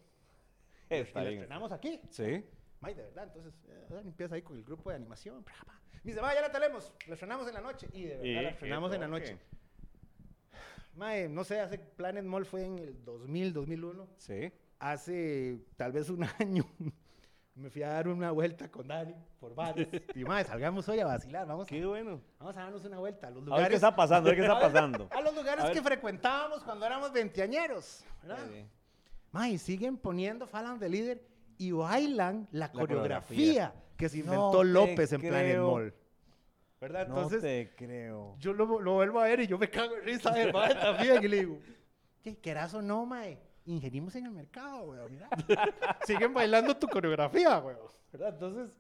Y 0.91 0.95
Está 0.97 1.23
la 1.23 1.31
bien. 1.31 1.43
estrenamos 1.43 1.73
aquí. 1.73 2.01
Sí. 2.11 2.45
May, 2.81 2.95
de 2.95 3.03
verdad, 3.05 3.25
entonces 3.25 3.55
eh, 3.69 3.87
Dani 3.89 4.09
empieza 4.09 4.35
ahí 4.35 4.43
con 4.43 4.57
el 4.57 4.65
grupo 4.65 4.91
de 4.91 4.97
animación. 4.97 5.43
pra, 5.43 5.55
pa. 5.67 5.81
Me 6.05 6.11
dice, 6.11 6.21
ma, 6.21 6.35
ya 6.35 6.43
la 6.43 6.53
tenemos, 6.53 6.93
la 7.07 7.15
estrenamos 7.15 7.49
en 7.49 7.55
la 7.55 7.61
noche. 7.61 7.89
Y 7.93 8.03
de 8.05 8.09
verdad, 8.17 8.25
Y 8.25 8.35
la 8.35 8.49
estrenamos 8.51 8.93
en 8.93 9.01
la 9.01 9.09
noche. 9.09 9.39
Mae, 10.95 11.29
no 11.29 11.43
sé, 11.45 11.59
hace 11.61 11.79
Planet 11.79 12.25
Mall 12.25 12.45
fue 12.45 12.65
en 12.65 12.79
el 12.79 13.03
2000, 13.05 13.53
2001. 13.55 14.09
Sí. 14.19 14.53
Hace 14.83 15.61
tal 15.77 15.93
vez 15.93 16.11
un 16.11 16.25
año 16.41 16.65
me 17.55 17.71
fui 17.71 17.85
a 17.85 17.89
dar 17.91 18.09
una 18.09 18.33
vuelta 18.33 18.69
con 18.69 18.89
Dani 18.89 19.15
por 19.39 19.55
bares. 19.55 19.87
y 20.17 20.25
mae, 20.25 20.43
salgamos 20.43 20.89
hoy 20.89 20.99
a 20.99 21.07
vacilar, 21.07 21.47
vamos, 21.47 21.69
Qué 21.69 21.85
bueno. 21.87 22.21
vamos 22.41 22.57
a 22.57 22.63
darnos 22.65 22.85
una 22.85 22.99
vuelta 22.99 23.29
a 23.29 23.31
los 23.31 23.39
A 23.39 23.41
ver 23.43 23.49
lugares. 23.51 23.69
qué 23.69 23.75
está 23.77 23.95
pasando, 23.95 24.29
a 24.29 24.33
ver 24.33 24.41
qué 24.41 24.47
está 24.47 24.59
A 24.59 24.61
pasando. 24.61 25.09
A 25.13 25.21
los 25.21 25.35
lugares 25.37 25.65
A 25.67 25.71
que 25.71 25.81
frecuentábamos 25.83 26.65
cuando 26.65 26.85
éramos 26.85 27.13
veinteañeros. 27.13 28.05
¿verdad? 28.23 28.39
Sí, 29.45 29.59
siguen 29.59 29.97
poniendo 29.99 30.49
Falan 30.49 30.81
de 30.81 30.89
líder 30.89 31.23
y 31.59 31.71
bailan 31.71 32.49
la, 32.51 32.67
La 32.67 32.73
coreografía. 32.73 33.71
coreografía 33.71 33.75
que 33.97 34.09
se 34.09 34.19
No 34.19 34.25
inventó 34.25 34.59
te 34.59 34.65
López 34.65 35.13
en 35.13 35.21
Planet 35.21 35.51
creo. 35.53 35.71
Mall. 35.71 35.95
¿Verdad? 36.81 37.07
No 37.07 37.15
Entonces, 37.15 37.41
te 37.43 37.73
creo. 37.77 38.35
yo 38.41 38.53
lo, 38.53 38.81
lo 38.81 38.95
vuelvo 38.95 39.21
a 39.21 39.25
ver 39.25 39.39
y 39.41 39.47
yo 39.47 39.57
me 39.59 39.71
cago 39.71 39.95
en 39.95 40.03
risa 40.05 40.33
de 40.33 40.53
mae 40.53 40.75
también. 40.75 41.23
Y 41.23 41.29
le 41.29 41.37
digo, 41.37 41.59
¿qué 42.21 42.37
querás 42.39 42.75
o 42.75 42.83
no, 42.83 43.07
mae? 43.07 43.39
Ingerimos 43.65 44.15
en 44.17 44.27
el 44.27 44.33
mercado, 44.33 44.83
weón. 44.85 45.11
Mira. 45.13 45.29
Siguen 46.07 46.35
bailando 46.35 46.77
tu 46.77 46.89
coreografía, 46.89 47.59
weón. 47.59 47.79
¿Verdad? 48.13 48.31
Entonces, 48.35 48.71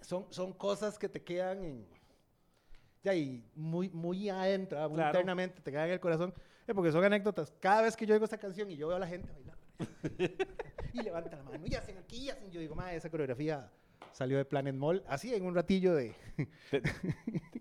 son, 0.00 0.26
son 0.30 0.52
cosas 0.52 0.98
que 0.98 1.08
te 1.08 1.22
quedan 1.22 1.62
en. 1.64 1.86
Ya, 3.04 3.14
y 3.14 3.44
muy, 3.54 3.88
muy 3.90 4.28
adentro, 4.28 4.78
muy 4.88 4.96
Claro. 4.96 5.18
internamente 5.18 5.60
te 5.60 5.70
quedan 5.70 5.86
en 5.86 5.92
el 5.92 6.00
corazón. 6.00 6.34
eh, 6.66 6.74
porque 6.74 6.92
son 6.92 7.02
anécdotas. 7.04 7.52
Cada 7.60 7.82
vez 7.82 7.96
que 7.96 8.06
yo 8.06 8.14
oigo 8.14 8.24
esta 8.24 8.38
canción 8.38 8.70
y 8.70 8.76
yo 8.76 8.88
veo 8.88 8.96
a 8.96 9.00
la 9.00 9.06
gente 9.08 9.30
bailar. 9.32 9.56
y 10.92 11.02
levanta 11.02 11.36
la 11.36 11.42
mano 11.42 11.64
y 11.66 11.74
hacen 11.74 11.98
aquí, 11.98 12.18
y 12.26 12.30
hacen. 12.30 12.50
Yo 12.50 12.60
digo, 12.60 12.74
mae, 12.74 12.96
esa 12.96 13.10
coreografía 13.10 13.70
salió 14.12 14.36
de 14.38 14.44
Planet 14.44 14.74
Mall. 14.74 15.02
Así 15.08 15.34
en 15.34 15.44
un 15.44 15.54
ratillo 15.54 15.94
de. 15.94 16.14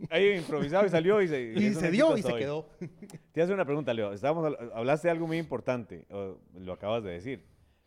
Ahí 0.10 0.32
improvisado 0.38 0.86
y 0.86 0.90
salió 0.90 1.22
y 1.22 1.28
se, 1.28 1.42
Y 1.56 1.74
se 1.74 1.92
dio 1.92 2.18
y 2.18 2.22
se 2.22 2.34
quedó. 2.36 2.68
Te 3.32 3.42
hace 3.42 3.54
una 3.54 3.66
pregunta, 3.66 3.94
Leo. 3.94 4.12
Estábamos, 4.14 4.46
habl- 4.46 4.72
hablaste 4.74 5.08
de 5.08 5.12
algo 5.14 5.28
muy 5.28 5.38
importante, 5.38 6.06
lo 6.56 6.74
acabas 6.74 7.04
de 7.04 7.12
decir. 7.12 7.46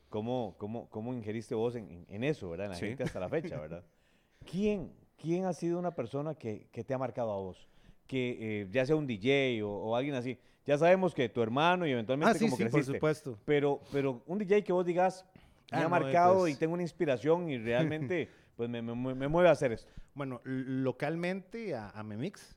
¿Cómo, 0.08 0.54
cómo, 0.58 0.88
cómo 0.90 1.12
ingeriste 1.12 1.56
vos 1.56 1.74
en, 1.74 2.06
en- 2.08 2.22
eso, 2.24 2.48
verdad? 2.48 2.66
En 2.66 2.72
la 2.72 2.78
Sí. 2.78 2.86
gente 2.86 3.02
hasta 3.02 3.18
la 3.18 3.28
fecha, 3.28 3.58
¿verdad? 3.60 3.84
¿Quién, 4.50 4.92
quién 5.20 5.44
ha 5.44 5.52
sido 5.52 5.78
una 5.78 5.90
persona 5.94 6.34
que, 6.36 6.68
que 6.70 6.84
te 6.84 6.94
ha 6.94 6.98
marcado 6.98 7.32
a 7.32 7.36
vos? 7.36 7.68
Que 8.06 8.36
eh, 8.62 8.68
ya 8.70 8.86
sea 8.86 8.94
un 8.96 9.06
DJ 9.08 9.62
o, 9.64 9.70
o 9.70 9.96
alguien 9.96 10.14
así. 10.14 10.38
Ya 10.66 10.78
sabemos 10.78 11.14
que 11.14 11.28
tu 11.28 11.42
hermano 11.42 11.84
y 11.86 11.90
eventualmente 11.90 12.30
Ah, 12.30 12.38
sí, 12.38 12.44
como 12.44 12.56
sí, 12.56 12.62
por 12.62 12.70
creciste. 12.72 12.96
supuesto. 12.96 13.38
Pero, 13.44 13.80
pero 13.92 14.22
un 14.26 14.38
DJ 14.38 14.62
que 14.62 14.72
vos 14.72 14.86
digas, 14.86 15.26
me 15.72 15.78
Ah, 15.78 15.80
ha 15.80 15.82
no, 15.84 15.88
marcado 15.90 16.38
pues. 16.40 16.54
y 16.54 16.58
tengo 16.58 16.74
una 16.74 16.82
inspiración 16.82 17.50
y 17.50 17.58
realmente 17.58 18.28
pues 18.56 18.68
me, 18.70 18.80
me, 18.82 18.94
me 19.14 19.28
mueve 19.28 19.48
a 19.48 19.52
hacer 19.52 19.72
esto. 19.72 19.90
Bueno, 20.14 20.40
localmente 20.44 21.74
a, 21.74 21.90
a 21.90 22.02
Memix, 22.02 22.56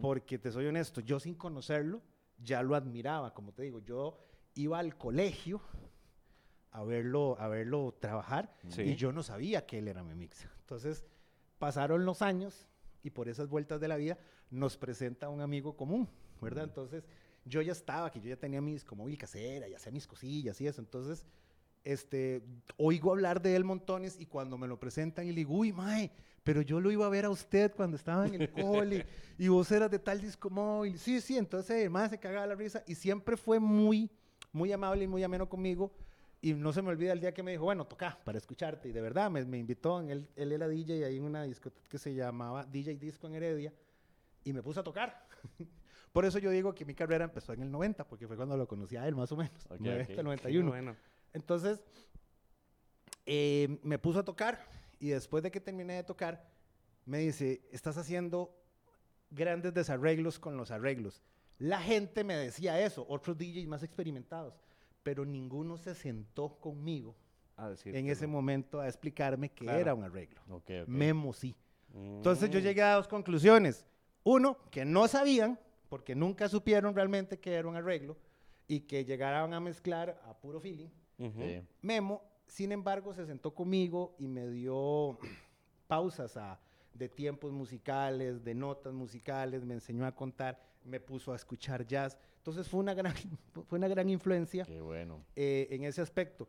porque 0.00 0.38
te 0.38 0.52
soy 0.52 0.66
honesto, 0.66 1.00
yo 1.00 1.18
sin 1.18 1.34
conocerlo 1.34 2.00
ya 2.38 2.62
lo 2.62 2.74
admiraba, 2.74 3.34
como 3.34 3.52
te 3.52 3.62
digo, 3.62 3.80
yo 3.80 4.18
iba 4.54 4.78
al 4.78 4.96
colegio 4.96 5.60
a 6.70 6.82
verlo, 6.84 7.36
a 7.38 7.48
verlo 7.48 7.94
trabajar 8.00 8.54
Sí. 8.68 8.82
y 8.82 8.96
yo 8.96 9.12
no 9.12 9.22
sabía 9.22 9.66
que 9.66 9.78
él 9.78 9.88
era 9.88 10.02
Memix. 10.02 10.46
Entonces, 10.60 11.04
pasaron 11.58 12.04
los 12.04 12.22
años 12.22 12.68
y 13.02 13.10
por 13.10 13.28
esas 13.28 13.48
vueltas 13.48 13.80
de 13.80 13.88
la 13.88 13.96
vida 13.96 14.18
nos 14.50 14.76
presenta 14.76 15.28
un 15.28 15.40
amigo 15.40 15.76
común, 15.76 16.08
¿verdad? 16.40 16.64
Entonces, 16.64 17.04
yo 17.44 17.60
ya 17.60 17.72
estaba, 17.72 18.10
que 18.10 18.20
yo 18.20 18.28
ya 18.28 18.36
tenía 18.36 18.60
mi 18.60 18.72
discomóvil 18.72 19.18
casera, 19.18 19.68
ya 19.68 19.76
hacía 19.76 19.90
mis 19.92 20.06
cosillas 20.06 20.60
y 20.60 20.66
eso, 20.66 20.80
entonces 20.80 21.24
este, 21.84 22.42
oigo 22.76 23.10
hablar 23.10 23.42
de 23.42 23.56
él 23.56 23.64
montones 23.64 24.18
y 24.18 24.26
cuando 24.26 24.58
me 24.58 24.68
lo 24.68 24.78
presentan 24.78 25.26
y 25.26 25.30
le 25.30 25.36
digo, 25.36 25.54
uy, 25.54 25.72
mae, 25.72 26.10
pero 26.42 26.62
yo 26.62 26.80
lo 26.80 26.90
iba 26.90 27.06
a 27.06 27.10
ver 27.10 27.24
a 27.24 27.30
usted 27.30 27.72
cuando 27.74 27.96
estaba 27.96 28.26
en 28.26 28.34
el 28.34 28.50
cole 28.52 29.06
y 29.38 29.48
vos 29.48 29.70
eras 29.70 29.90
de 29.90 29.98
tal 29.98 30.20
disco 30.20 30.50
móvil. 30.50 30.98
Sí, 30.98 31.20
sí, 31.20 31.36
entonces 31.36 31.82
el 31.82 31.90
mae 31.90 32.08
se 32.08 32.18
cagaba 32.18 32.46
la 32.46 32.54
risa 32.54 32.82
y 32.86 32.94
siempre 32.94 33.36
fue 33.36 33.60
muy, 33.60 34.10
muy 34.52 34.72
amable 34.72 35.04
y 35.04 35.08
muy 35.08 35.22
ameno 35.22 35.48
conmigo. 35.48 35.92
Y 36.44 36.54
no 36.54 36.72
se 36.72 36.82
me 36.82 36.88
olvida 36.88 37.12
el 37.12 37.20
día 37.20 37.32
que 37.32 37.44
me 37.44 37.52
dijo, 37.52 37.64
bueno, 37.64 37.86
toca 37.86 38.18
para 38.24 38.36
escucharte. 38.36 38.88
Y 38.88 38.92
de 38.92 39.00
verdad 39.00 39.30
me, 39.30 39.44
me 39.44 39.58
invitó, 39.58 40.00
en 40.00 40.10
él, 40.10 40.28
él 40.34 40.50
era 40.50 40.66
DJ 40.66 41.04
ahí 41.04 41.16
en 41.18 41.22
una 41.22 41.44
discoteca 41.44 41.88
que 41.88 41.98
se 41.98 42.14
llamaba 42.14 42.64
DJ 42.64 42.96
Disco 42.96 43.28
en 43.28 43.36
Heredia 43.36 43.72
y 44.42 44.52
me 44.52 44.62
puso 44.62 44.80
a 44.80 44.82
tocar. 44.82 45.28
Por 46.12 46.24
eso 46.24 46.38
yo 46.38 46.50
digo 46.50 46.74
que 46.74 46.84
mi 46.84 46.94
carrera 46.94 47.24
empezó 47.24 47.52
en 47.52 47.62
el 47.62 47.70
90, 47.70 48.06
porque 48.06 48.26
fue 48.26 48.36
cuando 48.36 48.56
lo 48.56 48.68
conocí 48.68 48.96
a 48.96 49.08
él, 49.08 49.14
más 49.14 49.32
o 49.32 49.36
menos. 49.36 49.64
Ok, 49.70 49.80
90, 49.80 50.02
ok. 50.02 50.16
Qué 50.16 50.22
91. 50.22 50.68
bueno. 50.68 50.96
Entonces, 51.32 51.82
eh, 53.26 53.78
me 53.82 53.98
puso 53.98 54.20
a 54.20 54.24
tocar 54.24 54.64
y 54.98 55.08
después 55.08 55.42
de 55.42 55.50
que 55.50 55.60
terminé 55.60 55.94
de 55.94 56.04
tocar, 56.04 56.44
me 57.04 57.18
dice, 57.18 57.62
estás 57.70 57.96
haciendo 57.96 58.54
grandes 59.30 59.74
desarreglos 59.74 60.38
con 60.38 60.56
los 60.56 60.70
arreglos. 60.70 61.22
La 61.58 61.80
gente 61.80 62.24
me 62.24 62.36
decía 62.36 62.80
eso, 62.80 63.06
otros 63.08 63.36
DJs 63.38 63.66
más 63.66 63.82
experimentados, 63.82 64.60
pero 65.02 65.24
ninguno 65.24 65.76
se 65.76 65.94
sentó 65.94 66.58
conmigo 66.60 67.16
A 67.56 67.68
decir 67.70 67.94
en 67.96 68.08
ese 68.08 68.26
no. 68.26 68.32
momento 68.32 68.80
a 68.80 68.88
explicarme 68.88 69.48
que 69.50 69.64
Claro. 69.64 69.78
era 69.78 69.94
un 69.94 70.04
arreglo. 70.04 70.40
Ok, 70.48 70.70
ok. 70.82 70.88
Memo 70.88 71.32
sí. 71.32 71.54
Entonces 71.94 72.50
yo 72.50 72.58
Mm. 72.58 72.62
llegué 72.62 72.82
a 72.82 72.94
dos 72.94 73.08
conclusiones. 73.08 73.86
Uno, 74.24 74.56
que 74.70 74.84
no 74.84 75.06
sabían, 75.08 75.58
porque 75.88 76.14
nunca 76.14 76.48
supieron 76.48 76.94
realmente 76.94 77.38
que 77.38 77.52
era 77.54 77.68
un 77.68 77.76
arreglo, 77.76 78.16
y 78.68 78.80
que 78.80 79.04
llegaran 79.04 79.52
a 79.52 79.60
mezclar 79.60 80.20
a 80.24 80.34
puro 80.38 80.58
feeling. 80.60 80.88
Sí. 81.30 81.62
Memo, 81.82 82.22
sin 82.46 82.72
embargo, 82.72 83.12
se 83.14 83.24
sentó 83.26 83.54
conmigo 83.54 84.14
y 84.18 84.26
me 84.28 84.48
dio 84.48 85.18
pausas 85.86 86.36
a- 86.36 86.58
de 86.94 87.08
tiempos 87.08 87.52
musicales, 87.52 88.44
de 88.44 88.54
notas 88.54 88.92
musicales, 88.92 89.64
me 89.64 89.74
enseñó 89.74 90.04
a 90.06 90.14
contar, 90.14 90.60
me 90.84 91.00
puso 91.00 91.32
a 91.32 91.36
escuchar 91.36 91.86
jazz. 91.86 92.18
Entonces 92.36 92.68
fue 92.68 92.80
una 92.80 92.92
gran, 92.92 93.14
fue 93.68 93.78
una 93.78 93.88
gran 93.88 94.10
influencia 94.10 94.64
Qué 94.64 94.80
bueno. 94.80 95.24
eh, 95.36 95.68
en 95.70 95.84
ese 95.84 96.02
aspecto. 96.02 96.46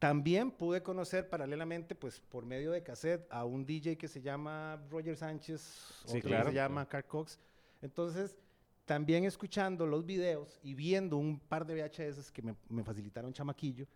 También 0.00 0.50
pude 0.52 0.82
conocer 0.82 1.28
paralelamente, 1.28 1.94
pues 1.94 2.20
por 2.20 2.44
medio 2.46 2.70
de 2.70 2.82
cassette, 2.84 3.26
a 3.30 3.44
un 3.44 3.64
DJ 3.66 3.96
que 3.98 4.06
se 4.08 4.20
llama 4.20 4.80
Roger 4.90 5.16
Sánchez, 5.16 5.60
Sí, 5.60 6.04
otro 6.18 6.20
que 6.22 6.28
claro. 6.28 6.48
se 6.50 6.54
llama 6.54 6.86
Carl 6.88 7.04
Cox. 7.04 7.38
Entonces, 7.82 8.36
también 8.84 9.24
escuchando 9.24 9.86
los 9.86 10.06
videos 10.06 10.58
y 10.62 10.74
viendo 10.74 11.16
un 11.16 11.38
par 11.40 11.66
de 11.66 11.74
VHS 11.74 12.30
que 12.32 12.42
me, 12.42 12.54
me 12.68 12.82
facilitaron 12.84 13.32
chamaquillo, 13.32 13.86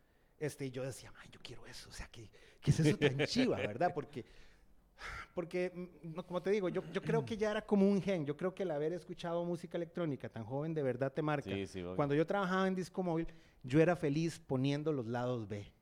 este, 0.44 0.70
yo 0.70 0.82
decía, 0.82 1.10
"Mae, 1.12 1.28
yo 1.30 1.40
quiero 1.42 1.66
eso, 1.66 1.88
o 1.88 1.92
sea, 1.92 2.06
¿qué, 2.08 2.28
qué 2.60 2.70
es 2.70 2.80
eso 2.80 2.96
tan 2.98 3.18
chiva, 3.26 3.56
verdad? 3.56 3.92
Porque, 3.94 4.24
porque 5.34 5.72
mm, 5.74 6.14
no, 6.14 6.26
como 6.26 6.42
te 6.42 6.50
digo, 6.50 6.68
yo, 6.68 6.82
yo 6.92 7.02
creo 7.02 7.24
que 7.24 7.36
ya 7.36 7.50
era 7.50 7.62
como 7.62 7.88
un 7.88 8.00
gen, 8.02 8.24
yo 8.26 8.36
creo 8.36 8.54
que 8.54 8.62
el 8.64 8.70
haber 8.70 8.92
escuchado 8.92 9.44
música 9.44 9.76
electrónica 9.76 10.28
tan 10.28 10.44
joven 10.44 10.74
de 10.74 10.82
verdad 10.82 11.12
te 11.12 11.22
marca. 11.22 11.50
Sí, 11.50 11.66
sí. 11.66 11.82
Cuando 11.96 12.14
yo 12.14 12.26
trabajaba 12.26 12.66
en 12.68 12.74
disco 12.74 13.02
móvil, 13.02 13.26
yo 13.62 13.80
era 13.80 13.96
feliz 13.96 14.38
poniendo 14.40 14.92
los 14.92 15.06
lados 15.06 15.48
B 15.48 15.72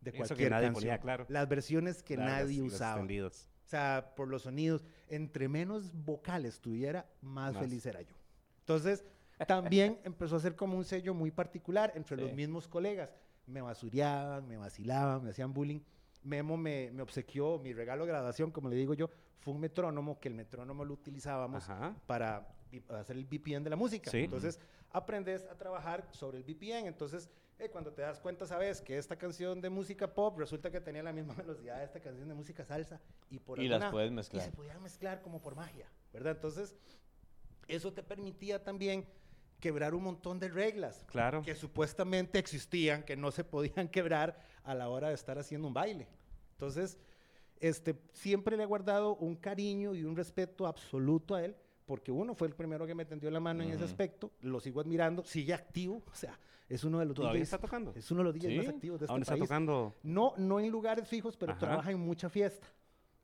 de 0.00 0.10
Eso 0.10 0.18
cualquier 0.18 0.36
que 0.38 0.50
nadie 0.50 0.66
canción. 0.66 0.74
ponía, 0.82 0.98
claro. 1.00 1.26
Las 1.28 1.48
versiones 1.48 2.02
que 2.02 2.16
Largas 2.16 2.40
nadie 2.42 2.54
y 2.56 2.62
las 2.64 2.72
usaba. 2.74 2.92
extendidas. 2.92 3.48
O 3.66 3.68
sea, 3.68 4.12
por 4.16 4.28
los 4.28 4.42
sonidos, 4.42 4.84
entre 5.08 5.48
menos 5.48 5.92
vocales 5.92 6.60
tuviera, 6.60 7.06
más, 7.20 7.52
Más. 7.54 7.62
feliz 7.62 7.84
era 7.84 8.00
yo. 8.02 8.14
Entonces, 8.60 9.04
también 9.46 9.98
empezó 10.04 10.36
a 10.36 10.40
ser 10.40 10.56
como 10.56 10.76
un 10.76 10.84
sello 10.84 11.14
muy 11.14 11.30
particular 11.30 11.92
entre 11.94 12.16
los 12.16 12.30
Sí. 12.30 12.36
mismos 12.36 12.66
colegas. 12.66 13.10
Me 13.48 13.60
basureaban, 13.62 14.46
me 14.46 14.56
vacilaban, 14.56 15.24
me 15.24 15.30
hacían 15.30 15.52
bullying. 15.52 15.80
Memo 16.22 16.56
me, 16.56 16.90
me 16.92 17.02
obsequió, 17.02 17.58
mi 17.58 17.72
regalo 17.72 18.04
de 18.04 18.12
graduación, 18.12 18.50
como 18.50 18.68
le 18.68 18.76
digo 18.76 18.92
yo, 18.94 19.08
fue 19.40 19.54
un 19.54 19.60
metrónomo, 19.60 20.20
que 20.20 20.28
el 20.28 20.34
metrónomo 20.34 20.84
lo 20.84 20.94
utilizábamos 20.94 21.68
Ajá. 21.68 21.94
para 22.06 22.48
hacer 22.90 23.16
el 23.16 23.24
VPN 23.24 23.64
de 23.64 23.70
la 23.70 23.76
música. 23.76 24.10
Sí. 24.10 24.18
Entonces, 24.18 24.60
aprendes 24.90 25.46
a 25.46 25.56
trabajar 25.56 26.06
sobre 26.12 26.38
el 26.38 26.44
VPN. 26.44 26.86
Entonces, 26.86 27.30
eh, 27.58 27.70
cuando 27.70 27.92
te 27.92 28.02
das 28.02 28.20
cuenta, 28.20 28.46
sabes 28.46 28.82
que 28.82 28.98
esta 28.98 29.16
canción 29.16 29.60
de 29.60 29.70
música 29.70 30.12
pop 30.12 30.38
resulta 30.38 30.70
que 30.70 30.80
tenía 30.80 31.02
la 31.02 31.12
misma 31.12 31.34
velocidad 31.46 31.78
de 31.78 31.84
esta 31.84 32.00
canción 32.00 32.28
de 32.28 32.34
música 32.34 32.64
salsa 32.64 33.00
y 33.30 33.38
por 33.38 33.58
Y 33.60 33.68
las 33.68 33.76
alguna- 33.76 33.90
puedes 33.92 34.10
y 34.10 34.14
mezclar. 34.14 34.44
se 34.44 34.52
podían 34.52 34.82
mezclar 34.82 35.22
como 35.22 35.40
por 35.40 35.54
magia, 35.56 35.86
¿verdad? 36.12 36.34
Entonces, 36.34 36.74
eso 37.68 37.92
te 37.92 38.02
permitía 38.02 38.62
también 38.62 39.06
quebrar 39.60 39.94
un 39.94 40.04
montón 40.04 40.38
de 40.38 40.48
reglas 40.48 41.04
Claro. 41.08 41.42
que 41.42 41.54
supuestamente 41.54 42.38
existían, 42.38 43.02
que 43.02 43.16
no 43.16 43.30
se 43.30 43.44
podían 43.44 43.88
quebrar 43.90 44.38
a 44.64 44.74
la 44.74 44.88
hora 44.88 45.08
de 45.08 45.14
estar 45.14 45.38
haciendo 45.38 45.68
un 45.68 45.74
baile. 45.74 46.08
Entonces, 46.52 46.98
este, 47.60 47.96
siempre 48.12 48.56
le 48.56 48.62
he 48.62 48.66
guardado 48.66 49.16
un 49.16 49.34
cariño 49.36 49.94
y 49.94 50.04
un 50.04 50.16
respeto 50.16 50.66
absoluto 50.66 51.34
a 51.34 51.44
él, 51.44 51.56
porque 51.86 52.12
uno 52.12 52.34
fue 52.34 52.48
el 52.48 52.54
primero 52.54 52.86
que 52.86 52.94
me 52.94 53.04
tendió 53.04 53.30
la 53.30 53.40
mano 53.40 53.62
en 53.62 53.70
ese 53.70 53.84
aspecto, 53.84 54.30
lo 54.42 54.60
sigo 54.60 54.80
admirando, 54.80 55.24
sigue 55.24 55.54
activo, 55.54 56.02
o 56.12 56.14
sea, 56.14 56.38
es 56.68 56.84
uno 56.84 56.98
de 56.98 57.06
los 57.06 57.14
¿Todavía 57.14 57.40
DJs, 57.40 57.48
está 57.54 57.58
tocando? 57.58 57.92
es 57.96 58.10
uno 58.10 58.20
de 58.20 58.24
los 58.24 58.34
DJs 58.34 58.56
más 58.56 58.64
¿Sí? 58.66 58.70
activos 58.70 59.00
de 59.00 59.04
¿A 59.04 59.06
este 59.06 59.12
dónde 59.14 59.22
está 59.24 59.32
país. 59.34 59.42
tocando? 59.44 59.94
No, 60.02 60.34
no 60.36 60.60
en 60.60 60.70
lugares 60.70 61.08
fijos, 61.08 61.36
pero 61.36 61.52
Ajá. 61.52 61.60
trabaja 61.60 61.90
en 61.90 61.98
mucha 61.98 62.28
fiesta. 62.28 62.66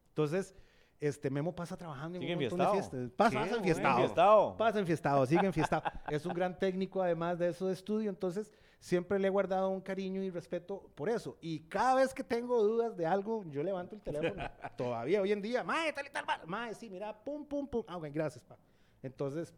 Entonces, 0.09 0.55
este 1.01 1.31
Memo 1.31 1.55
pasa 1.55 1.77
trabajando 1.77 2.19
en 2.19 2.25
un 2.25 2.41
montón 2.41 2.59
de 2.59 2.73
fiestas. 2.73 3.11
Pasa, 3.17 3.41
pasa 3.41 3.57
enfiestado. 3.57 3.99
Enfiestado. 3.99 4.57
Pasa 4.57 4.79
enfiestado, 4.79 5.27
sigue 5.27 5.47
enfiestado. 5.47 5.83
es 6.09 6.25
un 6.25 6.35
gran 6.35 6.59
técnico 6.59 7.03
además 7.03 7.39
de 7.39 7.49
eso 7.49 7.67
de 7.67 7.75
estudio, 7.75 8.11
entonces 8.11 8.53
siempre 8.81 9.19
le 9.19 9.29
he 9.29 9.31
guardado 9.31 9.71
un 9.71 9.81
cariño 9.81 10.23
y 10.23 10.31
respeto 10.31 10.91
por 10.95 11.09
eso. 11.09 11.37
Y 11.41 11.61
cada 11.61 11.95
vez 11.97 12.13
que 12.13 12.23
tengo 12.23 12.63
dudas 12.63 12.97
de 12.97 13.07
algo, 13.07 13.45
yo 13.51 13.63
levanto 13.63 13.95
el 13.95 14.03
teléfono. 14.03 14.43
Todavía 14.77 15.21
hoy 15.21 15.33
en 15.33 15.43
día, 15.43 15.65
mae, 15.65 15.93
tal 15.93 16.07
y 16.07 16.11
tal, 16.11 16.29
va". 16.29 16.41
mae, 16.47 16.75
sí, 16.75 16.89
mira, 16.91 17.13
pum, 17.13 17.47
pum, 17.47 17.67
pum. 17.67 17.83
Ah, 17.87 17.97
ok, 17.97 18.09
gracias, 18.13 18.45
pa. 18.45 18.57
Entonces, 19.03 19.55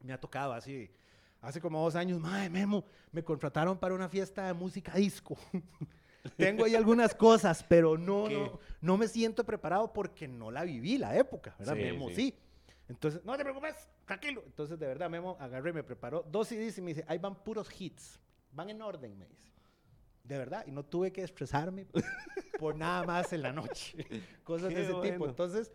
me 0.00 0.12
ha 0.12 0.20
tocado 0.20 0.52
así, 0.52 0.90
hace 1.40 1.60
como 1.60 1.82
dos 1.82 1.94
años, 1.96 2.20
mae, 2.20 2.48
Memo, 2.48 2.84
me 3.10 3.22
contrataron 3.22 3.78
para 3.78 3.94
una 3.94 4.08
fiesta 4.08 4.46
de 4.46 4.52
música 4.54 4.94
disco. 4.94 5.36
Tengo 6.36 6.64
ahí 6.64 6.74
algunas 6.74 7.14
cosas, 7.14 7.64
pero 7.68 7.96
no, 7.96 8.28
no, 8.28 8.60
no 8.80 8.96
me 8.96 9.08
siento 9.08 9.44
preparado 9.44 9.92
porque 9.92 10.28
no 10.28 10.50
la 10.50 10.64
viví 10.64 10.98
la 10.98 11.16
época, 11.16 11.54
¿verdad? 11.58 11.74
Sí, 11.74 11.80
Memo 11.80 12.08
sí. 12.08 12.14
sí. 12.14 12.34
Entonces, 12.88 13.24
no 13.24 13.36
te 13.36 13.42
preocupes, 13.42 13.74
tranquilo. 14.06 14.42
Entonces, 14.46 14.78
de 14.78 14.86
verdad, 14.86 15.10
Memo 15.10 15.36
agarré, 15.38 15.72
me 15.72 15.82
preparó 15.82 16.24
dos 16.30 16.48
CDs 16.48 16.78
y 16.78 16.82
me 16.82 16.94
dice, 16.94 17.04
ahí 17.06 17.18
van 17.18 17.34
puros 17.42 17.68
hits. 17.78 18.18
Van 18.52 18.70
en 18.70 18.80
orden, 18.80 19.16
me 19.18 19.26
dice. 19.26 19.52
De 20.24 20.36
verdad, 20.38 20.64
y 20.66 20.72
no 20.72 20.84
tuve 20.84 21.12
que 21.12 21.22
estresarme 21.22 21.86
por 22.58 22.76
nada 22.76 23.04
más 23.04 23.32
en 23.32 23.42
la 23.42 23.52
noche. 23.52 24.06
Cosas 24.44 24.68
Qué 24.68 24.74
de 24.74 24.82
ese 24.82 24.92
tipo. 24.94 25.18
bueno. 25.18 25.26
Entonces, 25.28 25.72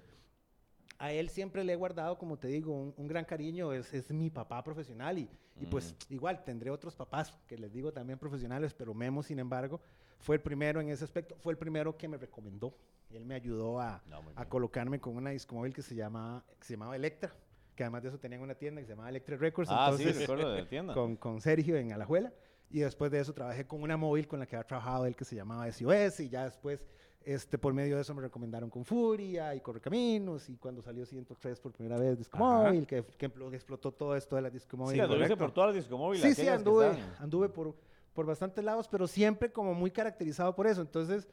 a 0.97 1.11
él 1.11 1.29
siempre 1.29 1.63
le 1.63 1.73
he 1.73 1.75
guardado, 1.75 2.17
como 2.17 2.37
te 2.37 2.47
digo, 2.47 2.73
un, 2.73 2.93
un 2.97 3.07
gran 3.07 3.25
cariño. 3.25 3.73
Es, 3.73 3.93
es 3.93 4.11
mi 4.11 4.29
papá 4.29 4.63
profesional 4.63 5.17
y, 5.17 5.29
y 5.59 5.65
pues 5.65 5.95
igual 6.09 6.43
tendré 6.43 6.69
otros 6.71 6.95
papás 6.95 7.33
que 7.47 7.57
les 7.57 7.71
digo 7.71 7.91
también 7.91 8.17
profesionales, 8.17 8.73
pero 8.73 8.93
Memo, 8.93 9.21
sin 9.21 9.39
embargo, 9.39 9.81
fue 10.23 10.37
el 10.37 10.41
primero 10.41 10.79
en 10.79 10.87
ese 10.89 11.03
aspecto. 11.03 11.35
Fue 11.41 11.51
el 11.51 11.57
primero 11.57 11.97
que 11.97 12.07
me 12.07 12.17
recomendó. 12.17 12.73
Él 13.11 13.25
me 13.25 13.35
ayudó 13.35 13.79
a, 13.79 14.01
No, 14.09 14.21
a 14.35 14.45
colocarme 14.47 14.99
con 14.99 15.15
una 15.17 15.29
discomóvil 15.31 15.73
que 15.73 15.81
se, 15.81 15.93
llama, 15.95 16.43
que 16.59 16.65
se 16.65 16.73
llamaba 16.73 16.95
Electra, 16.95 17.31
que 17.75 17.83
además 17.83 18.03
de 18.03 18.09
eso 18.09 18.17
tenían 18.17 18.41
una 18.41 18.55
tienda 18.55 18.79
que 18.81 18.87
se 18.87 18.93
llamaba 18.93 19.09
Electra 19.09 19.35
Records. 19.37 19.69
Ah, 19.71 19.91
sí, 19.95 20.03
entonces, 20.03 20.21
recuerdo 20.21 20.51
de 20.53 20.61
la 20.61 20.67
tienda. 20.69 20.93
con, 20.95 21.17
con 21.17 21.41
Sergio 21.41 21.75
en 21.75 21.91
Alajuela. 21.91 22.31
Y 22.71 22.79
después 22.79 23.11
de 23.11 23.19
eso 23.19 23.33
trabajé 23.33 23.67
con 23.67 23.83
una 23.83 23.97
móvil 23.97 24.27
con 24.27 24.39
la 24.39 24.47
que 24.47 24.55
había 24.55 24.65
trabajado 24.65 25.05
él 25.05 25.15
que 25.15 25.25
se 25.25 25.35
llamaba 25.35 25.69
SOS. 25.71 26.21
Y 26.21 26.29
ya 26.29 26.45
después, 26.45 26.83
este, 27.23 27.57
por 27.59 27.73
medio 27.73 27.97
de 27.97 28.01
eso, 28.01 28.15
me 28.15 28.21
recomendaron 28.21 28.69
con 28.69 28.83
Furia 28.83 29.53
y 29.53 29.59
Correcaminos. 29.59 30.49
Y 30.49 30.55
cuando 30.57 30.81
salió 30.81 31.05
103 31.05 31.59
por 31.59 31.71
primera 31.73 31.99
vez, 31.99 32.17
Disco 32.17 32.37
Ajá. 32.37 32.69
Móvil, 32.69 32.87
que, 32.87 33.03
que 33.17 33.29
explo- 33.31 33.53
explotó 33.53 33.91
todo 33.91 34.15
esto 34.15 34.37
de 34.37 34.41
la 34.41 34.49
Disco 34.49 34.77
Móvil. 34.77 34.95
Sí, 34.95 34.99
anduviste 35.01 35.37
por 35.37 35.51
todas 35.51 35.67
las 35.75 35.83
discomóviles. 35.83 36.23
Sí, 36.35 36.41
sí, 36.41 36.47
anduve, 36.47 36.93
anduve 37.19 37.49
por, 37.49 37.75
por 38.13 38.25
bastantes 38.25 38.63
lados, 38.63 38.87
pero 38.87 39.07
siempre 39.07 39.51
como 39.51 39.73
muy 39.73 39.91
caracterizado 39.91 40.55
por 40.55 40.67
eso. 40.67 40.81
Entonces, 40.81 41.27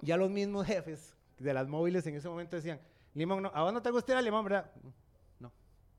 ya 0.00 0.16
los 0.16 0.30
mismos 0.30 0.66
jefes 0.66 1.14
de 1.38 1.52
las 1.54 1.68
móviles 1.68 2.06
en 2.06 2.14
ese 2.14 2.28
momento 2.28 2.56
decían, 2.56 2.80
Limón, 3.14 3.42
no, 3.42 3.50
¿a 3.54 3.62
vos 3.62 3.72
no 3.72 3.82
te 3.82 3.90
gusta 3.90 4.12
ir 4.12 4.18
a 4.18 4.22
Limón, 4.22 4.44
verdad? 4.44 4.70
No, 5.40 5.52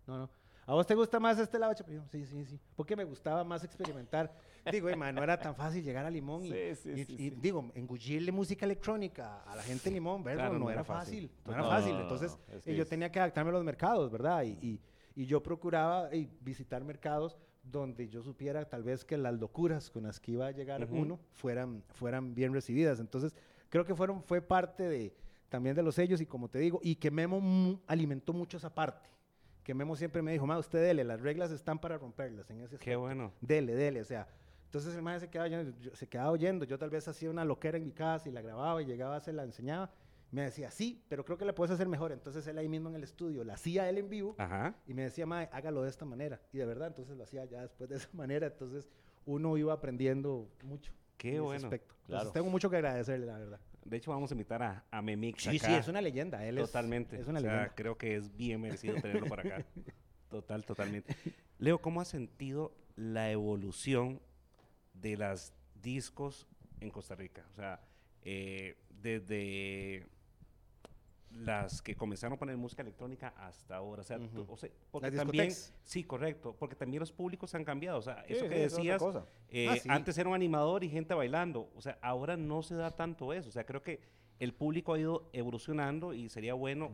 no, 0.08 0.18
no. 0.18 0.30
¿A 0.66 0.74
vos 0.74 0.88
te 0.88 0.96
gusta 0.96 1.20
más 1.20 1.38
este 1.40 1.60
lado? 1.60 1.74
Chapo?" 1.74 1.92
Y 1.92 1.96
yo, 1.96 2.04
sí, 2.10 2.26
sí, 2.26 2.46
sí. 2.46 2.60
Porque 2.78 2.96
me 2.96 3.04
gustaba 3.04 3.44
más 3.44 3.66
experimentar. 3.66 4.34
Digo, 4.72 4.88
"Ey, 4.88 4.96
man, 4.96 5.14
no 5.14 5.22
era 5.22 5.38
tan 5.38 5.54
fácil 5.56 5.84
llegar 5.84 6.06
a 6.06 6.10
Limón 6.10 6.46
y, 6.46 6.52
Sí, 6.54 6.76
sí, 6.76 6.90
y- 6.92 7.04
sí, 7.06 7.16
y 7.20 7.30
digo, 7.32 7.70
engullirle 7.76 8.32
música 8.32 8.66
electrónica 8.66 9.42
a 9.44 9.58
la 9.58 9.64
gente 9.64 9.90
de 9.90 9.96
Limón, 9.96 10.24
¿verdad? 10.24 10.44
Claro, 10.46 10.54
no, 10.54 10.60
no 10.60 10.72
era 10.72 10.80
era 10.82 10.84
fácil. 10.86 11.28
fácil. 11.28 11.42
No 11.46 11.52
era 11.52 11.62
No, 11.64 11.68
fácil. 11.68 11.92
no, 11.92 11.98
no, 11.98 12.02
Entonces, 12.04 12.38
es 12.48 12.64
que 12.64 12.76
yo 12.78 12.84
es- 12.84 12.90
tenía 12.90 13.12
que 13.12 13.20
adaptarme 13.20 13.50
a 13.50 13.54
los 13.54 13.64
mercados, 13.66 14.10
¿verdad? 14.10 14.44
Y, 14.44 14.80
y- 15.16 15.26
yo 15.26 15.44
procuraba 15.44 16.10
visitar 16.40 16.84
mercados 16.86 17.38
donde 17.64 18.10
yo 18.10 18.22
supiera 18.22 18.66
tal 18.66 18.84
vez 18.84 19.06
que 19.06 19.18
las 19.18 19.40
locuras 19.40 19.90
con 19.90 20.04
las 20.04 20.20
que 20.20 20.34
iba 20.34 20.48
a 20.48 20.52
llegar 20.52 20.88
uno 20.92 21.20
fueran, 21.32 21.84
fueran 21.90 22.36
bien 22.36 22.54
recibidas. 22.54 23.00
Entonces, 23.00 23.34
creo 23.70 23.86
que 23.86 23.96
fueron, 23.96 24.22
fue 24.24 24.42
parte 24.42 24.84
de, 24.84 25.16
también 25.50 25.76
de 25.76 25.82
los 25.82 25.96
sellos 25.96 26.22
y 26.22 26.26
como 26.26 26.50
te 26.50 26.60
digo, 26.60 26.80
y 26.84 26.96
que 26.96 27.10
Memo 27.10 27.80
alimentó 27.88 28.34
mucho 28.34 28.58
esa 28.58 28.74
parte. 28.74 29.10
Que 29.64 29.74
Memo 29.74 29.96
siempre 29.96 30.22
me 30.22 30.34
dijo, 30.34 30.46
ma, 30.46 30.58
usted 30.58 30.82
dele, 30.82 31.06
las 31.06 31.22
reglas 31.22 31.52
están 31.52 31.80
para 31.80 31.98
romperlas 31.98 32.50
en 32.50 32.58
ese 32.60 32.72
Qué 32.72 32.92
aspecto. 32.92 33.00
bueno. 33.00 33.32
Dele, 33.40 33.74
dele, 33.74 34.02
o 34.02 34.06
sea. 34.06 34.28
Entonces 34.66 34.96
el 34.96 35.02
maestro 35.02 35.28
se 35.28 35.32
quedaba, 35.32 35.46
oyendo, 35.46 35.96
se 35.96 36.08
quedaba 36.08 36.32
oyendo. 36.32 36.66
Yo 36.66 36.78
tal 36.78 36.90
vez 36.90 37.08
hacía 37.08 37.30
una 37.30 37.46
loquera 37.46 37.78
en 37.78 37.86
mi 37.86 37.92
casa 37.92 38.28
y 38.28 38.32
la 38.32 38.42
grababa 38.42 38.82
y 38.82 38.86
llegaba, 38.86 39.20
se 39.20 39.32
la 39.32 39.44
enseñaba. 39.44 39.92
Me 40.34 40.42
decía, 40.42 40.72
sí, 40.72 41.04
pero 41.10 41.24
creo 41.24 41.38
que 41.38 41.46
la 41.46 41.54
puedes 41.54 41.72
hacer 41.72 41.88
mejor. 41.88 42.12
Entonces 42.12 42.46
él 42.48 42.58
ahí 42.58 42.68
mismo 42.68 42.90
en 42.90 42.96
el 42.96 43.04
estudio 43.04 43.44
la 43.44 43.54
hacía 43.54 43.88
él 43.88 44.00
en 44.00 44.10
vivo 44.10 44.36
Ajá. 44.40 44.76
y 44.88 44.94
me 44.96 45.04
decía, 45.04 45.26
mae, 45.28 45.48
hágalo 45.52 45.84
de 45.84 45.90
esta 45.90 46.06
manera. 46.06 46.42
Y 46.52 46.58
de 46.58 46.66
verdad, 46.66 46.88
entonces 46.88 47.16
lo 47.16 47.24
hacía 47.24 47.46
ya 47.46 47.62
después 47.62 47.90
de 47.90 47.96
esa 47.98 48.10
manera. 48.14 48.48
Entonces 48.48 48.90
uno 49.26 49.56
iba 49.58 49.72
aprendiendo 49.74 50.50
mucho. 50.64 50.92
Qué 51.18 51.30
en 51.30 51.34
ese 51.36 51.42
bueno. 51.44 51.68
aspecto. 51.68 51.94
Entonces, 51.94 52.08
Claro. 52.08 52.32
tengo 52.32 52.50
mucho 52.50 52.70
que 52.70 52.76
agradecerle, 52.78 53.28
la 53.28 53.38
verdad. 53.38 53.60
De 53.86 53.98
hecho, 53.98 54.12
vamos 54.12 54.32
a 54.32 54.34
invitar 54.34 54.64
a, 54.64 54.84
a 54.92 55.02
Memix 55.02 55.44
Sí, 55.44 55.58
acá. 55.58 55.68
sí, 55.68 55.74
es 55.76 55.88
una 55.88 56.02
leyenda. 56.02 56.44
Él 56.46 56.58
es- 56.58 56.66
Totalmente. 56.66 57.20
Es, 57.20 57.28
una 57.28 57.40
O 57.40 57.42
sea, 57.42 57.52
leyenda. 57.52 57.76
creo 57.76 57.98
que 57.98 58.16
es 58.16 58.36
bien 58.36 58.60
merecido 58.60 58.96
tenerlo 58.96 59.28
por 59.28 59.40
acá. 59.40 59.64
Total, 60.30 60.66
totalmente. 60.66 61.16
Leo, 61.60 61.80
¿cómo 61.80 62.02
has 62.02 62.08
sentido 62.08 62.74
la 62.96 63.30
evolución 63.32 64.20
de 64.96 65.16
las 65.16 65.54
discos 65.76 66.48
en 66.80 66.90
Costa 66.90 67.14
Rica? 67.14 67.46
O 67.52 67.56
sea, 67.56 67.80
eh, 68.24 68.76
desde 68.90 70.08
las 71.34 71.82
que 71.82 71.96
comenzaron 71.96 72.36
a 72.36 72.40
poner 72.40 72.56
música 72.58 72.82
electrónica 72.82 73.34
hasta 73.38 73.76
ahora. 73.76 74.02
O 74.02 74.04
sea, 74.04 74.20
tú- 74.20 74.46
o 74.48 74.58
sea, 74.58 74.70
porque 74.92 75.10
Las 75.12 75.26
también, 75.26 75.52
sí, 75.84 76.04
correcto, 76.04 76.56
porque 76.58 76.76
también 76.76 77.00
los 77.00 77.12
públicos 77.12 77.54
han 77.56 77.64
cambiado. 77.64 77.98
O 78.00 78.02
sea, 78.02 78.24
eso 78.28 78.48
que 78.48 78.56
sí, 78.56 78.62
decías, 78.62 79.02
eh, 79.50 79.68
Ah, 79.70 79.76
sí. 79.78 79.90
antes 79.90 80.18
era 80.18 80.30
un 80.30 80.36
animador 80.36 80.84
y 80.84 80.90
gente 80.90 81.14
bailando. 81.14 81.70
O 81.76 81.82
sea, 81.82 81.98
ahora 82.02 82.38
no 82.38 82.62
se 82.62 82.76
da 82.76 82.92
tanto 82.92 83.34
eso. 83.34 83.50
O 83.50 83.52
sea, 83.52 83.66
creo 83.66 83.82
que 83.82 84.00
el 84.40 84.54
público 84.54 84.94
ha 84.94 85.00
ido 85.00 85.30
evolucionando 85.34 86.14
y 86.14 86.30
sería 86.30 86.54
bueno 86.54 86.92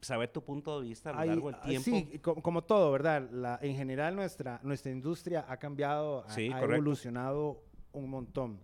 saber 0.00 0.30
tu 0.30 0.42
punto 0.42 0.80
de 0.80 0.88
vista 0.88 1.10
a 1.10 1.12
lo 1.14 1.24
largo 1.24 1.50
del 1.50 1.60
ah, 1.60 1.66
tiempo. 1.66 1.84
Sí, 1.84 2.18
co- 2.20 2.36
como, 2.40 2.62
todo, 2.62 2.92
¿verdad? 2.92 3.28
La, 3.30 3.58
en 3.62 3.74
general 3.76 4.14
nuestra, 4.14 4.60
nuestra 4.62 4.92
industria 4.92 5.44
ha 5.48 5.56
cambiado, 5.56 6.24
ha, 6.28 6.40
evolucionado 6.40 7.62
un 7.92 8.08
montón. 8.08 8.60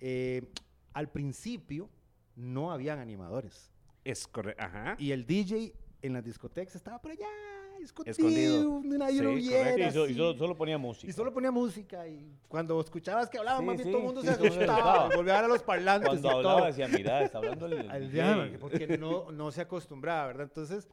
Eh, 0.00 0.50
al 0.94 1.10
principio 1.10 1.90
no 2.36 2.72
habían 2.72 2.98
animadores. 2.98 3.70
Es 4.04 4.26
correcto. 4.26 4.62
Ajá. 4.62 4.96
Y 4.98 5.12
el 5.12 5.26
DJ 5.26 5.72
en 6.02 6.12
las 6.14 6.24
discotecas 6.24 6.74
estaba 6.74 7.00
por 7.00 7.10
allá, 7.12 7.26
escondido. 7.82 8.10
Escondido. 8.12 8.80
Nadie 8.98 9.16
Sí, 9.18 9.22
lo 9.22 9.30
correcto. 9.30 9.48
viera. 9.50 9.88
Y 9.88 9.92
so- 9.92 10.00
y 10.00 10.04
así. 10.10 10.14
solo, 10.14 10.38
solo 10.38 10.56
ponía 10.56 10.78
música. 10.78 11.10
Y 11.10 11.12
solo 11.12 11.32
ponía 11.32 11.50
música 11.50 12.08
y 12.08 12.34
cuando 12.48 12.80
escuchabas 12.80 13.28
que 13.28 13.38
hablaban, 13.38 13.60
Sí, 13.62 13.66
más 13.66 13.76
bien 13.76 13.86
sí, 13.86 13.92
todo 13.92 14.00
el 14.00 14.06
mundo 14.06 14.22
se 14.22 14.30
asustaba. 14.30 15.08
Volvía 15.14 15.34
a 15.34 15.42
ver 15.42 15.44
a 15.44 15.48
los 15.48 15.62
parlantes 15.62 16.08
Cuando 16.08 16.28
y 16.28 16.30
hablaba 16.32 16.56
todo. 16.58 16.66
decía, 16.66 16.88
mira, 16.88 17.22
está 17.22 17.38
hablando 17.38 17.66
el, 17.66 17.90
Al 17.90 18.02
DJ". 18.10 18.12
diablo, 18.12 18.58
porque 18.58 18.98
no, 18.98 19.30
no 19.32 19.50
se 19.50 19.60
acostumbraba, 19.60 20.26
¿verdad? 20.28 20.44
Entonces, 20.44 20.88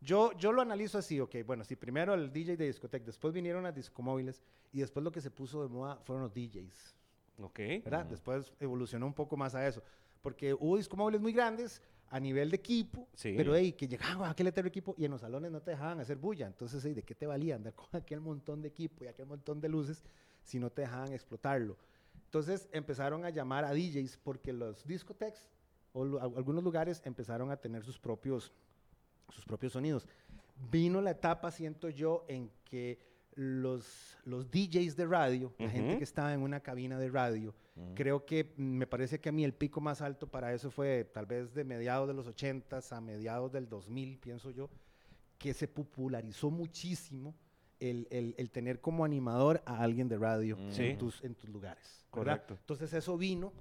yo, 0.00 0.32
yo 0.38 0.52
lo 0.52 0.62
analizo 0.62 0.96
así, 0.96 1.18
ok, 1.20 1.36
bueno, 1.44 1.64
si 1.64 1.76
primero 1.76 2.14
el 2.14 2.32
DJ 2.32 2.56
de 2.56 2.66
discoteca, 2.66 3.04
después 3.04 3.34
vinieron 3.34 3.64
las 3.64 3.74
discomóviles 3.74 4.40
y 4.72 4.78
después 4.80 5.02
lo 5.04 5.10
que 5.12 5.20
se 5.20 5.30
puso 5.30 5.62
de 5.62 5.68
moda 5.68 5.98
fueron 6.04 6.22
los 6.22 6.32
DJs, 6.32 6.94
Ok. 7.42 7.58
¿verdad? 7.84 8.06
Después 8.06 8.52
evolucionó 8.60 9.06
un 9.06 9.14
poco 9.14 9.36
más 9.36 9.54
a 9.54 9.66
eso, 9.66 9.82
porque 10.22 10.54
hubo 10.54 10.76
discomóviles 10.76 11.20
muy 11.20 11.32
grandes 11.32 11.82
a 12.10 12.18
nivel 12.20 12.50
de 12.50 12.56
equipo, 12.56 13.06
Sí. 13.14 13.34
pero 13.36 13.54
hey, 13.54 13.72
que 13.72 13.86
llegaban 13.86 14.22
a 14.28 14.30
aquel 14.30 14.46
etero 14.46 14.68
equipo 14.68 14.94
y 14.96 15.04
en 15.04 15.10
los 15.10 15.20
salones 15.20 15.50
no 15.50 15.60
te 15.60 15.72
dejaban 15.72 16.00
hacer 16.00 16.16
bulla, 16.16 16.46
entonces, 16.46 16.84
hey, 16.84 16.94
¿de 16.94 17.02
qué 17.02 17.14
te 17.14 17.26
valía 17.26 17.54
andar 17.56 17.74
con 17.74 17.88
aquel 17.92 18.20
montón 18.20 18.62
de 18.62 18.68
equipo 18.68 19.04
y 19.04 19.08
aquel 19.08 19.26
montón 19.26 19.60
de 19.60 19.68
luces 19.68 20.02
si 20.42 20.58
no 20.58 20.70
te 20.70 20.82
dejaban 20.82 21.12
explotarlo? 21.12 21.76
Entonces 22.24 22.68
empezaron 22.72 23.24
a 23.24 23.30
llamar 23.30 23.64
a 23.64 23.72
DJs 23.72 24.18
porque 24.22 24.52
los 24.52 24.86
discotecas 24.86 25.48
o 25.92 26.18
algunos 26.18 26.62
lugares 26.62 27.00
empezaron 27.04 27.50
a 27.50 27.56
tener 27.56 27.82
sus 27.84 27.98
propios, 27.98 28.52
sus 29.30 29.44
propios 29.44 29.72
sonidos. 29.72 30.06
Vino 30.70 31.00
la 31.00 31.12
etapa, 31.12 31.50
siento 31.50 31.88
yo, 31.88 32.24
en 32.28 32.50
que 32.64 32.98
los, 33.42 34.18
los 34.24 34.50
DJs 34.50 34.96
de 34.96 35.06
radio, 35.06 35.54
la 35.58 35.70
gente 35.70 35.96
que 35.96 36.02
estaba 36.02 36.34
en 36.34 36.42
una 36.42 36.58
cabina 36.58 36.98
de 36.98 37.08
radio, 37.08 37.54
creo 37.94 38.26
que 38.26 38.52
mm, 38.56 38.62
me 38.62 38.86
parece 38.88 39.20
que 39.20 39.28
a 39.28 39.32
mí 39.32 39.44
el 39.44 39.54
pico 39.54 39.80
más 39.80 40.02
alto 40.02 40.26
para 40.28 40.52
eso 40.52 40.72
fue 40.72 41.04
tal 41.04 41.26
vez 41.26 41.54
de 41.54 41.62
mediados 41.62 42.08
de 42.08 42.14
los 42.14 42.26
80 42.26 42.80
a 42.90 43.00
mediados 43.00 43.52
del 43.52 43.68
2000, 43.68 44.18
pienso 44.18 44.50
yo, 44.50 44.68
que 45.38 45.54
se 45.54 45.68
popularizó 45.68 46.50
muchísimo 46.50 47.32
el, 47.78 48.08
el- 48.10 48.34
el 48.38 48.50
tener 48.50 48.80
como 48.80 49.04
animador 49.04 49.62
a 49.66 49.84
alguien 49.84 50.08
de 50.08 50.18
radio 50.18 50.56
Mm. 50.56 50.72
Sí. 50.72 50.82
en, 50.86 50.98
tus, 50.98 51.22
en 51.22 51.36
tus 51.36 51.48
lugares. 51.48 52.04
¿verdad? 52.12 52.32
Correcto. 52.40 52.54
Entonces 52.58 52.92
eso 52.92 53.16
vino 53.16 53.52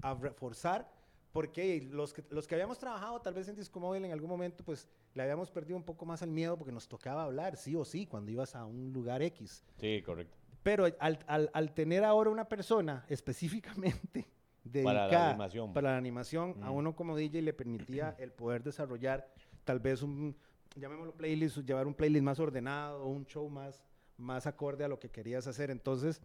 a 0.00 0.14
reforzar, 0.14 0.90
porque 1.38 1.86
los 1.92 2.12
que, 2.12 2.24
los 2.30 2.48
que 2.48 2.56
habíamos 2.56 2.80
trabajado 2.80 3.20
tal 3.20 3.32
vez 3.32 3.46
en 3.46 3.54
Disco 3.54 3.78
Móvil 3.78 4.04
en 4.04 4.10
algún 4.10 4.28
momento, 4.28 4.64
pues 4.64 4.88
le 5.14 5.22
habíamos 5.22 5.52
perdido 5.52 5.76
un 5.76 5.84
poco 5.84 6.04
más 6.04 6.20
el 6.22 6.32
miedo 6.32 6.56
porque 6.58 6.72
nos 6.72 6.88
tocaba 6.88 7.22
hablar, 7.22 7.56
sí 7.56 7.76
o 7.76 7.84
sí, 7.84 8.06
cuando 8.06 8.32
ibas 8.32 8.56
a 8.56 8.64
un 8.64 8.92
lugar 8.92 9.22
X. 9.22 9.62
Sí, 9.76 10.02
correcto. 10.04 10.36
Pero 10.64 10.86
al, 10.98 11.20
al- 11.28 11.48
al 11.54 11.74
tener 11.74 12.02
ahora 12.02 12.28
una 12.30 12.48
persona 12.48 13.04
específicamente 13.08 14.26
Para 14.82 14.82
la 14.94 15.00
dedicada 15.04 15.28
animación. 15.30 15.72
para 15.72 15.92
la 15.92 15.96
animación, 15.98 16.56
a 16.60 16.70
Mm. 16.72 16.74
uno 16.74 16.96
como 16.96 17.16
DJ 17.16 17.40
le 17.42 17.52
permitía 17.52 18.16
el 18.18 18.32
poder 18.32 18.64
desarrollar 18.64 19.32
tal 19.64 19.78
vez 19.78 20.02
un, 20.02 20.36
llamémoslo 20.74 21.12
playlist, 21.14 21.58
llevar 21.58 21.86
un 21.86 21.94
playlist 21.94 22.24
más 22.24 22.40
ordenado, 22.40 23.06
un 23.06 23.24
show 23.26 23.48
más, 23.48 23.80
más 24.16 24.48
acorde 24.48 24.82
a 24.82 24.88
lo 24.88 24.98
que 24.98 25.08
querías 25.08 25.46
hacer. 25.46 25.70
Entonces, 25.70 26.20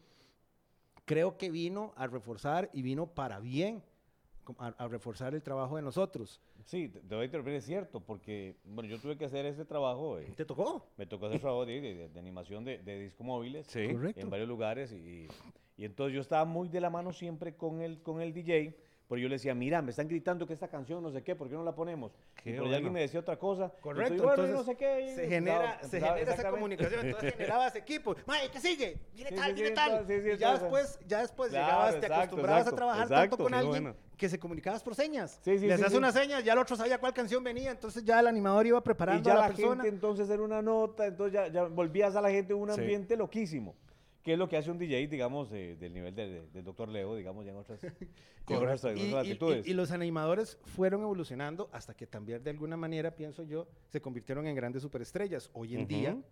creo 1.06 1.38
que 1.38 1.52
vino 1.52 1.94
a 1.96 2.08
reforzar 2.08 2.72
y 2.74 2.82
vino 2.82 3.06
para 3.06 3.40
bien, 3.40 3.84
a, 4.58 4.68
a 4.68 4.88
reforzar 4.88 5.34
el 5.34 5.42
trabajo 5.42 5.76
de 5.76 5.82
nosotros. 5.82 6.42
Sí, 6.66 6.90
te 6.90 7.00
te 7.02 7.16
voy 7.16 7.24
a 7.24 7.26
interrumpir, 7.26 7.54
es 7.56 7.66
cierto, 7.66 8.00
porque 8.00 8.56
bueno, 8.66 8.90
yo 8.90 9.00
tuve 9.00 9.18
que 9.18 9.26
hacer 9.26 9.46
ese 9.46 9.66
trabajo, 9.66 10.18
eh, 10.20 10.32
¿Te 10.36 10.46
tocó? 10.46 10.86
me 10.98 11.06
tocó 11.06 11.26
hacer 11.28 11.40
trabajo 11.40 11.66
de, 11.66 11.82
de- 11.82 12.10
de 12.10 12.20
animación 12.20 12.64
de, 12.64 12.78
de 12.80 13.00
disco 13.00 13.24
móviles 13.24 13.68
Sí. 13.68 13.88
En 14.16 14.30
varios 14.30 14.48
lugares 14.48 14.92
y, 14.92 15.28
y 15.78 15.86
entonces 15.86 16.16
yo 16.16 16.22
estaba 16.22 16.46
muy 16.46 16.70
de 16.70 16.80
la 16.82 16.90
mano 16.90 17.12
siempre 17.14 17.56
con 17.56 17.82
el, 17.82 18.02
con 18.02 18.22
el 18.22 18.34
DJ, 18.34 18.78
pero 19.14 19.22
yo 19.22 19.30
le 19.30 19.36
decía, 19.36 19.54
mira, 19.54 19.80
me 19.84 19.92
están 19.92 20.08
gritando 20.08 20.48
que 20.48 20.54
esta 20.54 20.68
canción 20.68 21.04
no 21.04 21.12
sé 21.12 21.22
qué, 21.22 21.36
¿por 21.36 21.48
qué 21.48 21.54
no 21.54 21.64
la 21.64 21.76
ponemos? 21.76 22.14
Qué 22.44 22.50
y 22.50 22.54
por 22.54 22.54
ahí 22.54 22.58
bueno. 22.62 22.76
alguien 22.78 22.94
me 22.94 23.02
decía 23.02 23.20
otra 23.20 23.38
cosa. 23.38 23.72
y 23.78 23.82
Correcto, 23.84 24.14
entonces, 24.16 24.26
bueno, 24.26 24.42
y 24.44 24.50
entonces 24.50 24.56
no 24.56 24.64
sé 24.64 24.76
qué. 24.76 25.02
y 25.02 25.16
se 25.16 25.28
genera, 25.30 25.78
se 25.82 25.86
empezaba- 25.98 26.18
genera 26.18 26.34
esa 26.34 26.50
comunicación, 26.50 27.06
entonces 27.06 27.34
generabas 27.38 27.76
equipo. 27.76 28.16
Mae, 28.26 28.50
¿qué 28.50 28.60
sigue? 28.60 28.98
Viene 29.14 29.30
Sí, 29.30 29.36
tal, 29.36 29.46
sí, 29.50 29.54
viene 29.54 29.70
sí, 29.70 29.76
tal. 29.76 30.12
y 30.34 30.38
ya 30.40 30.52
después, 30.58 31.00
ya 31.08 31.20
después 31.22 31.50
Claro, 31.52 31.66
llegabas, 31.68 32.00
te 32.00 32.06
acostumbrabas 32.08 32.62
exacto, 32.62 32.74
a 32.74 32.78
trabajar 32.78 33.04
exacto, 33.04 33.30
tanto 33.30 33.44
con 33.44 33.54
alguien 33.54 33.84
bueno. 33.84 33.98
que 34.18 34.30
se 34.30 34.40
comunicabas 34.40 34.82
por 34.82 34.96
señas. 34.96 35.40
Sí, 35.44 35.60
sí, 35.60 35.68
Le 35.68 35.68
sí, 35.68 35.72
hacías 35.74 35.92
sí. 35.92 35.98
una 36.00 36.12
seña, 36.12 36.40
ya 36.40 36.54
el 36.54 36.58
otro 36.58 36.76
sabía 36.76 36.98
cuál 36.98 37.14
canción 37.14 37.44
venía, 37.44 37.70
entonces 37.70 38.04
ya 38.04 38.20
el 38.20 38.26
animador 38.26 38.66
iba 38.66 38.80
Y 38.80 38.82
preparando 38.82 39.22
ya 39.30 39.34
a 39.34 39.36
la, 39.36 39.42
la, 39.42 39.48
persona. 39.50 39.84
gente 39.84 39.90
entonces 39.90 40.28
era 40.28 40.42
una 40.42 40.64
nota, 40.64 41.06
entonces 41.06 41.34
ya, 41.36 41.50
ya 41.50 41.66
volvías 41.66 42.16
a 42.16 42.22
la 42.22 42.32
gente 42.32 42.54
en 42.54 42.60
un 42.60 42.72
ambiente 42.72 43.16
loquísimo. 43.16 43.76
Que 44.24 44.34
es 44.34 44.40
lo 44.40 44.48
que 44.48 44.56
hace 44.58 44.72
un 44.72 44.78
DJ, 44.78 45.08
digamos, 45.08 45.52
eh, 45.52 45.76
del 45.78 45.94
nivel 45.94 46.16
de- 46.16 46.28
de- 46.30 46.48
del 46.48 46.64
doctor 46.64 46.88
Leo, 46.88 47.14
digamos, 47.16 47.44
ya 47.46 47.52
en 47.52 47.58
otras, 47.58 47.84
en 48.48 48.56
otras, 48.56 48.84
en 48.86 48.98
Y, 48.98 49.02
otras 49.10 49.26
y- 49.26 49.30
latitudes. 49.30 49.68
y- 49.68 49.72
y 49.72 49.74
los 49.74 49.92
animadores 49.92 50.58
fueron 50.64 51.02
evolucionando 51.02 51.70
hasta 51.74 51.94
que 51.94 52.08
también 52.08 52.42
de 52.44 52.50
alguna 52.50 52.78
manera, 52.78 53.16
pienso 53.16 53.44
yo, 53.44 53.68
se 53.90 54.02
convirtieron 54.02 54.48
en 54.48 54.56
grandes 54.56 54.82
superestrellas. 54.82 55.50
Hoy 55.54 55.76
en 55.76 55.88
día 55.88 56.12
Ujú. 56.14 56.24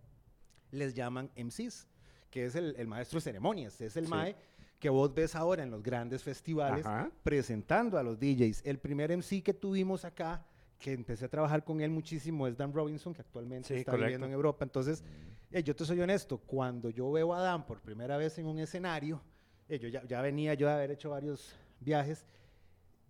les 0.72 0.94
llaman 0.94 1.30
MCs, 1.36 1.86
que 2.30 2.46
es 2.46 2.56
el, 2.56 2.76
el 2.78 2.88
maestro 2.88 3.18
de 3.18 3.22
ceremonias, 3.24 3.82
es 3.82 3.98
el 3.98 4.06
Sí. 4.06 4.10
mae 4.10 4.36
que 4.80 4.89
vos 4.89 5.14
ves 5.14 5.36
ahora 5.36 5.62
en 5.62 5.70
los 5.70 5.84
grandes 5.84 6.24
festivales 6.24 6.86
Ajá. 6.86 7.12
presentando 7.24 7.98
a 8.00 8.04
los 8.04 8.18
DJs. 8.20 8.62
El 8.66 8.80
primer 8.80 9.12
MC 9.12 9.44
que 9.44 9.54
tuvimos 9.54 10.06
acá, 10.06 10.44
que 10.82 10.92
empecé 10.92 11.26
a 11.26 11.30
trabajar 11.30 11.64
con 11.64 11.80
él 11.80 11.92
muchísimo, 11.92 12.48
es 12.48 12.58
Dan 12.58 12.74
Robinson, 12.74 13.14
que 13.14 13.22
actualmente 13.22 13.68
Sí, 13.68 13.76
está 13.76 13.92
correcto. 13.92 14.06
viviendo 14.08 14.28
en 14.28 14.34
Europa. 14.34 14.66
Entonces, 14.66 15.04
eh, 15.52 15.64
yo 15.64 15.76
te 15.76 15.86
soy 15.86 16.02
honesto, 16.02 16.40
cuando 16.40 16.90
yo 16.90 17.10
veo 17.12 17.34
a 17.34 17.40
Dan 17.42 17.66
por 17.66 17.80
primera 17.80 18.18
vez 18.18 18.38
en 18.40 18.48
un 18.48 18.58
escenario, 18.60 19.22
eh, 19.70 19.80
yo 19.80 19.88
ya, 19.88 20.04
ya 20.06 20.22
venía 20.22 20.54
yo 20.56 20.68
de 20.68 20.74
haber 20.74 20.92
hecho 20.92 21.12
varios 21.12 21.56
viajes, 21.80 22.26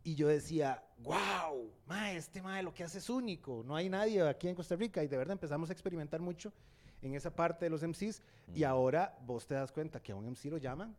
y 0.03 0.15
yo 0.15 0.28
decía, 0.28 0.84
wow, 0.99 1.72
ma, 1.88 2.11
este 2.11 2.41
mae 2.41 2.61
lo 2.61 2.74
que 2.74 2.84
hace 2.84 2.97
es 2.97 3.09
único, 3.09 3.63
no 3.65 3.76
hay 3.76 3.88
nadie 3.89 4.22
aquí 4.28 4.47
en 4.47 4.55
Costa 4.55 4.76
Rica, 4.76 5.03
y 5.03 5.07
de 5.07 5.17
verdad 5.17 5.34
empezamos 5.34 5.69
a 5.69 5.74
experimentar 5.74 6.19
mucho 6.19 6.51
en 7.01 7.15
esa 7.15 7.34
parte 7.34 7.65
de 7.65 7.69
los 7.69 7.84
MCs, 7.84 8.22
y 8.53 8.63
ahora 8.63 9.17
vos 9.26 9.47
te 9.47 9.55
das 9.55 9.72
cuenta 9.72 10.01
que 10.01 10.11
a 10.11 10.15
un 10.15 10.26
MC 10.26 10.45
lo 10.49 10.57
llaman 10.57 10.95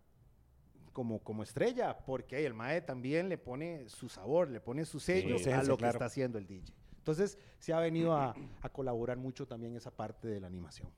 como, 0.93 1.19
como 1.21 1.43
estrella, 1.43 1.99
porque 2.05 2.45
el 2.47 2.55
mae 2.55 2.81
también 2.83 3.29
le 3.29 3.39
pone 3.39 3.89
su 3.89 4.09
sabor, 4.09 4.51
le 4.51 4.61
pone 4.61 4.85
su 4.85 5.01
sello 5.01 5.39
Sí, 5.39 5.51
a 5.51 5.63
sí, 5.63 5.67
lo 5.69 5.77
que 5.77 5.81
claro. 5.83 5.93
está 5.97 6.05
haciendo 6.07 6.39
el 6.39 6.47
DJ. 6.47 6.73
Entonces, 6.99 7.39
se 7.59 7.73
ha 7.73 7.81
venido 7.81 8.15
a, 8.15 8.35
a 8.61 8.69
colaborar 8.69 9.17
mucho 9.19 9.47
también 9.47 9.75
esa 9.75 9.91
parte 9.91 10.29
de 10.29 10.41
la 10.41 10.47
animación. 10.47 10.89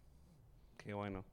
Qué 0.77 0.93
bueno. 0.93 1.25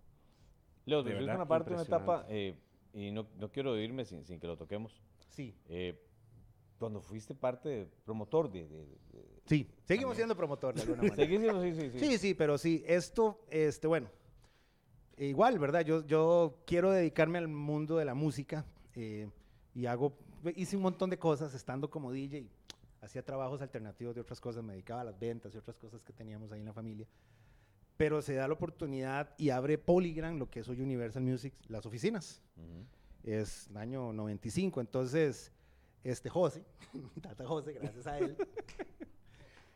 Leo, 0.86 1.04
verdad, 1.04 1.36
una 1.36 1.48
parte, 1.48 1.74
una 1.74 1.82
etapa, 1.84 2.26
eh, 2.30 2.56
y 2.94 3.12
no, 3.12 3.28
no 3.38 3.52
quiero 3.52 3.78
irme 3.78 4.06
sin, 4.06 4.24
sin 4.26 4.40
que 4.40 4.48
lo 4.48 4.58
toquemos. 4.58 5.02
Sí. 5.30 5.54
Eh, 5.68 6.00
cuando 6.80 7.02
fuiste 7.02 7.36
parte 7.36 7.70
de 7.70 7.86
promotor 8.06 8.52
de... 8.52 8.68
de- 8.68 8.86
de- 8.86 9.42
Sí, 9.46 9.68
seguimos 9.84 10.12
También. 10.12 10.16
siendo 10.16 10.36
promotor 10.38 10.74
de 10.76 10.82
alguna 10.82 11.04
manera. 11.04 11.28
Siendo- 11.28 11.62
sí, 11.62 11.74
sí, 11.74 11.90
sí. 11.92 12.00
Sí, 12.00 12.18
sí, 12.18 12.34
pero 12.34 12.58
sí, 12.58 12.84
esto, 12.88 13.44
este, 13.50 13.88
bueno, 13.88 14.10
igual, 15.28 15.60
¿verdad? 15.60 15.82
Yo, 15.82 16.06
yo 16.06 16.58
quiero 16.66 16.92
dedicarme 16.92 17.38
al 17.38 17.48
mundo 17.48 17.98
de 17.98 18.06
la 18.06 18.14
música 18.14 18.66
eh, 18.96 19.30
y 19.74 19.86
hago, 19.86 20.18
hice 20.56 20.76
un 20.76 20.84
montón 20.84 21.10
de 21.10 21.20
cosas 21.20 21.54
estando 21.54 21.90
como 21.90 22.12
DJ, 22.12 22.50
hacía 23.02 23.24
trabajos 23.24 23.62
alternativos 23.62 24.16
de 24.16 24.22
otras 24.22 24.40
cosas, 24.40 24.64
me 24.64 24.74
dedicaba 24.74 25.02
a 25.02 25.04
las 25.06 25.20
ventas 25.20 25.54
y 25.54 25.58
otras 25.58 25.78
cosas 25.78 26.04
que 26.04 26.14
teníamos 26.14 26.52
ahí 26.52 26.60
en 26.60 26.66
la 26.66 26.74
familia. 26.74 27.08
Pero 27.98 28.22
se 28.22 28.34
da 28.34 28.48
la 28.48 28.54
oportunidad 28.54 29.36
y 29.38 29.50
abre 29.50 29.78
Polygram, 29.78 30.38
lo 30.38 30.50
que 30.50 30.62
es 30.62 30.70
hoy 30.70 30.82
Universal 30.82 31.22
Music, 31.22 31.54
las 31.68 31.86
oficinas. 31.86 32.42
Ujú. 32.58 32.86
Es 33.24 33.68
el 33.68 33.78
año 33.78 34.12
95, 34.14 34.82
entonces, 34.82 35.52
este 36.04 36.30
José, 36.30 36.64
Tata 37.22 37.46
José, 37.46 37.74
gracias 37.74 38.08
a 38.08 38.18
él, 38.18 38.36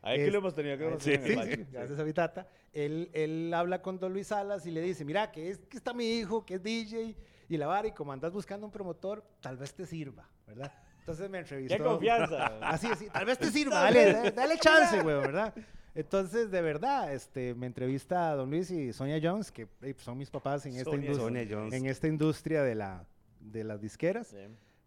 Aquí 0.06 0.22
Es- 0.22 0.32
lo 0.32 0.38
hemos 0.38 0.54
tenido 0.54 0.78
que 0.78 0.84
conocer 0.84 1.14
en 1.16 1.40
el 1.40 1.48
sí, 1.48 1.56
sí, 1.56 1.68
gracias 1.72 2.00
a 2.00 2.04
mi 2.04 2.14
tata. 2.14 2.48
Él, 2.72 3.10
él 3.14 3.52
habla 3.54 3.82
con 3.82 3.98
Don 4.00 4.14
Luis 4.14 4.28
Salas 4.28 4.66
y 4.68 4.72
le 4.72 4.82
dice, 4.82 5.04
mira, 5.04 5.32
que, 5.32 5.50
es, 5.50 5.58
que 5.58 5.78
está 5.78 5.94
mi 5.94 6.06
hijo, 6.06 6.46
que 6.46 6.56
es 6.56 6.64
DJ, 6.64 7.16
y 7.50 7.58
la 7.58 7.66
vara, 7.66 7.88
y 7.88 7.92
como 7.92 8.12
andas 8.12 8.32
buscando 8.32 8.68
un 8.68 8.72
promotor, 8.72 9.24
tal 9.42 9.58
vez 9.58 9.74
te 9.74 9.86
sirva, 9.88 10.30
¿verdad? 10.46 10.72
Entonces 11.00 11.28
me 11.28 11.40
entrevistó. 11.40 11.78
¡Qué 11.78 11.84
confianza! 11.84 12.46
Así, 12.62 12.88
así, 12.88 13.08
tal 13.10 13.26
vez 13.26 13.38
te 13.40 13.50
sirva, 13.52 13.82
dale, 13.82 14.14
dale, 14.14 14.32
dale 14.32 14.58
chance, 14.60 15.02
güey, 15.02 15.16
¿verdad? 15.18 15.54
Entonces, 15.96 16.52
de 16.52 16.62
verdad, 16.62 17.12
este, 17.14 17.56
me 17.56 17.66
entrevista 17.66 18.32
a 18.32 18.36
Don 18.36 18.50
Luis 18.52 18.70
y 18.70 18.94
Sonia 18.94 19.20
Jones, 19.22 19.52
que 19.52 19.68
eh, 19.82 19.96
son 19.98 20.18
mis 20.18 20.30
papás 20.30 20.66
en 20.66 20.74
esta, 20.74 20.84
Sonia 20.92 21.12
industria, 21.12 21.48
Sonia 21.48 21.78
en 21.78 21.86
esta 21.86 22.08
industria 22.08 22.64
de, 22.64 22.76
la, 22.76 23.08
de 23.40 23.64
las 23.64 23.82
disqueras. 23.82 24.28
Sí. 24.28 24.38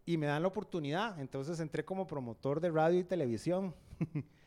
Y 0.06 0.16
me 0.16 0.26
dan 0.26 0.42
la 0.42 0.48
oportunidad. 0.48 1.18
Entonces 1.18 1.60
entré 1.60 1.84
como 1.84 2.06
promotor 2.06 2.60
de 2.60 2.70
radio 2.70 3.00
y 3.00 3.04
televisión. 3.04 3.74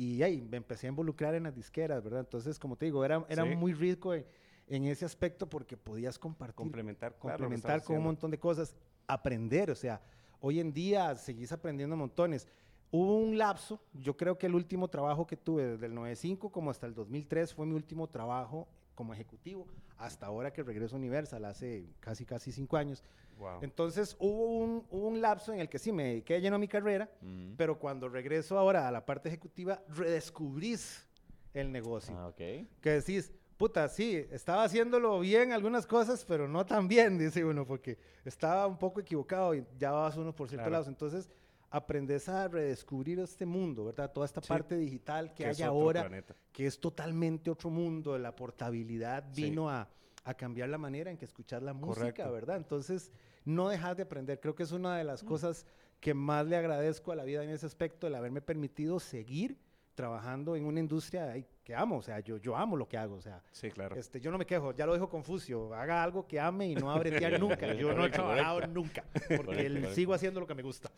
y 0.00 0.22
ahí 0.22 0.40
me 0.40 0.56
empecé 0.56 0.86
a 0.86 0.90
involucrar 0.90 1.34
en 1.34 1.42
las 1.42 1.54
disqueras, 1.54 2.02
¿verdad? 2.02 2.20
Entonces, 2.20 2.58
como 2.58 2.74
te 2.76 2.86
digo, 2.86 3.04
era, 3.04 3.24
era 3.28 3.44
Sí. 3.44 3.54
muy 3.54 3.74
rico 3.74 4.14
en, 4.14 4.24
en 4.66 4.84
ese 4.84 5.04
aspecto 5.04 5.46
porque 5.48 5.76
podías 5.76 6.18
compartir, 6.18 6.54
Complementar, 6.56 7.12
claro, 7.18 7.36
complementar 7.36 7.82
con 7.84 7.98
un 7.98 8.04
montón 8.04 8.30
de 8.30 8.38
cosas, 8.38 8.74
aprender. 9.06 9.70
O 9.70 9.74
sea, 9.74 10.00
hoy 10.40 10.58
en 10.58 10.72
día 10.72 11.14
seguís 11.16 11.52
aprendiendo 11.52 11.96
montones. 11.96 12.48
Hubo 12.90 13.18
un 13.18 13.36
lapso, 13.36 13.78
yo 13.92 14.16
creo 14.16 14.38
que 14.38 14.46
el 14.46 14.54
último 14.54 14.88
trabajo 14.88 15.26
que 15.26 15.36
tuve 15.36 15.64
desde 15.66 15.86
el 15.86 15.94
95 15.94 16.50
como 16.50 16.70
hasta 16.70 16.86
el 16.86 16.94
2003 16.94 17.52
fue 17.54 17.66
mi 17.66 17.74
último 17.74 18.08
trabajo 18.08 18.66
como 18.94 19.12
ejecutivo, 19.14 19.66
hasta 19.96 20.26
ahora 20.26 20.52
que 20.52 20.62
regreso 20.62 20.96
a 20.96 20.98
Universal, 20.98 21.44
hace 21.44 21.86
casi, 22.00 22.24
casi 22.24 22.52
cinco 22.52 22.76
años. 22.76 23.02
Wow. 23.38 23.60
Entonces 23.62 24.16
hubo 24.18 24.58
un, 24.58 24.86
hubo 24.90 25.08
un 25.08 25.20
lapso 25.20 25.52
en 25.52 25.60
el 25.60 25.68
que 25.68 25.78
sí 25.78 25.92
me 25.92 26.04
dediqué 26.04 26.34
de 26.34 26.40
lleno 26.42 26.56
a 26.56 26.58
mi 26.58 26.68
carrera, 26.68 27.10
pero 27.56 27.78
cuando 27.78 28.08
regreso 28.08 28.58
ahora 28.58 28.86
a 28.86 28.90
la 28.92 29.04
parte 29.06 29.28
ejecutiva, 29.28 29.82
redescubrís 29.88 31.06
el 31.54 31.72
negocio. 31.72 32.16
Ah, 32.16 32.28
ok. 32.28 32.36
Que 32.80 32.90
decís, 32.90 33.32
puta, 33.56 33.88
sí, 33.88 34.26
estaba 34.30 34.64
haciéndolo 34.64 35.18
bien 35.20 35.52
algunas 35.52 35.86
cosas, 35.86 36.24
pero 36.24 36.46
no 36.48 36.64
tan 36.66 36.86
bien, 36.88 37.18
dice 37.18 37.44
uno, 37.44 37.66
porque 37.66 37.98
estaba 38.24 38.66
un 38.66 38.78
poco 38.78 39.00
equivocado 39.00 39.54
y 39.54 39.64
ya 39.78 39.90
vas 39.92 40.16
uno 40.16 40.34
por 40.34 40.48
ciertos 40.48 40.64
Claro. 40.64 40.72
lados. 40.72 40.88
Entonces, 40.88 41.30
aprendes 41.70 42.28
a 42.28 42.48
redescubrir 42.48 43.20
este 43.20 43.46
mundo, 43.46 43.84
¿verdad? 43.84 44.12
Toda 44.12 44.26
esta 44.26 44.40
Sí. 44.42 44.48
parte 44.48 44.76
digital 44.76 45.32
que, 45.34 45.46
hay 45.46 45.62
ahora, 45.62 46.02
planeta. 46.02 46.34
que 46.52 46.66
es 46.66 46.80
totalmente 46.80 47.50
otro 47.50 47.70
mundo. 47.70 48.18
La 48.18 48.34
portabilidad 48.34 49.24
Sí. 49.32 49.44
vino 49.44 49.70
a, 49.70 49.88
a 50.24 50.34
cambiar 50.34 50.68
la 50.68 50.78
manera 50.78 51.10
en 51.10 51.16
que 51.16 51.24
escuchas 51.24 51.62
la 51.62 51.72
música, 51.72 52.00
Correcto. 52.00 52.32
¿verdad? 52.32 52.56
Entonces, 52.56 53.12
no 53.44 53.68
dejas 53.68 53.96
de 53.96 54.02
aprender. 54.02 54.40
Creo 54.40 54.54
que 54.54 54.64
es 54.64 54.72
una 54.72 54.96
de 54.96 55.04
Mm. 55.04 55.06
las 55.06 55.22
cosas 55.22 55.64
que 56.00 56.12
más 56.14 56.46
le 56.46 56.56
agradezco 56.56 57.12
a 57.12 57.16
la 57.16 57.24
vida 57.24 57.44
en 57.44 57.50
ese 57.50 57.66
aspecto, 57.66 58.06
el 58.06 58.14
haberme 58.14 58.40
permitido 58.40 58.98
seguir 59.00 59.58
trabajando 59.94 60.56
en 60.56 60.64
una 60.64 60.80
industria 60.80 61.34
que 61.64 61.74
amo. 61.74 61.98
O 61.98 62.02
sea, 62.02 62.20
yo, 62.20 62.36
yo 62.38 62.56
amo 62.56 62.76
lo 62.76 62.88
que 62.88 62.96
hago. 62.96 63.16
O 63.16 63.20
sea, 63.20 63.42
Sí, 63.52 63.70
claro. 63.70 63.96
este, 63.96 64.20
yo 64.20 64.30
no 64.30 64.38
me 64.38 64.46
quejo, 64.46 64.72
ya 64.72 64.86
lo 64.86 64.94
dijo 64.94 65.08
Confucio, 65.08 65.74
haga 65.74 66.02
algo 66.02 66.26
que 66.26 66.40
ame 66.40 66.68
y 66.68 66.74
no 66.74 66.86
va 66.86 66.94
a 66.94 66.98
bretear 66.98 67.38
nunca. 67.40 67.72
Yo 67.74 67.92
no 67.92 68.04
he 68.04 68.10
trabajado 68.10 68.66
nunca, 68.68 69.04
porque 69.12 69.36
Correcto, 69.36 69.52
el- 69.52 69.72
correcto. 69.74 69.94
sigo 69.94 70.14
haciendo 70.14 70.40
lo 70.40 70.46
que 70.46 70.54
me 70.54 70.62
gusta. 70.62 70.90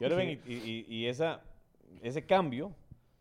Y 0.00 0.04
ahora 0.04 0.16
ven, 0.16 0.40
y, 0.46 0.52
y- 0.52 0.86
y 0.88 1.06
esa, 1.06 1.40
ese 2.02 2.24
cambio 2.24 2.72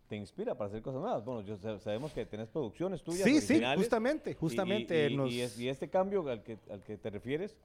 te 0.08 0.16
inspira 0.16 0.54
para 0.56 0.68
hacer 0.68 0.82
cosas 0.82 1.02
nuevas. 1.02 1.24
Bueno, 1.26 1.42
yo 1.42 1.56
sa- 1.58 1.80
sabemos 1.80 2.14
que 2.14 2.26
tenés 2.26 2.48
producciones 2.50 3.02
tuyas 3.04 3.24
Sí, 3.24 3.42
sí, 3.42 3.62
justamente, 3.76 4.34
justamente 4.36 5.10
Y, 5.10 5.16
nos... 5.18 5.34
es- 5.34 5.58
y 5.60 5.70
este 5.70 5.90
cambio 5.90 6.28
al 6.30 6.44
que, 6.44 6.58
al 6.70 6.84
que 6.84 6.98
te 6.98 7.10
refieres 7.10 7.58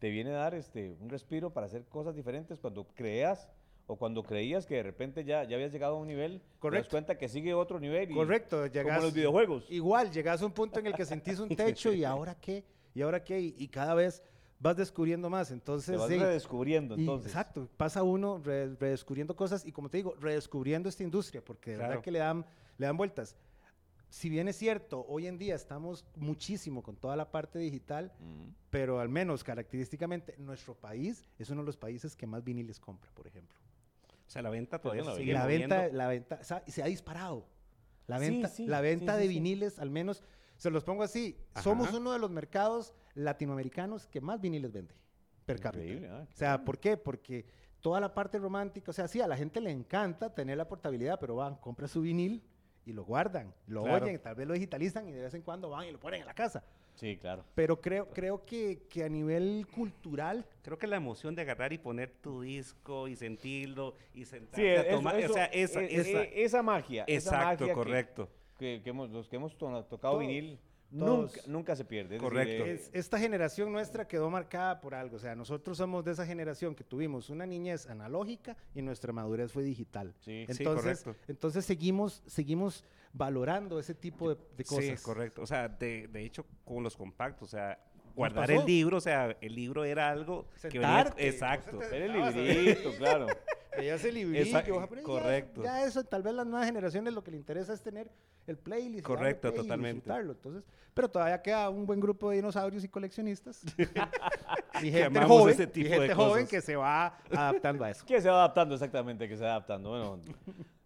te 0.00 0.10
viene 0.10 0.30
a 0.30 0.34
dar 0.38 0.54
este, 0.54 0.94
un 1.00 1.08
respiro 1.08 1.50
para 1.50 1.66
hacer 1.66 1.84
cosas 1.84 2.14
diferentes 2.16 2.58
cuando 2.58 2.84
creas 2.94 3.48
o 3.86 3.96
cuando 3.96 4.22
creías 4.22 4.66
que 4.66 4.74
de 4.76 4.82
repente 4.82 5.24
ya, 5.24 5.44
ya 5.44 5.54
habías 5.56 5.72
llegado 5.72 5.96
a 5.96 5.98
un 6.00 6.08
nivel, 6.08 6.42
te 6.60 6.70
das 6.70 6.88
cuenta 6.88 7.16
que 7.16 7.28
sigue 7.28 7.54
otro 7.54 7.78
nivel. 7.78 8.10
Y, 8.10 8.14
Correcto, 8.14 8.56
Como 8.56 8.66
llegas... 8.72 9.02
los 9.02 9.12
videojuegos. 9.14 9.64
Igual, 9.70 10.10
llegas 10.10 10.42
a 10.42 10.46
un 10.46 10.52
punto 10.52 10.80
en 10.80 10.86
el 10.88 10.94
que 10.94 11.04
sentís 11.04 11.38
un 11.38 11.48
techo 11.54 11.92
y 11.92 12.04
ahora 12.04 12.34
qué, 12.34 12.64
y 12.94 13.02
ahora 13.02 13.22
qué, 13.22 13.40
y, 13.40 13.54
y 13.58 13.68
cada 13.68 13.94
vez 13.94 14.22
vas 14.58 14.76
descubriendo 14.76 15.30
más. 15.30 15.48
te 15.48 15.54
Entonces, 15.54 15.98
vas 15.98 16.08
sí, 16.08 16.18
redescubriendo 16.18 16.96
y- 16.96 17.00
entonces. 17.00 17.30
exacto, 17.30 17.68
pasa 17.76 18.02
uno 18.02 18.38
re- 18.42 18.74
redescubriendo 18.74 19.36
cosas 19.36 19.64
y 19.64 19.70
como 19.72 19.88
te 19.88 19.98
digo, 19.98 20.14
redescubriendo 20.20 20.88
esta 20.88 21.02
industria, 21.04 21.44
porque 21.44 21.72
de 21.72 21.76
verdad 21.76 22.00
que 22.00 22.10
le 22.10 22.18
dan, 22.18 22.44
le 22.78 22.86
dan 22.86 22.96
vueltas. 22.96 23.36
Si 24.08 24.28
bien 24.30 24.48
es 24.48 24.56
cierto, 24.56 25.04
hoy 25.08 25.26
en 25.26 25.36
día 25.36 25.54
estamos 25.56 26.06
muchísimo 26.14 26.82
con 26.82 26.96
toda 26.96 27.16
la 27.16 27.30
parte 27.30 27.58
digital, 27.58 28.12
Mm. 28.20 28.50
pero 28.70 28.98
al 29.00 29.08
menos 29.08 29.42
característicamente 29.44 30.34
nuestro 30.38 30.74
país 30.74 31.24
es 31.38 31.50
uno 31.50 31.62
de 31.62 31.66
los 31.66 31.76
países 31.76 32.16
que 32.16 32.26
más 32.26 32.42
viniles 32.42 32.78
compra, 32.80 33.10
por 33.14 33.26
ejemplo. 33.26 33.56
O 34.26 34.30
sea, 34.30 34.42
la 34.42 34.50
venta 34.50 34.80
todavía 34.80 35.04
la 35.04 35.12
se 35.12 35.18
sigue 35.18 35.32
la 35.32 35.46
venta, 35.46 35.88
la 35.88 36.08
venta, 36.08 36.42
sa- 36.42 36.62
se 36.66 36.82
ha 36.82 36.86
disparado. 36.86 37.46
La 38.06 38.18
venta, 38.18 38.48
sí, 38.48 38.66
la 38.66 38.80
venta 38.80 39.14
sí, 39.14 39.20
de 39.20 39.26
sí. 39.26 39.28
viniles, 39.34 39.78
al 39.78 39.90
menos, 39.90 40.22
se 40.56 40.70
los 40.70 40.84
pongo 40.84 41.02
así, 41.02 41.38
somos 41.62 41.92
uno 41.92 42.12
de 42.12 42.18
los 42.18 42.30
mercados 42.30 42.94
latinoamericanos 43.14 44.06
que 44.06 44.20
más 44.20 44.40
viniles 44.40 44.72
vende 44.72 44.94
per 45.44 45.60
cápita. 45.60 45.84
Increíble, 45.84 46.08
ah, 46.10 46.26
O 46.30 46.34
sea, 46.36 46.64
¿por 46.64 46.78
qué? 46.78 46.96
Porque 46.96 47.46
toda 47.80 48.00
la 48.00 48.14
parte 48.14 48.38
romántica, 48.38 48.90
o 48.90 48.94
sea, 48.94 49.06
sí, 49.08 49.20
a 49.20 49.26
la 49.26 49.36
gente 49.36 49.60
le 49.60 49.70
encanta 49.70 50.34
tener 50.34 50.56
la 50.56 50.66
portabilidad, 50.68 51.18
pero 51.20 51.36
van, 51.36 51.56
compran 51.56 51.88
su 51.88 52.00
vinil 52.00 52.42
y 52.84 52.92
lo 52.92 53.04
guardan, 53.04 53.54
lo 53.66 53.82
Claro. 53.82 54.04
oyen, 54.06 54.20
tal 54.20 54.34
vez 54.34 54.46
lo 54.46 54.54
digitalizan 54.54 55.08
y 55.08 55.12
de 55.12 55.22
vez 55.22 55.34
en 55.34 55.42
cuando 55.42 55.70
van 55.70 55.86
y 55.86 55.92
lo 55.92 56.00
ponen 56.00 56.20
en 56.20 56.26
la 56.26 56.34
casa. 56.34 56.64
Sí, 56.96 57.16
claro. 57.18 57.44
Pero 57.54 57.80
creo, 57.80 58.08
creo 58.10 58.44
que, 58.44 58.80
que 58.88 59.04
a 59.04 59.08
nivel 59.08 59.66
cultural, 59.74 60.44
Creo 60.62 60.78
que 60.78 60.86
la 60.88 60.96
emoción 60.96 61.34
de 61.36 61.42
agarrar 61.42 61.72
y 61.72 61.78
poner 61.78 62.10
tu 62.10 62.40
disco 62.42 63.06
y 63.06 63.14
sentirlo 63.14 63.94
y 64.14 64.24
sentarte 64.24 64.60
Sí, 64.62 64.66
a 64.66 64.80
eso- 64.82 64.96
tomar, 64.96 65.16
eso- 65.20 65.30
o 65.30 65.34
sea, 65.34 65.44
esa, 65.46 65.82
e- 65.82 65.94
esa- 66.00 66.22
e- 66.24 66.42
esa 66.44 66.62
magia. 66.62 67.04
esa 67.06 67.30
exacto, 67.30 67.64
magia 67.64 67.74
correcto. 67.74 68.28
que, 68.58 68.80
que 68.82 68.90
hemos, 68.90 69.10
los 69.10 69.28
que 69.28 69.36
hemos 69.36 69.56
to- 69.56 69.84
tocado 69.84 70.18
vinil, 70.18 70.58
todos. 70.90 71.32
nunca, 71.34 71.40
nunca 71.46 71.76
se 71.76 71.84
pierde. 71.84 72.18
Correcto. 72.18 72.64
eh, 72.64 72.72
Es- 72.74 72.90
esta 72.92 73.18
generación 73.18 73.72
nuestra 73.72 74.06
quedó 74.06 74.30
marcada 74.30 74.80
por 74.80 74.94
algo. 74.94 75.16
O 75.16 75.18
sea, 75.18 75.34
nosotros 75.34 75.76
somos 75.78 76.04
de 76.04 76.12
esa 76.12 76.24
generación 76.26 76.74
que 76.74 76.84
tuvimos 76.84 77.28
una 77.30 77.46
niñez 77.46 77.86
analógica 77.86 78.56
y 78.74 78.82
nuestra 78.82 79.12
madurez 79.12 79.50
fue 79.52 79.62
digital. 79.62 80.14
sí. 80.20 80.44
Sí, 80.46 80.52
Entonces, 80.58 81.02
correcto. 81.02 81.24
entonces 81.28 81.64
seguimos, 81.64 82.22
seguimos 82.26 82.84
valorando 83.12 83.78
ese 83.78 83.94
tipo 83.94 84.34
de, 84.34 84.40
de 84.56 84.64
cosas. 84.64 84.84
Sí, 84.84 85.04
correcto. 85.04 85.42
O 85.42 85.46
sea, 85.46 85.68
de, 85.68 86.06
de 86.08 86.24
hecho, 86.24 86.44
con 86.64 86.82
los 86.82 86.96
compactos, 86.96 87.48
o 87.48 87.50
sea, 87.56 87.78
guardar 88.14 88.50
el 88.50 88.64
libro, 88.64 88.96
o 88.98 89.00
sea, 89.00 89.36
el 89.40 89.54
libro 89.54 89.84
era 89.84 90.10
algo 90.10 90.48
que 90.62 90.78
venía... 90.78 91.14
Exacto. 91.18 91.78
Ver 91.78 92.02
el 92.02 92.12
librito, 92.12 92.92
claro. 92.98 93.26
Veías 93.76 94.04
el 94.04 94.14
librito, 94.14 94.42
Esa- 94.48 94.62
pero 94.62 94.80
ya- 94.96 95.02
correcto. 95.02 95.62
Ya, 95.62 95.84
eso, 95.84 96.02
tal 96.04 96.22
vez 96.22 96.34
las 96.34 96.46
nuevas 96.46 96.66
generaciones 96.66 97.12
lo 97.12 97.22
que 97.22 97.30
le 97.30 97.36
interesa 97.36 97.72
es 97.72 97.82
tener 97.82 98.10
el 98.46 98.56
playlist. 98.56 99.04
Correcto, 99.04 99.48
play 99.48 99.54
y 99.54 99.62
totalmente. 99.62 99.94
disfrutarlo. 99.96 100.32
Entonces, 100.32 100.64
pero 100.94 101.10
todavía 101.10 101.42
queda 101.42 101.68
un 101.68 101.84
buen 101.86 102.00
grupo 102.00 102.30
de 102.30 102.36
dinosaurios 102.36 102.82
y 102.84 102.88
coleccionistas. 102.88 103.62
y 104.82 104.90
gente 104.90 105.20
joven, 105.22 105.54
ese 105.54 105.62
y 105.64 105.66
tipo 105.66 105.88
gente 105.90 106.08
de 106.08 106.14
joven 106.14 106.30
cosas. 106.44 106.48
que 106.48 106.60
se 106.60 106.76
va 106.76 107.18
adaptando 107.30 107.84
a 107.84 107.90
eso. 107.90 108.04
Que 108.06 108.20
se 108.20 108.28
va 108.28 108.36
adaptando, 108.36 108.74
exactamente, 108.74 109.28
que 109.28 109.36
se 109.36 109.42
va 109.44 109.50
adaptando. 109.50 109.90
Bueno, 109.90 110.20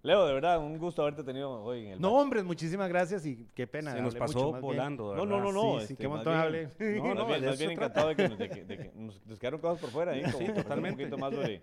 Leo, 0.02 0.26
de 0.26 0.32
verdad, 0.32 0.58
un 0.58 0.78
gusto 0.78 1.02
haberte 1.02 1.22
tenido 1.22 1.62
hoy 1.62 1.84
en 1.86 1.92
el 1.92 2.00
No, 2.00 2.14
hombre, 2.14 2.42
muchísimas 2.42 2.88
gracias 2.88 3.26
y 3.26 3.46
qué 3.54 3.66
pena. 3.66 3.92
Se 3.92 4.00
nos 4.00 4.14
mucho, 4.14 4.18
pasó 4.18 4.48
bien. 4.52 4.60
volando, 4.62 5.14
No, 5.14 5.26
no, 5.26 5.40
no, 5.40 5.52
no. 5.52 5.80
Sí, 5.80 5.86
sí, 5.88 5.92
este, 5.92 5.96
qué 6.02 6.08
montón 6.08 6.34
hablé. 6.34 6.68
No, 6.78 7.14
No, 7.14 7.28
más 7.28 7.40
bien, 7.40 7.54
bien 7.58 7.70
encantado 7.72 8.08
de 8.08 8.16
que, 8.16 8.28
nos- 8.28 8.38
de 8.38 8.48
que- 8.48 8.64
de 8.64 8.76
que 8.78 8.92
nos, 8.94 9.26
nos 9.26 9.38
quedaron 9.38 9.60
cosas 9.60 9.78
por 9.78 9.90
fuera 9.90 10.12
ahí. 10.12 10.22
como 10.22 10.38
Sí, 10.38 10.46
totalmente. 10.54 11.04
Un 11.04 11.10
poquito 11.10 11.18
más 11.18 11.34
sobre, 11.34 11.60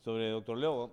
sobre 0.00 0.30
Doctor 0.30 0.58
Leo. 0.58 0.92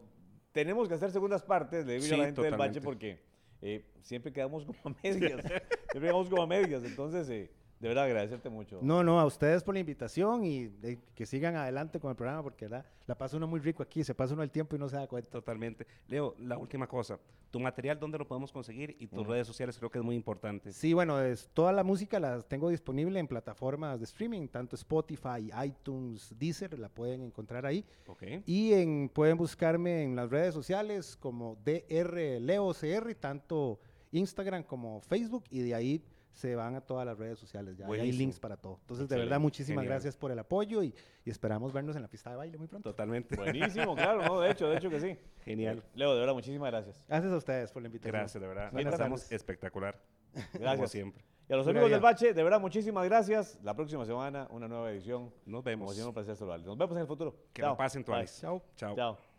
Tenemos 0.51 0.87
que 0.87 0.93
hacer 0.93 1.09
segundas 1.09 1.41
partes, 1.41 1.83
le 1.87 1.93
digo 1.93 2.05
yo 2.05 2.13
a 2.13 2.15
Sí, 2.15 2.19
la 2.21 2.25
gente 2.27 2.41
del 2.43 2.51
Bache, 2.51 2.79
totalmente. 2.79 2.81
porque 2.81 3.19
eh, 3.63 3.85
siempre 4.01 4.31
quedamos 4.31 4.63
como 4.65 4.77
a 4.83 4.89
medias. 5.03 5.41
siempre 5.41 5.61
quedamos 5.99 6.29
como 6.29 6.43
a 6.43 6.47
medias. 6.47 6.83
Entonces, 6.83 7.27
eh, 7.29 7.49
de 7.83 7.89
verdad, 7.89 8.05
agradecerte 8.05 8.49
mucho. 8.49 8.79
No, 8.81 9.03
no, 9.03 9.19
a 9.19 9.25
ustedes 9.25 9.61
por 9.61 9.73
la 9.73 9.81
invitación 9.81 10.45
y 10.45 10.71
eh, 10.83 10.99
que 11.13 11.25
sigan 11.25 11.57
adelante 11.57 11.99
con 11.99 12.11
el 12.11 12.15
programa 12.15 12.41
porque 12.41 12.69
¿verdad? 12.69 12.85
la 13.07 13.17
pasa 13.17 13.35
uno 13.35 13.45
muy 13.45 13.59
rico 13.59 13.83
aquí, 13.83 14.05
se 14.05 14.15
pasa 14.15 14.33
uno 14.33 14.41
el 14.41 14.51
tiempo 14.51 14.77
y 14.77 14.79
no 14.79 14.87
se 14.87 14.95
da 14.95 15.05
cuenta. 15.05 15.29
Totalmente. 15.31 15.85
Leo, 16.07 16.33
la 16.39 16.57
última 16.57 16.87
cosa. 16.87 17.19
Tu 17.51 17.59
material, 17.59 17.99
¿dónde 17.99 18.17
lo 18.17 18.25
podemos 18.25 18.53
conseguir? 18.53 18.95
Y 18.99 19.07
tus 19.07 19.27
redes 19.27 19.45
sociales 19.45 19.77
creo 19.77 19.91
que 19.91 19.97
es 19.97 20.03
muy 20.03 20.15
importante. 20.15 20.71
Sí, 20.71 20.93
bueno, 20.93 21.21
es, 21.21 21.49
toda 21.53 21.73
la 21.73 21.83
música 21.83 22.21
la 22.21 22.41
tengo 22.41 22.69
disponible 22.69 23.19
en 23.19 23.27
plataformas 23.27 23.99
de 23.99 24.05
streaming, 24.05 24.47
tanto 24.47 24.77
Spotify, 24.77 25.51
iTunes, 25.65 26.33
Deezer, 26.39 26.79
la 26.79 26.87
pueden 26.87 27.21
encontrar 27.21 27.65
ahí. 27.65 27.83
Ok. 28.07 28.23
Y 28.45 28.71
en, 28.71 29.09
pueden 29.09 29.35
buscarme 29.35 30.03
en 30.03 30.15
las 30.15 30.29
redes 30.29 30.53
sociales 30.53 31.17
como 31.17 31.57
DR 31.65 32.39
Leo 32.39 32.73
CR, 32.73 33.13
tanto 33.15 33.81
Instagram 34.13 34.63
como 34.63 35.01
Facebook, 35.01 35.43
y 35.49 35.59
de 35.59 35.75
ahí 35.75 36.01
se 36.33 36.55
van 36.55 36.75
a 36.75 36.81
todas 36.81 37.05
las 37.05 37.17
redes 37.17 37.39
sociales. 37.39 37.77
Ya 37.77 37.85
hay 37.87 38.11
links 38.11 38.39
para 38.39 38.57
todo. 38.57 38.77
Entonces, 38.81 39.07
de 39.07 39.17
verdad, 39.17 39.39
muchísimas 39.39 39.83
Genial. 39.83 39.93
gracias 39.93 40.17
por 40.17 40.31
el 40.31 40.39
apoyo 40.39 40.81
y, 40.83 40.93
y 41.23 41.29
esperamos 41.29 41.71
vernos 41.71 41.95
en 41.95 42.01
la 42.01 42.07
pista 42.07 42.29
de 42.31 42.35
baile 42.35 42.57
muy 42.57 42.67
pronto. 42.67 42.89
Totalmente. 42.89 43.35
Buenísimo, 43.35 43.95
claro, 43.95 44.23
no, 44.23 44.39
de 44.41 44.51
hecho, 44.51 44.67
de 44.69 44.77
hecho 44.77 44.89
que 44.89 44.99
sí. 44.99 45.17
Genial. 45.45 45.83
Leo, 45.93 46.13
de 46.13 46.19
verdad, 46.19 46.33
muchísimas 46.33 46.71
gracias. 46.71 47.03
Gracias 47.07 47.31
a 47.31 47.37
ustedes 47.37 47.71
por 47.71 47.81
la 47.81 47.87
invitación. 47.87 48.13
Gracias, 48.19 48.41
de 48.41 48.47
verdad. 48.47 48.71
Buenas 48.71 48.93
Estamos 48.93 49.21
tardes. 49.21 49.31
espectacular. 49.31 49.99
Como 50.33 50.47
Gracias. 50.63 50.91
siempre. 50.91 51.23
Y 51.47 51.53
a 51.53 51.57
los 51.57 51.67
amigos 51.67 51.91
del. 51.91 51.99
Bache, 51.99 52.33
de 52.33 52.41
verdad, 52.43 52.59
muchísimas 52.59 53.05
gracias. 53.05 53.59
La 53.61 53.75
próxima 53.75 54.05
semana, 54.05 54.47
una 54.49 54.67
nueva 54.67 54.89
edición. 54.91 55.25
Nos 55.45 55.61
Como 55.61 55.61
vemos. 55.63 55.93
siempre, 55.93 56.07
un 56.07 56.13
placer 56.13 56.35
saludarles. 56.35 56.65
Nos 56.65 56.77
vemos 56.77 56.95
en 56.95 57.01
el 57.01 57.07
futuro. 57.07 57.35
Que 57.53 57.61
Chao. 57.61 57.71
no 57.71 57.77
pasen 57.77 58.03
tuanis. 58.03 58.39
Chao. 58.41 58.63
Chao. 58.75 58.95
Chao. 58.95 59.32